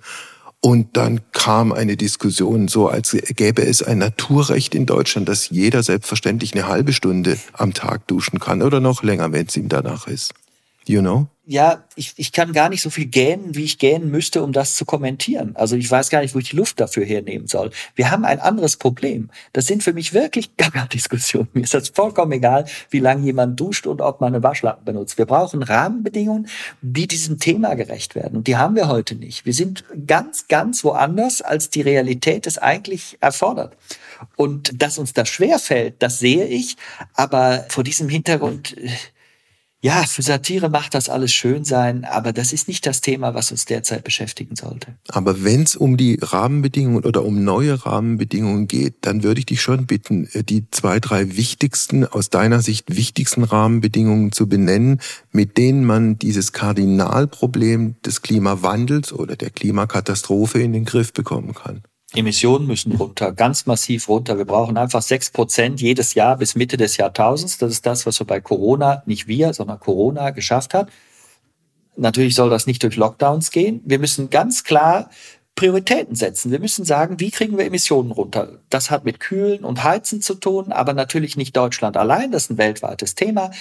Und 0.65 0.97
dann 0.97 1.21
kam 1.31 1.71
eine 1.71 1.95
Diskussion 1.95 2.67
so, 2.67 2.89
als 2.89 3.15
gäbe 3.35 3.63
es 3.63 3.83
ein 3.83 3.99
Naturrecht 3.99 4.73
in 4.73 4.87
Deutschland, 4.87 5.29
dass 5.29 5.51
jeder 5.51 5.83
selbstverständlich 5.83 6.55
eine 6.55 6.67
halbe 6.67 6.91
Stunde 6.91 7.37
am 7.53 7.75
Tag 7.75 8.07
duschen 8.07 8.39
kann 8.39 8.63
oder 8.63 8.79
noch 8.79 9.03
länger, 9.03 9.31
wenn 9.31 9.45
es 9.45 9.55
ihm 9.57 9.69
danach 9.69 10.07
ist. 10.07 10.33
You 10.87 11.01
know? 11.01 11.29
ja, 11.47 11.83
ich, 11.95 12.13
ich 12.17 12.31
kann 12.31 12.53
gar 12.53 12.69
nicht 12.69 12.81
so 12.81 12.89
viel 12.89 13.05
gähnen, 13.05 13.55
wie 13.55 13.63
ich 13.63 13.77
gähnen 13.77 14.09
müsste, 14.09 14.41
um 14.41 14.51
das 14.51 14.75
zu 14.75 14.83
kommentieren. 14.83 15.55
Also 15.55 15.75
ich 15.75 15.89
weiß 15.89 16.09
gar 16.09 16.21
nicht, 16.21 16.33
wo 16.33 16.39
ich 16.39 16.49
die 16.49 16.55
Luft 16.55 16.79
dafür 16.79 17.05
hernehmen 17.05 17.47
soll. 17.47 17.69
Wir 17.93 18.09
haben 18.09 18.25
ein 18.25 18.39
anderes 18.39 18.77
Problem. 18.77 19.29
Das 19.53 19.67
sind 19.67 19.83
für 19.83 19.93
mich 19.93 20.13
wirklich 20.13 20.55
Gaga-Diskussionen. 20.57 21.49
Mir 21.53 21.61
ist 21.61 21.73
das 21.73 21.89
vollkommen 21.89 22.31
egal, 22.31 22.65
wie 22.89 22.99
lange 22.99 23.25
jemand 23.25 23.59
duscht 23.59 23.85
und 23.85 24.01
ob 24.01 24.21
man 24.21 24.33
eine 24.33 24.43
Waschlappen 24.43 24.85
benutzt. 24.85 25.17
Wir 25.19 25.25
brauchen 25.25 25.61
Rahmenbedingungen, 25.61 26.47
die 26.81 27.07
diesem 27.07 27.37
Thema 27.39 27.75
gerecht 27.75 28.15
werden. 28.15 28.37
Und 28.37 28.47
die 28.47 28.57
haben 28.57 28.75
wir 28.75 28.87
heute 28.87 29.15
nicht. 29.15 29.45
Wir 29.45 29.53
sind 29.53 29.83
ganz, 30.07 30.47
ganz 30.47 30.83
woanders, 30.83 31.41
als 31.41 31.69
die 31.69 31.81
Realität 31.81 32.47
es 32.47 32.57
eigentlich 32.57 33.17
erfordert. 33.21 33.77
Und 34.35 34.81
dass 34.81 34.97
uns 34.97 35.13
das 35.13 35.29
schwerfällt, 35.29 35.95
das 35.99 36.17
sehe 36.17 36.45
ich. 36.45 36.75
Aber 37.13 37.65
vor 37.69 37.83
diesem 37.83 38.09
Hintergrund 38.09 38.75
äh, 38.77 38.89
ja, 39.85 40.03
für 40.07 40.23
Satire 40.23 40.69
macht 40.69 40.95
das 40.95 41.09
alles 41.09 41.31
schön 41.31 41.63
sein, 41.63 42.05
aber 42.05 42.33
das 42.33 42.53
ist 42.53 42.67
nicht 42.67 42.87
das 42.87 43.01
Thema, 43.01 43.35
was 43.35 43.51
uns 43.51 43.65
derzeit 43.65 44.03
beschäftigen 44.03 44.55
sollte. 44.55 44.95
Aber 45.09 45.43
wenn 45.43 45.61
es 45.61 45.75
um 45.75 45.95
die 45.95 46.17
Rahmenbedingungen 46.19 47.03
oder 47.03 47.23
um 47.23 47.43
neue 47.43 47.85
Rahmenbedingungen 47.85 48.65
geht, 48.65 48.95
dann 49.01 49.21
würde 49.21 49.41
ich 49.41 49.45
dich 49.45 49.61
schon 49.61 49.85
bitten, 49.85 50.27
äh, 50.33 50.43
die 50.43 50.67
zwei, 50.71 50.99
drei 50.99 51.37
wichtigsten, 51.37 52.03
aus 52.03 52.31
deiner 52.31 52.63
Sicht 52.63 52.95
wichtigsten 52.95 53.43
Rahmenbedingungen 53.43 54.31
zu 54.31 54.49
benennen, 54.49 55.01
mit 55.31 55.55
denen 55.55 55.85
man 55.85 56.17
dieses 56.17 56.51
Kardinalproblem 56.51 57.97
des 58.03 58.23
Klimawandels 58.23 59.13
oder 59.13 59.35
der 59.35 59.51
Klimakatastrophe 59.51 60.63
in 60.63 60.73
den 60.73 60.85
Griff 60.85 61.13
bekommen 61.13 61.53
kann. 61.53 61.83
Emissionen 62.15 62.67
müssen 62.67 62.93
runter, 62.93 63.31
ganz 63.31 63.65
massiv 63.65 64.07
runter. 64.07 64.37
Wir 64.37 64.45
brauchen 64.45 64.77
einfach 64.77 65.01
sechs 65.01 65.29
Prozent 65.29 65.81
jedes 65.81 66.13
Jahr 66.13 66.37
bis 66.37 66.55
Mitte 66.55 66.77
des 66.77 66.97
Jahrtausends. 66.97 67.57
Das 67.57 67.71
ist 67.71 67.85
das, 67.85 68.05
was 68.05 68.19
wir 68.19 68.27
bei 68.27 68.39
Corona, 68.39 69.03
nicht 69.05 69.27
wir, 69.27 69.53
sondern 69.53 69.79
Corona 69.79 70.29
geschafft 70.31 70.73
hat. 70.73 70.89
Natürlich 71.97 72.35
soll 72.35 72.49
das 72.49 72.67
nicht 72.67 72.83
durch 72.83 72.95
Lockdowns 72.95 73.51
gehen. 73.51 73.81
Wir 73.85 73.99
müssen 73.99 74.29
ganz 74.29 74.63
klar 74.63 75.09
Prioritäten 75.55 76.15
setzen. 76.15 76.51
Wir 76.51 76.59
müssen 76.59 76.83
sagen, 76.83 77.19
wie 77.19 77.31
kriegen 77.31 77.57
wir 77.57 77.65
Emissionen 77.65 78.11
runter? 78.11 78.59
Das 78.69 78.91
hat 78.91 79.05
mit 79.05 79.21
Kühlen 79.21 79.63
und 79.63 79.83
Heizen 79.83 80.21
zu 80.21 80.35
tun, 80.35 80.73
aber 80.73 80.93
natürlich 80.93 81.37
nicht 81.37 81.55
Deutschland 81.55 81.95
allein. 81.95 82.31
Das 82.31 82.43
ist 82.43 82.51
ein 82.51 82.57
weltweites 82.57 83.15
Thema. 83.15 83.51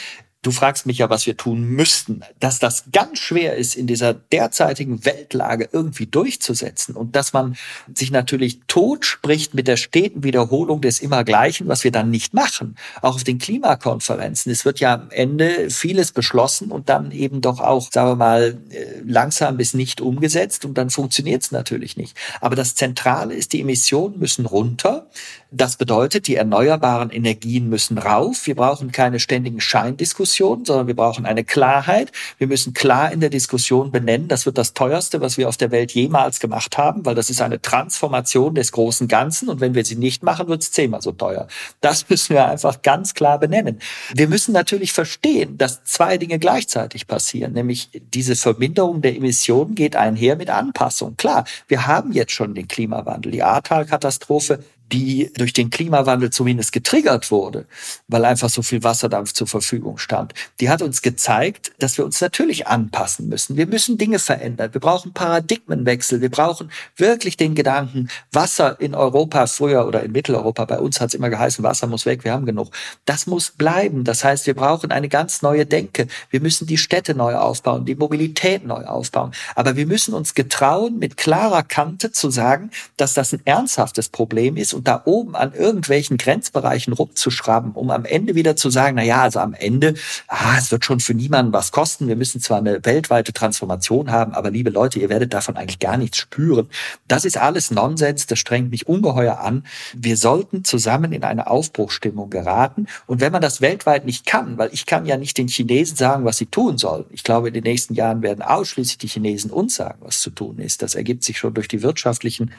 Du 0.44 0.50
fragst 0.50 0.84
mich 0.84 0.98
ja, 0.98 1.08
was 1.08 1.24
wir 1.26 1.38
tun 1.38 1.64
müssten. 1.64 2.20
Dass 2.38 2.58
das 2.58 2.84
ganz 2.92 3.18
schwer 3.18 3.56
ist, 3.56 3.74
in 3.74 3.86
dieser 3.86 4.12
derzeitigen 4.12 5.06
Weltlage 5.06 5.70
irgendwie 5.72 6.04
durchzusetzen 6.06 6.94
und 6.96 7.16
dass 7.16 7.32
man 7.32 7.56
sich 7.94 8.10
natürlich 8.10 8.60
tot 8.66 9.06
spricht 9.06 9.54
mit 9.54 9.66
der 9.68 9.78
steten 9.78 10.22
Wiederholung 10.22 10.82
des 10.82 11.00
Immergleichen, 11.00 11.66
was 11.66 11.82
wir 11.82 11.92
dann 11.92 12.10
nicht 12.10 12.34
machen. 12.34 12.76
Auch 13.00 13.14
auf 13.14 13.24
den 13.24 13.38
Klimakonferenzen. 13.38 14.52
Es 14.52 14.66
wird 14.66 14.80
ja 14.80 14.92
am 14.92 15.10
Ende 15.10 15.70
vieles 15.70 16.12
beschlossen 16.12 16.70
und 16.70 16.90
dann 16.90 17.10
eben 17.10 17.40
doch 17.40 17.60
auch, 17.60 17.90
sagen 17.90 18.10
wir 18.10 18.16
mal, 18.16 18.58
äh, 18.68 19.00
langsam 19.02 19.56
bis 19.56 19.72
nicht 19.72 20.02
umgesetzt 20.02 20.66
und 20.66 20.76
dann 20.76 20.90
funktioniert 20.90 21.42
es 21.42 21.52
natürlich 21.52 21.96
nicht. 21.96 22.18
Aber 22.42 22.54
das 22.54 22.74
Zentrale 22.74 23.32
ist, 23.32 23.54
die 23.54 23.62
Emissionen 23.62 24.18
müssen 24.18 24.44
runter. 24.44 25.03
Das 25.50 25.76
bedeutet, 25.76 26.26
die 26.26 26.34
erneuerbaren 26.34 27.10
Energien 27.10 27.68
müssen 27.68 27.98
rauf. 27.98 28.46
Wir 28.46 28.56
brauchen 28.56 28.90
keine 28.90 29.20
ständigen 29.20 29.60
Scheindiskussionen, 29.60 30.64
sondern 30.64 30.88
wir 30.88 30.96
brauchen 30.96 31.26
eine 31.26 31.44
Klarheit. 31.44 32.10
Wir 32.38 32.48
müssen 32.48 32.74
klar 32.74 33.12
in 33.12 33.20
der 33.20 33.30
Diskussion 33.30 33.92
benennen, 33.92 34.26
das 34.26 34.46
wird 34.46 34.58
das 34.58 34.74
teuerste, 34.74 35.20
was 35.20 35.38
wir 35.38 35.48
auf 35.48 35.56
der 35.56 35.70
Welt 35.70 35.92
jemals 35.92 36.40
gemacht 36.40 36.76
haben, 36.76 37.04
weil 37.04 37.14
das 37.14 37.30
ist 37.30 37.40
eine 37.40 37.62
Transformation 37.62 38.54
des 38.54 38.72
großen 38.72 39.06
Ganzen. 39.06 39.48
Und 39.48 39.60
wenn 39.60 39.74
wir 39.74 39.84
sie 39.84 39.94
nicht 39.94 40.22
machen, 40.22 40.48
wird 40.48 40.62
es 40.62 40.72
zehnmal 40.72 41.02
so 41.02 41.12
teuer. 41.12 41.46
Das 41.80 42.08
müssen 42.08 42.34
wir 42.34 42.48
einfach 42.48 42.82
ganz 42.82 43.14
klar 43.14 43.38
benennen. 43.38 43.80
Wir 44.12 44.28
müssen 44.28 44.52
natürlich 44.52 44.92
verstehen, 44.92 45.56
dass 45.56 45.84
zwei 45.84 46.18
Dinge 46.18 46.38
gleichzeitig 46.38 47.06
passieren, 47.06 47.52
nämlich 47.52 47.90
diese 48.12 48.34
Verminderung 48.34 49.02
der 49.02 49.14
Emissionen 49.14 49.74
geht 49.74 49.94
einher 49.94 50.36
mit 50.36 50.50
Anpassung. 50.50 51.16
Klar, 51.16 51.44
wir 51.68 51.86
haben 51.86 52.12
jetzt 52.12 52.32
schon 52.32 52.54
den 52.54 52.66
Klimawandel. 52.66 53.32
Die 53.32 53.42
Ahrtal-Katastrophe 53.42 54.64
die 54.92 55.32
durch 55.36 55.52
den 55.52 55.70
Klimawandel 55.70 56.30
zumindest 56.30 56.72
getriggert 56.72 57.30
wurde, 57.30 57.66
weil 58.08 58.24
einfach 58.24 58.50
so 58.50 58.62
viel 58.62 58.82
Wasserdampf 58.82 59.32
zur 59.32 59.46
Verfügung 59.46 59.98
stand, 59.98 60.34
die 60.60 60.68
hat 60.68 60.82
uns 60.82 61.02
gezeigt, 61.02 61.72
dass 61.78 61.98
wir 61.98 62.04
uns 62.04 62.20
natürlich 62.20 62.66
anpassen 62.66 63.28
müssen. 63.28 63.56
Wir 63.56 63.66
müssen 63.66 63.98
Dinge 63.98 64.18
verändern. 64.18 64.72
Wir 64.72 64.80
brauchen 64.80 65.12
Paradigmenwechsel. 65.12 66.20
Wir 66.20 66.30
brauchen 66.30 66.70
wirklich 66.96 67.36
den 67.36 67.54
Gedanken, 67.54 68.08
Wasser 68.32 68.80
in 68.80 68.94
Europa 68.94 69.46
früher 69.46 69.86
oder 69.86 70.02
in 70.02 70.12
Mitteleuropa, 70.12 70.64
bei 70.64 70.78
uns 70.78 71.00
hat 71.00 71.08
es 71.08 71.14
immer 71.14 71.30
geheißen, 71.30 71.64
Wasser 71.64 71.86
muss 71.86 72.06
weg, 72.06 72.24
wir 72.24 72.32
haben 72.32 72.46
genug. 72.46 72.70
Das 73.04 73.26
muss 73.26 73.50
bleiben. 73.50 74.04
Das 74.04 74.24
heißt, 74.24 74.46
wir 74.46 74.54
brauchen 74.54 74.90
eine 74.90 75.08
ganz 75.08 75.42
neue 75.42 75.66
Denke. 75.66 76.06
Wir 76.30 76.40
müssen 76.40 76.66
die 76.66 76.78
Städte 76.78 77.14
neu 77.14 77.36
aufbauen, 77.36 77.84
die 77.84 77.94
Mobilität 77.94 78.64
neu 78.66 78.84
aufbauen. 78.84 79.32
Aber 79.54 79.76
wir 79.76 79.86
müssen 79.86 80.14
uns 80.14 80.34
getrauen, 80.34 80.98
mit 80.98 81.16
klarer 81.16 81.62
Kante 81.62 82.12
zu 82.12 82.30
sagen, 82.30 82.70
dass 82.96 83.14
das 83.14 83.32
ein 83.32 83.40
ernsthaftes 83.44 84.08
Problem 84.08 84.56
ist 84.56 84.74
und 84.74 84.83
da 84.84 85.02
oben 85.04 85.34
an 85.34 85.52
irgendwelchen 85.52 86.16
Grenzbereichen 86.16 86.92
rumzuschrauben, 86.92 87.72
um 87.72 87.90
am 87.90 88.04
Ende 88.04 88.34
wieder 88.34 88.56
zu 88.56 88.70
sagen, 88.70 88.96
na 88.96 89.02
ja, 89.02 89.22
also 89.22 89.40
am 89.40 89.54
Ende, 89.54 89.94
ah, 90.28 90.56
es 90.58 90.70
wird 90.70 90.84
schon 90.84 91.00
für 91.00 91.14
niemanden 91.14 91.52
was 91.52 91.72
kosten. 91.72 92.08
Wir 92.08 92.16
müssen 92.16 92.40
zwar 92.40 92.58
eine 92.58 92.84
weltweite 92.84 93.32
Transformation 93.32 94.10
haben, 94.10 94.32
aber 94.34 94.50
liebe 94.50 94.70
Leute, 94.70 94.98
ihr 94.98 95.08
werdet 95.08 95.34
davon 95.34 95.56
eigentlich 95.56 95.78
gar 95.78 95.96
nichts 95.96 96.18
spüren. 96.18 96.68
Das 97.08 97.24
ist 97.24 97.36
alles 97.36 97.70
Nonsens. 97.70 98.26
Das 98.26 98.38
strengt 98.38 98.70
mich 98.70 98.86
ungeheuer 98.86 99.40
an. 99.40 99.64
Wir 99.94 100.16
sollten 100.16 100.64
zusammen 100.64 101.12
in 101.12 101.24
eine 101.24 101.48
Aufbruchstimmung 101.48 102.30
geraten. 102.30 102.86
Und 103.06 103.20
wenn 103.20 103.32
man 103.32 103.42
das 103.42 103.60
weltweit 103.60 104.04
nicht 104.04 104.26
kann, 104.26 104.58
weil 104.58 104.70
ich 104.72 104.86
kann 104.86 105.06
ja 105.06 105.16
nicht 105.16 105.38
den 105.38 105.48
Chinesen 105.48 105.96
sagen, 105.96 106.24
was 106.24 106.36
sie 106.36 106.46
tun 106.46 106.78
sollen. 106.78 107.06
Ich 107.10 107.24
glaube, 107.24 107.48
in 107.48 107.54
den 107.54 107.64
nächsten 107.64 107.94
Jahren 107.94 108.22
werden 108.22 108.42
ausschließlich 108.42 108.98
die 108.98 109.08
Chinesen 109.08 109.50
uns 109.50 109.74
sagen, 109.74 109.98
was 110.00 110.20
zu 110.20 110.30
tun 110.30 110.58
ist. 110.58 110.82
Das 110.82 110.94
ergibt 110.94 111.24
sich 111.24 111.38
schon 111.38 111.54
durch 111.54 111.68
die 111.68 111.82
wirtschaftlichen 111.82 112.52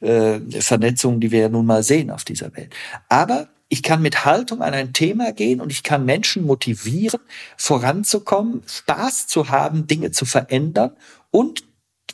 äh, 0.00 0.40
Vernetzungen, 0.60 1.20
die 1.20 1.30
wir 1.30 1.40
ja 1.40 1.48
nun 1.48 1.66
mal 1.66 1.82
sehen 1.82 2.10
auf 2.10 2.24
dieser 2.24 2.54
Welt. 2.56 2.74
Aber 3.08 3.48
ich 3.68 3.82
kann 3.82 4.00
mit 4.00 4.24
Haltung 4.24 4.62
an 4.62 4.72
ein 4.72 4.92
Thema 4.92 5.32
gehen 5.32 5.60
und 5.60 5.70
ich 5.70 5.82
kann 5.82 6.04
Menschen 6.06 6.44
motivieren, 6.44 7.20
voranzukommen, 7.56 8.62
Spaß 8.66 9.26
zu 9.26 9.50
haben, 9.50 9.86
Dinge 9.86 10.10
zu 10.10 10.24
verändern 10.24 10.92
und 11.30 11.64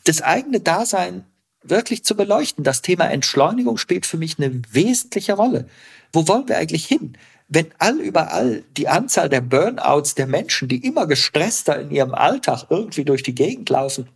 das 0.05 0.21
eigene 0.21 0.61
Dasein 0.61 1.25
wirklich 1.63 2.05
zu 2.05 2.17
beleuchten. 2.17 2.65
Das 2.65 2.83
Thema 2.83 3.05
Entschleunigung 3.07 3.79
spielt 3.79 4.05
für 4.05 4.19
mich 4.19 4.39
eine 4.39 4.63
wesentliche 4.71 5.35
Rolle. 5.35 5.69
Wo 6.13 6.27
wollen 6.29 6.49
wir 6.49 6.59
eigentlich 6.59 6.87
hin? 6.87 7.17
Wenn 7.49 7.67
all 7.79 7.99
überall 8.01 8.65
die 8.77 8.89
Anzahl 8.89 9.29
der 9.29 9.41
Burnouts 9.41 10.15
der 10.15 10.27
Menschen, 10.27 10.69
die 10.69 10.85
immer 10.85 11.07
gestresster 11.07 11.81
in 11.81 11.91
ihrem 11.91 12.15
Alltag 12.15 12.67
irgendwie 12.71 13.05
durch 13.05 13.23
die 13.23 13.35
Gegend 13.35 13.69
laufen, 13.71 14.09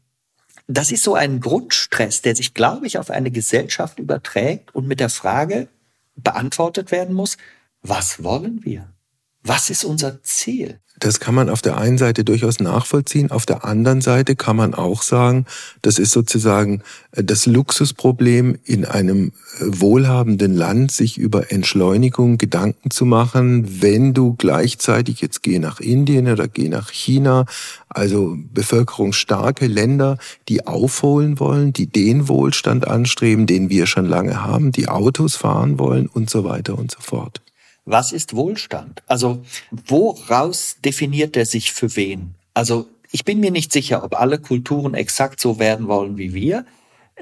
das 0.69 0.93
ist 0.93 1.03
so 1.03 1.14
ein 1.14 1.41
Grundstress, 1.41 2.21
der 2.23 2.37
sich, 2.37 2.55
glaube 2.55 2.87
ich, 2.87 2.99
auf 2.99 3.11
eine 3.11 3.31
Gesellschaft 3.31 3.99
überträgt 3.99 4.75
und 4.75 4.87
mit 4.87 5.01
der 5.01 5.09
Frage 5.09 5.69
beantwortet 6.14 6.93
werden 6.93 7.14
muss, 7.14 7.39
was 7.83 8.23
wollen 8.23 8.64
wir? 8.64 8.93
Was 9.43 9.71
ist 9.71 9.85
unser 9.85 10.23
Ziel? 10.23 10.79
Das 11.01 11.20
kann 11.20 11.34
man 11.34 11.49
auf 11.49 11.62
der 11.62 11.76
einen 11.76 11.99
Seite 11.99 12.24
durchaus 12.24 12.61
nachvollziehen. 12.61 13.30
Auf 13.30 13.46
der 13.46 13.64
anderen 13.64 14.01
Seite 14.01 14.36
kann 14.36 14.57
man 14.57 14.74
auch 14.74 15.03
sagen, 15.03 15.46
das 15.82 15.99
ist 15.99 16.12
sozusagen 16.12 16.82
äh, 17.12 17.22
das 17.22 17.46
Luxusproblem 17.46 18.59
in 18.64 18.84
einem 18.84 19.28
äh, 19.28 19.30
wohlhabenden 19.61 20.55
Land, 20.55 20.90
sich 20.90 21.18
über 21.18 21.53
Entschleunigung 21.53 22.38
Gedanken 22.38 22.90
zu 22.90 23.05
machen, 23.05 23.82
wenn 23.82 24.14
du 24.14 24.34
gleichzeitig 24.34 25.20
jetzt 25.20 25.42
geh 25.42 25.59
nach 25.59 25.80
Indien 25.80 26.28
oder 26.28 26.49
geh 26.49 26.68
nach 26.68 26.90
China, 26.90 27.46
also 27.88 28.36
bevölkerungsstarke 28.53 29.66
Länder, 29.66 30.18
die 30.49 30.66
aufholen 30.66 31.38
wollen, 31.38 31.72
die 31.72 31.86
den 31.86 32.28
Wohlstand 32.28 32.86
anstreben, 32.88 33.46
den 33.46 33.70
wir 33.70 33.86
schon 33.86 34.07
lange 34.07 34.42
haben, 34.42 34.72
die 34.72 34.88
Autos 34.88 35.36
fahren 35.36 35.78
wollen 35.78 36.07
und 36.07 36.28
so 36.28 36.44
weiter 36.44 36.78
und 36.78 36.90
so 36.90 37.01
fort. 37.01 37.40
Was 37.91 38.12
ist 38.12 38.36
Wohlstand? 38.36 39.03
Also 39.07 39.43
woraus 39.86 40.76
definiert 40.84 41.39
er 41.39 41.47
sich 41.47 41.72
für 41.72 41.97
wen? 41.97 42.34
Also 42.53 42.86
ich 43.11 43.24
bin 43.24 43.41
mir 43.41 43.51
nicht 43.51 43.72
sicher, 43.72 44.05
ob 44.05 44.20
alle 44.20 44.39
Kulturen 44.39 44.93
exakt 44.93 45.41
so 45.41 45.59
werden 45.59 45.89
wollen 45.89 46.18
wie 46.18 46.34
wir. 46.34 46.66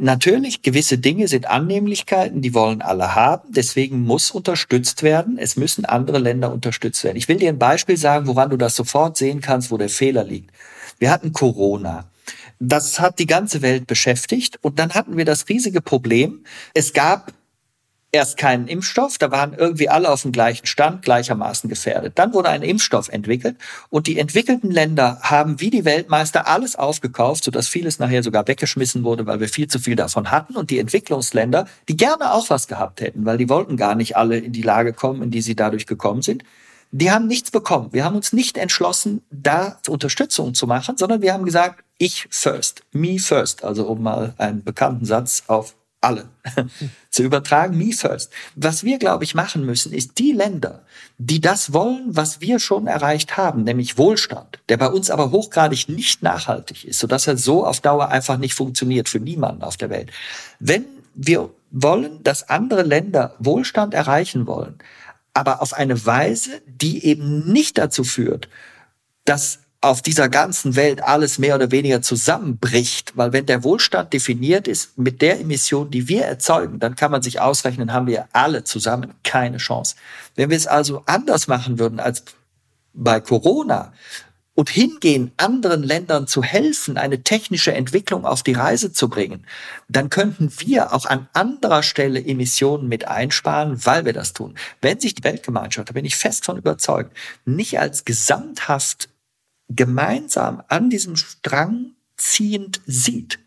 Natürlich, 0.01 0.63
gewisse 0.63 0.99
Dinge 0.99 1.29
sind 1.29 1.47
Annehmlichkeiten, 1.47 2.43
die 2.43 2.53
wollen 2.53 2.83
alle 2.83 3.15
haben. 3.15 3.53
Deswegen 3.53 4.03
muss 4.03 4.33
unterstützt 4.33 5.05
werden. 5.05 5.39
Es 5.39 5.57
müssen 5.57 5.85
andere 5.85 6.19
Länder 6.19 6.53
unterstützt 6.53 7.05
werden. 7.05 7.17
Ich 7.17 7.29
will 7.29 7.37
dir 7.37 7.51
ein 7.51 7.61
Beispiel 7.61 7.97
sagen, 7.97 8.27
woran 8.27 8.51
du 8.51 8.57
das 8.57 8.75
sofort 8.75 9.17
sehen 9.17 9.41
kannst, 9.41 9.71
wo 9.71 9.79
der 9.79 9.89
Fehler 9.89 10.25
liegt. 10.25 10.51
Wir 10.99 11.13
hatten 11.13 11.33
Corona. 11.33 12.11
Das 12.59 12.99
hat 12.99 13.21
die 13.21 13.27
ganze 13.27 13.63
Welt 13.63 13.87
beschäftigt. 13.87 14.59
Und 14.63 14.81
dann 14.81 14.95
hatten 14.95 15.17
wir 15.17 15.25
das 15.25 15.49
riesige 15.49 15.81
Problem. 15.81 16.45
Es 16.75 16.93
gab 16.93 17.33
erst 18.13 18.37
keinen 18.37 18.69
Impfstoff, 18.69 19.19
da 19.19 19.31
waren 19.31 19.53
irgendwie 19.53 19.89
alle 19.89 20.11
auf 20.11 20.23
dem 20.23 20.33
gleichen 20.33 20.67
Stand, 20.67 21.03
gleichermaßen 21.03 21.69
gefährdet. 21.69 22.13
Dann 22.17 22.33
wurde 22.33 22.49
ein 22.49 22.63
Impfstoff 22.63 23.09
entwickelt 23.09 23.57
und 23.91 24.07
die 24.07 24.19
entwickelten 24.19 24.71
Länder 24.71 25.19
haben 25.23 25.61
wie 25.61 25.71
die 25.71 25.85
Weltmeister 25.85 26.47
alles 26.47 26.77
aufgekauft, 26.77 27.45
sodass 27.45 27.69
vieles 27.69 27.99
nachher 27.99 28.23
sogar 28.23 28.47
weggeschmissen 28.49 29.05
wurde, 29.05 29.27
weil 29.27 29.41
wir 29.41 29.49
viel 29.49 29.69
zu 29.69 29.79
viel 29.79 29.97
davon 29.97 30.31
hatten. 30.31 30.57
Und 30.57 30.71
die 30.71 30.79
Entwicklungsländer, 30.79 31.67
die 31.89 31.97
gerne 31.97 32.33
auch 32.33 32.49
was 32.49 32.69
gehabt 32.69 33.01
hätten, 33.01 33.27
weil 33.27 33.39
die 33.39 33.49
wollten 33.49 33.77
gar 33.77 33.95
nicht 33.95 34.17
alle 34.17 34.39
in 34.39 34.53
die 34.53 34.63
Lage 34.63 34.93
kommen, 34.93 35.23
in 35.23 35.31
die 35.31 35.43
sie 35.43 35.57
dadurch 35.57 35.87
gekommen 35.87 36.23
sind, 36.23 36.43
die 36.93 37.11
haben 37.11 37.27
nichts 37.27 37.51
bekommen. 37.51 37.93
Wir 37.93 38.05
haben 38.05 38.17
uns 38.17 38.33
nicht 38.33 38.57
entschlossen, 38.57 39.23
da 39.31 39.79
Unterstützung 39.89 40.55
zu 40.55 40.67
machen, 40.67 40.97
sondern 40.97 41.21
wir 41.21 41.33
haben 41.33 41.45
gesagt, 41.45 41.83
ich 41.99 42.27
first, 42.31 42.83
me 42.93 43.19
first, 43.19 43.65
also 43.65 43.87
um 43.87 44.03
mal 44.03 44.35
einen 44.39 44.63
bekannten 44.63 45.05
Satz 45.05 45.45
auf 45.49 45.75
alle 46.01 46.29
zu 47.11 47.23
übertragen, 47.23 47.77
me 47.77 47.93
first. 47.93 48.33
Was 48.55 48.85
wir, 48.85 48.99
glaube 48.99 49.25
ich, 49.25 49.35
machen 49.35 49.65
müssen, 49.65 49.93
ist 49.93 50.19
die 50.19 50.33
Länder, 50.33 50.85
die 51.19 51.41
das 51.41 51.73
wollen, 51.73 52.05
was 52.09 52.41
wir 52.41 52.59
schon 52.59 52.87
erreicht 52.87 53.37
haben, 53.37 53.65
nämlich 53.65 53.99
Wohlstand, 53.99 54.59
der 54.69 54.77
bei 54.77 54.89
uns 54.89 55.11
aber 55.11 55.31
hochgradig 55.31 55.89
nicht 55.89 56.23
nachhaltig 56.23 56.85
ist, 56.85 56.99
sodass 56.99 57.27
er 57.27 57.37
so 57.37 57.67
auf 57.67 57.81
Dauer 57.81 58.09
einfach 58.09 58.39
nicht 58.39 58.55
funktioniert 58.55 59.09
für 59.09 59.21
niemanden 59.21 59.63
auf 59.63 59.77
der 59.77 59.91
Welt. 59.91 60.11
Wenn 60.61 60.85
wir 61.15 61.51
wollen, 61.71 62.23
dass 62.23 62.49
andere 62.49 62.83
Länder 62.83 63.35
Wohlstand 63.39 63.95
erreichen 63.95 64.47
wollen, 64.47 64.79
aber 65.35 65.61
auf 65.61 65.75
eine 65.75 66.07
Weise, 66.07 66.63
die 66.67 67.05
eben 67.05 67.53
nicht 67.53 67.79
dazu 67.79 68.05
führt, 68.05 68.49
dass 69.25 69.61
auf 69.87 70.03
dieser 70.03 70.29
ganzen 70.29 70.77
Welt 70.77 71.03
alles 71.03 71.39
mehr 71.39 71.55
oder 71.55 71.71
weniger 71.71 72.03
zusammenbricht, 72.03 73.17
weil 73.17 73.33
wenn 73.33 73.47
der 73.47 73.65
Wohlstand 73.65 74.13
definiert 74.13 74.69
ist 74.69 74.99
mit 74.99 75.23
der 75.23 75.41
Emission, 75.41 75.91
die 75.91 76.09
wir 76.09 76.25
erzeugen, 76.25 76.79
dann 76.79 76.97
kann 76.97 77.11
man 77.11 77.23
sich 77.23 77.41
ausrechnen, 77.41 77.93
haben 77.93 78.07
wir 78.07 78.29
alle 78.33 78.65
zusammen 78.65 79.15
keine 79.23 79.59
Chance. 79.59 79.97
Wenn 80.35 80.51
wir 80.51 80.57
es 80.57 80.67
also 80.67 81.03
anders 81.07 81.47
machen 81.47 81.79
würden 81.79 82.01
als 82.01 82.25
bei 82.93 83.21
Corona 83.21 83.93
und 84.55 84.71
hingehen, 84.71 85.33
anderen 85.37 85.83
Ländern 85.83 86.27
zu 86.27 86.43
helfen, 86.43 86.97
eine 86.97 87.23
technische 87.23 87.73
Entwicklung 87.73 88.25
auf 88.25 88.43
die 88.43 88.55
Reise 88.55 88.93
zu 88.93 89.09
bringen, 89.09 89.47
dann 89.89 90.11
könnten 90.11 90.51
wir 90.59 90.95
auch 90.95 91.07
an 91.07 91.29
anderer 91.35 91.83
Stelle 91.83 92.25
Emissionen 92.25 92.89
mit 92.89 93.07
einsparen, 93.07 93.85
weil 93.85 94.05
wir 94.05 94.15
das 94.15 94.33
tun. 94.33 94.55
Wenn 94.81 94.99
sich 94.99 95.15
die 95.15 95.25
Weltgemeinschaft, 95.25 95.91
da 95.91 95.93
bin 95.93 96.07
ich 96.07 96.17
fest 96.17 96.47
von 96.47 96.57
überzeugt, 96.57 97.15
nicht 97.45 97.79
als 97.79 98.05
gesamthaft 98.05 99.11
gemeinsam 99.69 100.63
an 100.69 100.91
diesem 100.91 101.17
Strang 101.17 101.93
ziehend 102.17 102.81
sieht, 102.87 103.39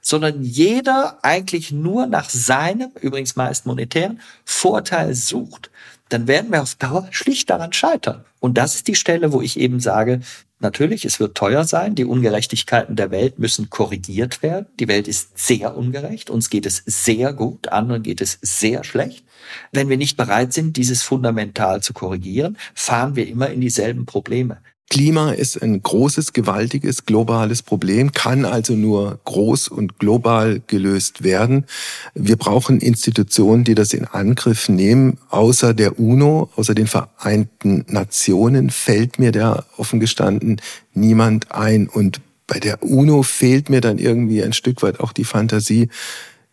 sondern 0.00 0.42
jeder 0.42 1.18
eigentlich 1.22 1.72
nur 1.72 2.06
nach 2.06 2.30
seinem, 2.30 2.90
übrigens 3.00 3.36
meist 3.36 3.66
monetären, 3.66 4.20
Vorteil 4.44 5.14
sucht, 5.14 5.70
dann 6.08 6.28
werden 6.28 6.52
wir 6.52 6.62
auf 6.62 6.76
Dauer 6.76 7.08
schlicht 7.10 7.50
daran 7.50 7.72
scheitern. 7.72 8.24
Und 8.38 8.56
das 8.56 8.76
ist 8.76 8.86
die 8.86 8.94
Stelle, 8.94 9.32
wo 9.32 9.42
ich 9.42 9.58
eben 9.58 9.80
sage, 9.80 10.20
natürlich, 10.60 11.04
es 11.04 11.18
wird 11.18 11.36
teuer 11.36 11.64
sein, 11.64 11.96
die 11.96 12.04
Ungerechtigkeiten 12.04 12.94
der 12.94 13.10
Welt 13.10 13.38
müssen 13.38 13.70
korrigiert 13.70 14.42
werden. 14.42 14.66
Die 14.78 14.88
Welt 14.88 15.08
ist 15.08 15.36
sehr 15.38 15.76
ungerecht, 15.76 16.30
uns 16.30 16.48
geht 16.50 16.66
es 16.66 16.82
sehr 16.86 17.32
gut, 17.32 17.68
anderen 17.68 18.02
geht 18.04 18.20
es 18.20 18.38
sehr 18.42 18.84
schlecht. 18.84 19.24
Wenn 19.72 19.88
wir 19.88 19.96
nicht 19.96 20.16
bereit 20.16 20.52
sind, 20.52 20.76
dieses 20.76 21.02
fundamental 21.02 21.82
zu 21.82 21.92
korrigieren, 21.92 22.56
fahren 22.74 23.16
wir 23.16 23.26
immer 23.26 23.50
in 23.50 23.60
dieselben 23.60 24.06
Probleme. 24.06 24.58
Klima 24.88 25.32
ist 25.32 25.60
ein 25.60 25.82
großes, 25.82 26.32
gewaltiges, 26.32 27.06
globales 27.06 27.62
Problem, 27.62 28.12
kann 28.12 28.44
also 28.44 28.74
nur 28.74 29.18
groß 29.24 29.66
und 29.68 29.98
global 29.98 30.62
gelöst 30.68 31.24
werden. 31.24 31.66
Wir 32.14 32.36
brauchen 32.36 32.80
Institutionen, 32.80 33.64
die 33.64 33.74
das 33.74 33.92
in 33.92 34.04
Angriff 34.04 34.68
nehmen. 34.68 35.18
Außer 35.28 35.74
der 35.74 35.98
UNO, 35.98 36.50
außer 36.54 36.74
den 36.74 36.86
Vereinten 36.86 37.84
Nationen 37.88 38.70
fällt 38.70 39.18
mir 39.18 39.32
da 39.32 39.64
offen 39.76 39.98
gestanden 39.98 40.60
niemand 40.94 41.50
ein. 41.50 41.88
Und 41.88 42.20
bei 42.46 42.60
der 42.60 42.82
UNO 42.84 43.24
fehlt 43.24 43.68
mir 43.68 43.80
dann 43.80 43.98
irgendwie 43.98 44.42
ein 44.42 44.52
Stück 44.52 44.82
weit 44.82 45.00
auch 45.00 45.12
die 45.12 45.24
Fantasie, 45.24 45.88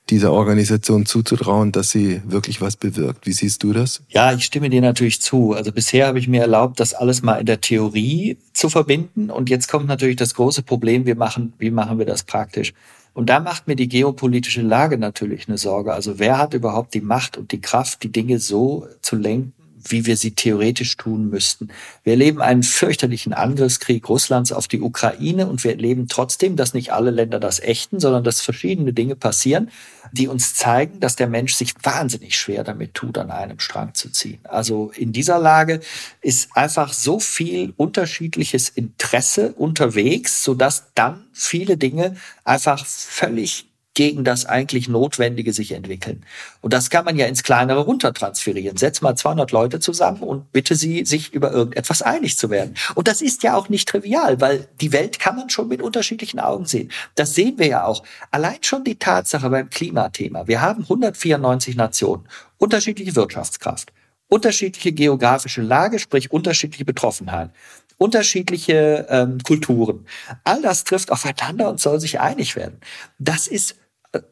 dieser 0.10 0.34
Organisation 0.34 1.06
zuzutrauen, 1.06 1.72
dass 1.72 1.90
sie 1.90 2.22
wirklich 2.26 2.62
was 2.62 2.76
bewirkt. 2.76 3.26
Wie 3.26 3.32
siehst 3.32 3.64
du 3.64 3.72
das? 3.72 4.02
Ja, 4.10 4.34
ich 4.34 4.44
stimme 4.44 4.70
dir 4.70 4.82
natürlich 4.82 5.22
zu. 5.22 5.54
Also 5.54 5.72
bisher 5.72 6.08
habe 6.08 6.20
ich 6.20 6.28
mir 6.28 6.42
erlaubt, 6.42 6.80
das 6.80 6.94
alles 6.94 7.22
mal 7.24 7.38
in 7.38 7.46
der 7.46 7.62
Theorie 7.62 8.38
zu 8.52 8.70
verbinden. 8.70 9.30
Und 9.30 9.50
jetzt 9.50 9.70
kommt 9.70 9.88
natürlich 9.88 10.18
das 10.18 10.36
große 10.36 10.64
Problem, 10.64 11.06
wir 11.06 11.16
machen, 11.16 11.54
wie 11.58 11.72
machen 11.72 12.00
wir 12.00 12.06
das 12.06 12.24
praktisch? 12.24 12.74
Und 13.14 13.30
da 13.30 13.40
macht 13.40 13.68
mir 13.68 13.76
die 13.76 13.88
geopolitische 13.88 14.62
Lage 14.62 14.98
natürlich 14.98 15.48
eine 15.48 15.58
Sorge. 15.58 15.94
Also 15.94 16.20
wer 16.20 16.38
hat 16.38 16.54
überhaupt 16.54 16.94
die 16.94 17.02
Macht 17.02 17.38
und 17.38 17.52
die 17.52 17.62
Kraft, 17.62 18.04
die 18.04 18.12
Dinge 18.12 18.40
so 18.40 18.88
zu 19.02 19.16
lenken, 19.16 19.54
wie 19.86 20.06
wir 20.06 20.18
sie 20.18 20.32
theoretisch 20.32 20.98
tun 20.98 21.30
müssten. 21.30 21.70
Wir 22.04 22.14
erleben 22.14 22.42
einen 22.42 22.64
fürchterlichen 22.64 23.34
Angriffskrieg 23.34 24.08
Russlands 24.10 24.52
auf 24.52 24.68
die 24.68 24.82
Ukraine 24.82 25.48
und 25.48 25.64
wir 25.64 25.72
erleben 25.72 26.08
trotzdem, 26.08 26.56
dass 26.56 26.74
nicht 26.74 26.94
alle 26.94 27.12
Länder 27.12 27.40
das 27.40 27.60
ächten, 27.60 28.00
sondern 28.00 28.24
dass 28.24 28.42
verschiedene 28.42 28.94
Dinge 28.94 29.16
passieren, 29.16 29.70
die 30.12 30.28
uns 30.28 30.56
zeigen, 30.56 31.00
dass 31.00 31.16
der 31.16 31.28
Mensch 31.28 31.56
sich 31.56 31.74
wahnsinnig 31.82 32.38
schwer 32.38 32.64
damit 32.64 32.94
tut, 32.94 33.18
an 33.18 33.32
einem 33.32 33.60
Strang 33.60 33.94
zu 33.94 34.10
ziehen. 34.12 34.40
Also 34.44 34.92
in 34.96 35.12
dieser 35.12 35.40
Lage 35.40 35.80
ist 36.22 36.56
einfach 36.56 36.94
so 36.94 37.20
viel 37.20 37.74
unterschiedliches 37.78 38.70
Interesse 38.70 39.54
unterwegs, 39.54 40.44
sodass 40.44 40.92
dann 40.96 41.26
viele 41.34 41.78
Dinge 41.78 42.16
einfach 42.44 42.86
völlig 42.86 43.73
gegen 43.94 44.24
das 44.24 44.46
eigentlich 44.46 44.88
Notwendige 44.88 45.54
sich 45.54 45.72
entwickeln. 45.72 46.26
Und 46.62 46.74
das 46.74 46.90
kann 46.90 47.06
man 47.06 47.18
ja 47.18 47.28
ins 47.28 47.44
Kleinere 47.44 47.82
runtertransferieren. 47.82 48.78
Setz 48.78 49.02
mal 49.02 49.16
200 49.16 49.52
Leute 49.52 49.80
zusammen 49.80 50.24
und 50.24 50.52
bitte 50.52 50.76
sie, 50.76 51.06
sich 51.06 51.34
über 51.34 51.52
irgendetwas 51.52 52.02
einig 52.02 52.38
zu 52.38 52.50
werden. 52.50 52.76
Und 52.96 53.08
das 53.08 53.22
ist 53.22 53.44
ja 53.44 53.56
auch 53.56 53.70
nicht 53.70 53.88
trivial, 53.88 54.42
weil 54.42 54.68
die 54.82 54.92
Welt 54.92 55.20
kann 55.20 55.36
man 55.36 55.50
schon 55.50 55.68
mit 55.68 55.82
unterschiedlichen 55.82 56.40
Augen 56.40 56.66
sehen. 56.66 56.92
Das 57.16 57.36
sehen 57.36 57.60
wir 57.60 57.68
ja 57.68 57.86
auch. 57.86 58.04
Allein 58.32 58.58
schon 58.62 58.84
die 58.84 58.96
Tatsache 58.96 59.50
beim 59.50 59.70
Klimathema. 59.70 60.48
Wir 60.48 60.62
haben 60.62 60.84
194 60.84 61.76
Nationen, 61.76 62.28
unterschiedliche 62.58 63.16
Wirtschaftskraft, 63.16 63.94
unterschiedliche 64.28 64.92
geografische 64.92 65.62
Lage, 65.62 66.00
sprich 66.00 66.32
unterschiedliche 66.32 66.86
Betroffenheit 66.86 67.52
unterschiedliche 67.98 69.06
ähm, 69.10 69.38
Kulturen. 69.44 70.06
All 70.44 70.62
das 70.62 70.84
trifft 70.84 71.12
aufeinander 71.12 71.70
und 71.70 71.80
soll 71.80 72.00
sich 72.00 72.20
einig 72.20 72.56
werden. 72.56 72.82
Das 73.18 73.48
ist 73.48 73.76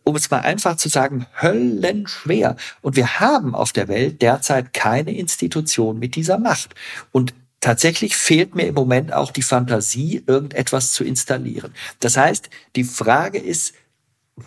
um 0.04 0.16
es 0.16 0.30
mal 0.30 0.42
einfach 0.42 0.76
zu 0.78 0.90
sagen, 0.90 1.26
höllenschwer. 1.42 2.56
Und 2.82 2.96
wir 2.96 3.20
haben 3.20 3.56
auf 3.56 3.72
der 3.72 3.88
Welt 3.88 4.22
derzeit 4.22 4.74
keine 4.74 5.16
Institution 5.16 6.00
mit 6.00 6.16
dieser 6.16 6.38
Macht. 6.38 6.76
Und 7.12 7.34
tatsächlich 7.60 8.16
fehlt 8.16 8.56
mir 8.56 8.68
im 8.68 8.76
Moment 8.76 9.14
auch 9.14 9.32
die 9.32 9.42
Fantasie, 9.42 10.24
irgendetwas 10.28 10.92
zu 10.92 11.04
installieren. 11.04 11.74
Das 12.00 12.18
heißt, 12.18 12.50
die 12.76 12.84
Frage 12.84 13.40
ist, 13.40 13.74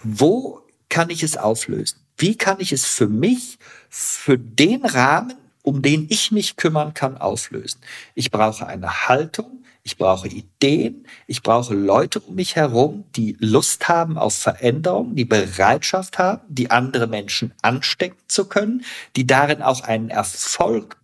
wo 0.03 0.61
kann 0.89 1.11
ich 1.11 1.23
es 1.23 1.37
auflösen? 1.37 1.99
Wie 2.17 2.37
kann 2.37 2.61
ich 2.61 2.73
es 2.73 2.85
für 2.85 3.09
mich, 3.09 3.59
für 3.89 4.39
den 4.39 4.85
Rahmen, 4.85 5.35
um 5.63 5.83
den 5.83 6.07
ich 6.11 6.31
mich 6.31 6.57
kümmern 6.57 6.95
kann, 6.95 7.17
auflösen? 7.17 7.81
Ich 8.15 8.31
brauche 8.31 8.67
eine 8.67 9.09
Haltung, 9.09 9.64
ich 9.85 9.99
brauche 9.99 10.29
Ideen, 10.29 11.07
ich 11.27 11.43
brauche 11.43 11.75
Leute 11.75 12.19
um 12.21 12.35
mich 12.35 12.57
herum, 12.57 13.05
die 13.15 13.37
Lust 13.39 13.87
haben 13.87 14.17
auf 14.17 14.35
Veränderung, 14.35 15.15
die 15.15 15.27
Bereitschaft 15.27 16.19
haben, 16.19 16.41
die 16.49 16.71
andere 16.71 17.07
Menschen 17.07 17.53
anstecken 17.61 18.19
zu 18.27 18.47
können, 18.47 18.83
die 19.15 19.27
darin 19.27 19.61
auch 19.61 19.83
einen 19.83 20.09
Erfolg 20.09 20.97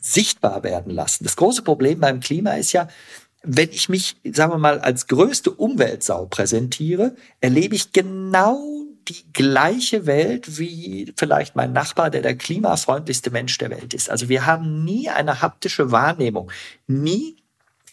sichtbar 0.00 0.62
werden 0.62 0.92
lassen. 0.92 1.24
Das 1.24 1.34
große 1.36 1.62
Problem 1.62 1.98
beim 1.98 2.20
Klima 2.20 2.52
ist 2.52 2.72
ja, 2.72 2.86
wenn 3.42 3.70
ich 3.70 3.88
mich, 3.88 4.16
sagen 4.32 4.52
wir 4.52 4.58
mal, 4.58 4.78
als 4.78 5.08
größte 5.08 5.50
Umweltsau 5.50 6.26
präsentiere, 6.26 7.16
erlebe 7.40 7.74
ich 7.74 7.92
genau 7.92 8.62
die 9.08 9.32
gleiche 9.32 10.06
Welt 10.06 10.58
wie 10.58 11.12
vielleicht 11.16 11.56
mein 11.56 11.72
Nachbar, 11.72 12.10
der 12.10 12.22
der 12.22 12.36
klimafreundlichste 12.36 13.30
Mensch 13.30 13.58
der 13.58 13.70
Welt 13.70 13.92
ist. 13.92 14.08
Also 14.08 14.28
wir 14.28 14.46
haben 14.46 14.84
nie 14.84 15.08
eine 15.08 15.40
haptische 15.40 15.90
Wahrnehmung, 15.90 16.52
nie 16.86 17.39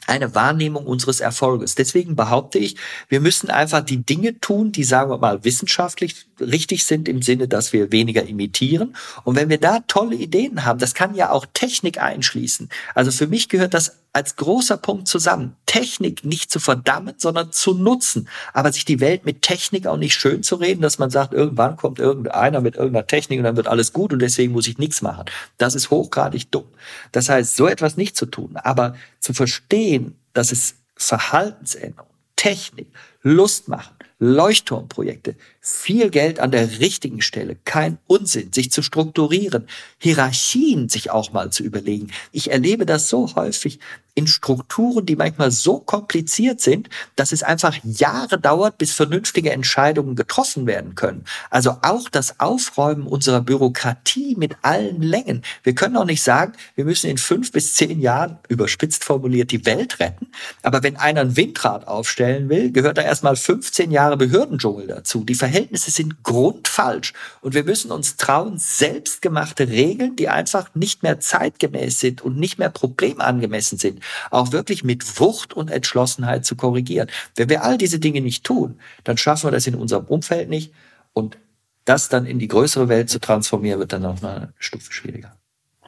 eine 0.08 0.34
Wahrnehmung 0.34 0.86
unseres 0.86 1.20
Erfolges. 1.20 1.76
Deswegen 1.76 2.16
behaupte 2.16 2.58
ich, 2.58 2.78
wir 3.10 3.20
müssen 3.20 3.50
einfach 3.50 3.82
die 3.82 4.04
Dinge 4.04 4.40
tun, 4.40 4.72
die, 4.72 4.84
sagen 4.84 5.12
wir 5.12 5.18
mal, 5.18 5.44
wissenschaftlich 5.44 6.28
richtig 6.40 6.86
sind 6.86 7.08
im 7.08 7.22
Sinne, 7.22 7.48
dass 7.48 7.74
wir 7.74 7.92
weniger 7.92 8.24
imitieren. 8.24 8.96
Und 9.24 9.36
wenn 9.36 9.50
wir 9.50 9.60
da 9.60 9.80
tolle 9.88 10.16
Ideen 10.16 10.66
haben, 10.66 10.80
das 10.80 10.94
kann 10.94 11.14
ja 11.14 11.32
auch 11.32 11.46
Technik 11.54 12.02
einschließen. 12.02 12.70
Also 12.96 13.12
für 13.12 13.28
mich 13.28 13.50
gehört 13.50 13.74
das 13.74 14.00
als 14.18 14.36
großer 14.36 14.78
Punkt 14.78 15.08
zusammen. 15.08 15.56
Technik 15.68 16.26
nicht 16.26 16.50
zu 16.50 16.60
verdammen, 16.60 17.14
sondern 17.18 17.52
zu 17.52 17.76
nutzen. 17.76 18.28
Aber 18.52 18.74
sich 18.74 18.84
die 18.84 19.00
Welt 19.00 19.28
mit 19.28 19.44
Technik 19.44 19.86
auch 19.86 19.96
nicht 19.96 20.16
schön 20.16 20.42
zu 20.42 20.56
reden, 20.56 20.82
dass 20.82 20.98
man 20.98 21.12
sagt, 21.12 21.36
irgendwann 21.36 21.78
kommt 21.78 22.00
irgendeiner 22.00 22.60
mit 22.60 22.78
irgendeiner 22.78 23.06
Technik 23.06 23.38
und 23.38 23.44
dann 23.44 23.58
wird 23.58 23.68
alles 23.68 23.94
gut 23.94 24.14
und 24.14 24.20
deswegen 24.20 24.54
muss 24.54 24.68
ich 24.68 24.80
nichts 24.80 25.04
machen. 25.04 25.26
Das 25.60 25.76
ist 25.76 25.92
hochgradig 25.92 26.50
dumm. 26.50 26.66
Das 27.12 27.30
heißt, 27.30 27.56
so 27.56 27.68
etwas 27.68 27.96
nicht 27.96 28.18
zu 28.18 28.26
tun, 28.26 28.56
aber 28.56 28.96
zu 29.20 29.34
verstehen, 29.34 30.16
dass 30.34 30.52
es 30.52 30.74
Verhaltensänderung, 30.96 32.10
Technik, 32.36 32.88
Lust 33.22 33.68
machen, 33.68 33.94
Leuchtturmprojekte, 34.20 35.36
viel 35.62 36.10
Geld 36.10 36.40
an 36.40 36.50
der 36.50 36.80
richtigen 36.80 37.22
Stelle, 37.22 37.56
kein 37.66 38.00
Unsinn, 38.08 38.52
sich 38.52 38.72
zu 38.72 38.82
strukturieren, 38.82 39.68
Hierarchien 40.00 40.90
sich 40.90 41.12
auch 41.12 41.34
mal 41.34 41.52
zu 41.52 41.64
überlegen. 41.64 42.12
Ich 42.32 42.52
erlebe 42.52 42.88
das 42.88 43.10
so 43.10 43.36
häufig 43.36 43.80
in 44.18 44.26
Strukturen, 44.26 45.06
die 45.06 45.16
manchmal 45.16 45.52
so 45.52 45.78
kompliziert 45.80 46.60
sind, 46.60 46.90
dass 47.16 47.32
es 47.32 47.44
einfach 47.44 47.78
Jahre 47.84 48.40
dauert, 48.40 48.80
bis 48.80 48.92
vernünftige 48.92 49.52
Entscheidungen 49.52 50.16
getroffen 50.16 50.66
werden 50.66 50.96
können. 50.96 51.24
Also 51.52 51.78
auch 51.84 52.10
das 52.10 52.40
Aufräumen 52.40 53.06
unserer 53.06 53.42
Bürokratie 53.42 54.36
mit 54.36 54.58
allen 54.64 55.04
Längen. 55.04 55.44
Wir 55.62 55.76
können 55.76 55.96
auch 55.98 56.06
nicht 56.06 56.24
sagen, 56.24 56.54
wir 56.74 56.84
müssen 56.84 57.12
in 57.12 57.20
fünf 57.20 57.52
bis 57.52 57.76
zehn 57.76 58.02
Jahren, 58.02 58.40
überspitzt 58.48 59.04
formuliert, 59.04 59.52
die 59.52 59.68
Welt 59.68 60.00
retten. 60.00 60.32
Aber 60.64 60.82
wenn 60.82 60.98
einer 60.98 61.22
ein 61.22 61.38
Windrad 61.38 61.88
aufstellen 61.88 62.50
will, 62.50 62.72
gehört 62.72 62.98
da 62.98 63.04
erstmal 63.04 63.36
15 63.36 63.92
Jahre 63.92 64.18
Behördendschungel 64.18 64.88
dazu. 64.88 65.26
Die 65.26 65.36
Verhältnisse 65.36 65.92
sind 65.92 66.24
grundfalsch. 66.24 67.14
Und 67.42 67.54
wir 67.54 67.64
müssen 67.64 67.92
uns 67.92 68.18
trauen, 68.18 68.58
selbstgemachte 68.58 69.68
Regeln, 69.68 70.16
die 70.16 70.28
einfach 70.28 70.74
nicht 70.74 71.04
mehr 71.04 71.20
zeitgemäß 71.20 72.00
sind 72.00 72.24
und 72.24 72.38
nicht 72.38 72.58
mehr 72.58 72.72
problemangemessen 72.72 73.78
sind, 73.78 74.02
auch 74.32 74.52
wirklich 74.52 74.84
mit 74.84 75.20
Wucht 75.20 75.54
und 75.54 75.70
Entschlossenheit 75.70 76.46
zu 76.46 76.56
korrigieren. 76.56 77.10
Wenn 77.36 77.50
wir 77.50 77.64
all 77.64 77.78
diese 77.78 78.00
Dinge 78.00 78.22
nicht 78.22 78.44
tun, 78.44 78.80
dann 79.04 79.18
schaffen 79.18 79.48
wir 79.48 79.52
das 79.52 79.68
in 79.68 79.76
unserem 79.76 80.06
Umfeld 80.06 80.50
nicht. 80.50 80.74
Und 81.14 81.38
das 81.86 82.10
dann 82.10 82.26
in 82.26 82.40
die 82.40 82.48
größere 82.48 82.90
Welt 82.90 83.10
zu 83.10 83.20
transformieren, 83.20 83.80
wird 83.80 83.94
dann 83.94 84.02
noch 84.02 84.22
eine 84.22 84.54
Stufe 84.60 84.92
schwieriger. 84.92 85.38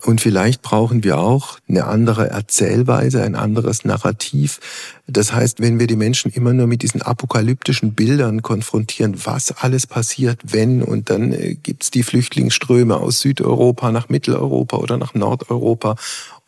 Und 0.05 0.21
vielleicht 0.21 0.61
brauchen 0.61 1.03
wir 1.03 1.17
auch 1.17 1.59
eine 1.67 1.85
andere 1.85 2.29
Erzählweise, 2.29 3.21
ein 3.23 3.35
anderes 3.35 3.83
Narrativ. 3.83 4.59
Das 5.07 5.33
heißt, 5.33 5.59
wenn 5.59 5.79
wir 5.79 5.87
die 5.87 5.95
Menschen 5.95 6.31
immer 6.31 6.53
nur 6.53 6.67
mit 6.67 6.83
diesen 6.83 7.01
apokalyptischen 7.01 7.93
Bildern 7.95 8.41
konfrontieren, 8.41 9.25
was 9.25 9.51
alles 9.51 9.87
passiert, 9.87 10.39
wenn, 10.43 10.83
und 10.83 11.09
dann 11.09 11.33
äh, 11.33 11.55
gibt's 11.55 11.91
die 11.91 12.03
Flüchtlingsströme 12.03 12.95
aus 12.95 13.19
Südeuropa 13.19 13.91
nach 13.91 14.07
Mitteleuropa 14.09 14.77
oder 14.77 14.97
nach 14.97 15.13
Nordeuropa. 15.13 15.95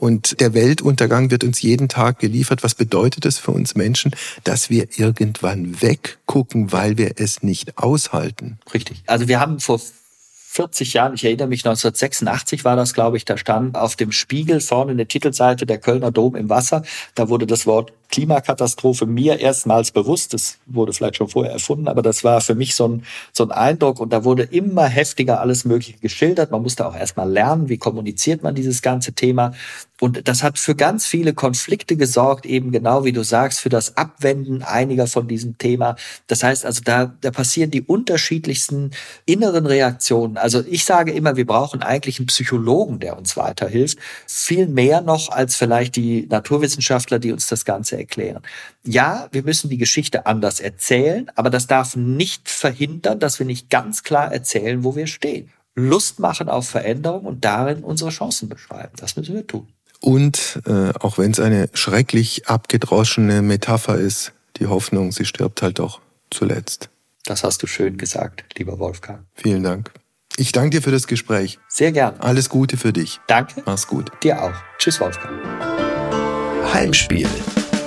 Und 0.02 0.40
der 0.40 0.56
Weltuntergang 0.56 1.30
wird 1.30 1.44
uns 1.44 1.62
jeden 1.62 1.88
Tag 1.88 2.18
geliefert. 2.18 2.64
Was 2.64 2.74
bedeutet 2.74 3.24
das 3.24 3.38
für 3.38 3.52
uns 3.52 3.76
Menschen? 3.76 4.16
Dass 4.44 4.72
wir 4.72 4.88
irgendwann 4.98 5.80
weggucken, 5.80 6.72
weil 6.72 6.98
wir 6.98 7.12
es 7.18 7.44
nicht 7.44 7.78
aushalten. 7.78 8.58
Richtig. 8.74 9.04
Also 9.06 9.28
wir 9.28 9.40
haben 9.40 9.60
vor 9.60 9.80
40 10.54 10.94
Jahren, 10.94 11.14
ich 11.14 11.24
erinnere 11.24 11.48
mich 11.48 11.60
1986 11.60 12.66
war 12.66 12.76
das, 12.76 12.96
glaube 12.96 13.18
ich, 13.18 13.26
da 13.26 13.38
stand 13.38 13.78
auf 13.78 13.96
dem 13.96 14.12
Spiegel 14.12 14.60
vorne 14.60 14.94
eine 14.94 15.06
Titelseite 15.06 15.68
der 15.68 15.78
Kölner 15.78 16.12
Dom 16.12 16.36
im 16.36 16.50
Wasser. 16.50 16.82
Da 17.14 17.30
wurde 17.30 17.46
das 17.46 17.68
Wort 17.68 17.94
Klimakatastrophe 18.12 19.06
mir 19.06 19.40
erstmals 19.40 19.92
bewusst. 19.92 20.34
Das 20.34 20.58
wurde 20.66 20.94
vielleicht 20.94 21.18
schon 21.18 21.30
vorher 21.30 21.54
erfunden, 21.54 21.88
aber 21.88 22.02
das 22.02 22.24
war 22.24 22.42
für 22.42 22.56
mich 22.56 22.76
so 22.76 22.88
ein, 22.88 23.04
so 23.32 23.44
ein 23.44 23.52
Eindruck. 23.52 24.00
Und 24.00 24.14
da 24.14 24.24
wurde 24.24 24.44
immer 24.44 24.86
heftiger 24.86 25.40
alles 25.40 25.66
Mögliche 25.66 25.98
geschildert. 25.98 26.52
Man 26.52 26.62
musste 26.62 26.86
auch 26.86 26.96
erstmal 26.96 27.32
lernen, 27.32 27.70
wie 27.70 27.78
kommuniziert 27.78 28.44
man 28.44 28.54
dieses 28.54 28.82
ganze 28.82 29.14
Thema. 29.14 29.54
Und 30.02 30.28
das 30.28 30.42
hat 30.42 30.58
für 30.58 30.76
ganz 30.76 31.06
viele 31.06 31.34
Konflikte 31.34 31.96
gesorgt, 31.96 32.48
eben 32.48 32.72
genau 32.72 33.06
wie 33.06 33.12
du 33.12 33.24
sagst, 33.24 33.60
für 33.60 33.70
das 33.70 33.98
Abwenden 33.98 34.64
einiger 34.64 35.06
von 35.06 35.28
diesem 35.28 35.60
Thema. 35.60 35.96
Das 36.26 36.42
heißt 36.42 36.66
also, 36.66 36.82
da, 36.84 37.14
da 37.22 37.30
passieren 37.30 37.70
die 37.70 37.84
unterschiedlichsten 37.84 38.92
inneren 39.26 39.68
Reaktionen. 39.68 40.38
Also 40.38 40.64
ich 40.68 40.86
sage 40.86 41.12
immer, 41.12 41.36
wir 41.36 41.46
brauchen 41.46 41.84
eigentlich 41.84 42.18
einen 42.18 42.26
Psychologen, 42.26 43.00
der 43.00 43.16
uns 43.16 43.38
weiterhilft. 43.38 44.00
Viel 44.28 44.68
mehr 44.68 45.02
noch 45.02 45.30
als 45.30 45.56
vielleicht 45.56 45.96
die 45.96 46.28
Naturwissenschaftler, 46.28 47.20
die 47.20 47.32
uns 47.32 47.46
das 47.46 47.64
Ganze 47.64 48.01
erklären. 48.02 48.42
Ja, 48.84 49.30
wir 49.32 49.44
müssen 49.44 49.70
die 49.70 49.78
Geschichte 49.78 50.26
anders 50.26 50.60
erzählen, 50.60 51.32
aber 51.36 51.50
das 51.50 51.68
darf 51.68 51.96
nicht 51.96 52.50
verhindern, 52.50 53.20
dass 53.20 53.40
wir 53.40 53.46
nicht 53.46 53.70
ganz 53.70 54.04
klar 54.04 54.32
erzählen, 54.32 54.84
wo 54.84 54.96
wir 54.96 55.08
stehen. 55.08 55.50
Lust 55.76 56.20
machen 56.20 56.50
auf 56.50 56.68
Veränderung 56.68 57.26
und 57.26 57.46
darin 57.46 57.84
unsere 57.84 58.10
Chancen 58.10 58.50
beschreiben. 58.50 58.92
Das 58.98 59.16
müssen 59.16 59.36
wir 59.36 59.48
tun. 59.48 59.68
Und 60.02 60.60
äh, 60.66 60.92
auch 61.00 61.18
wenn 61.18 61.32
es 61.32 61.40
eine 61.40 61.70
schrecklich 61.74 62.48
abgedroschene 62.48 63.42
Metapher 63.42 63.96
ist, 63.96 64.34
die 64.58 64.68
Hoffnung, 64.68 65.12
sie 65.12 65.26
stirbt 65.26 65.62
halt 65.62 65.80
auch 65.80 66.02
zuletzt. 66.30 66.90
Das 67.26 67.44
hast 67.44 67.62
du 67.62 67.68
schön 67.68 67.98
gesagt, 67.98 68.58
lieber 68.58 68.80
Wolfgang. 68.80 69.26
Vielen 69.36 69.64
Dank. 69.64 69.92
Ich 70.38 70.52
danke 70.52 70.78
dir 70.78 70.82
für 70.82 70.92
das 70.92 71.08
Gespräch. 71.08 71.60
Sehr 71.68 71.92
gern. 71.92 72.16
Alles 72.20 72.50
Gute 72.50 72.78
für 72.78 72.94
dich. 72.94 73.20
Danke. 73.28 73.62
Mach's 73.66 73.88
gut. 73.88 74.12
Dir 74.24 74.42
auch. 74.42 74.54
Tschüss, 74.78 75.00
Wolfgang. 75.00 75.40
Heimspiel. 76.74 77.28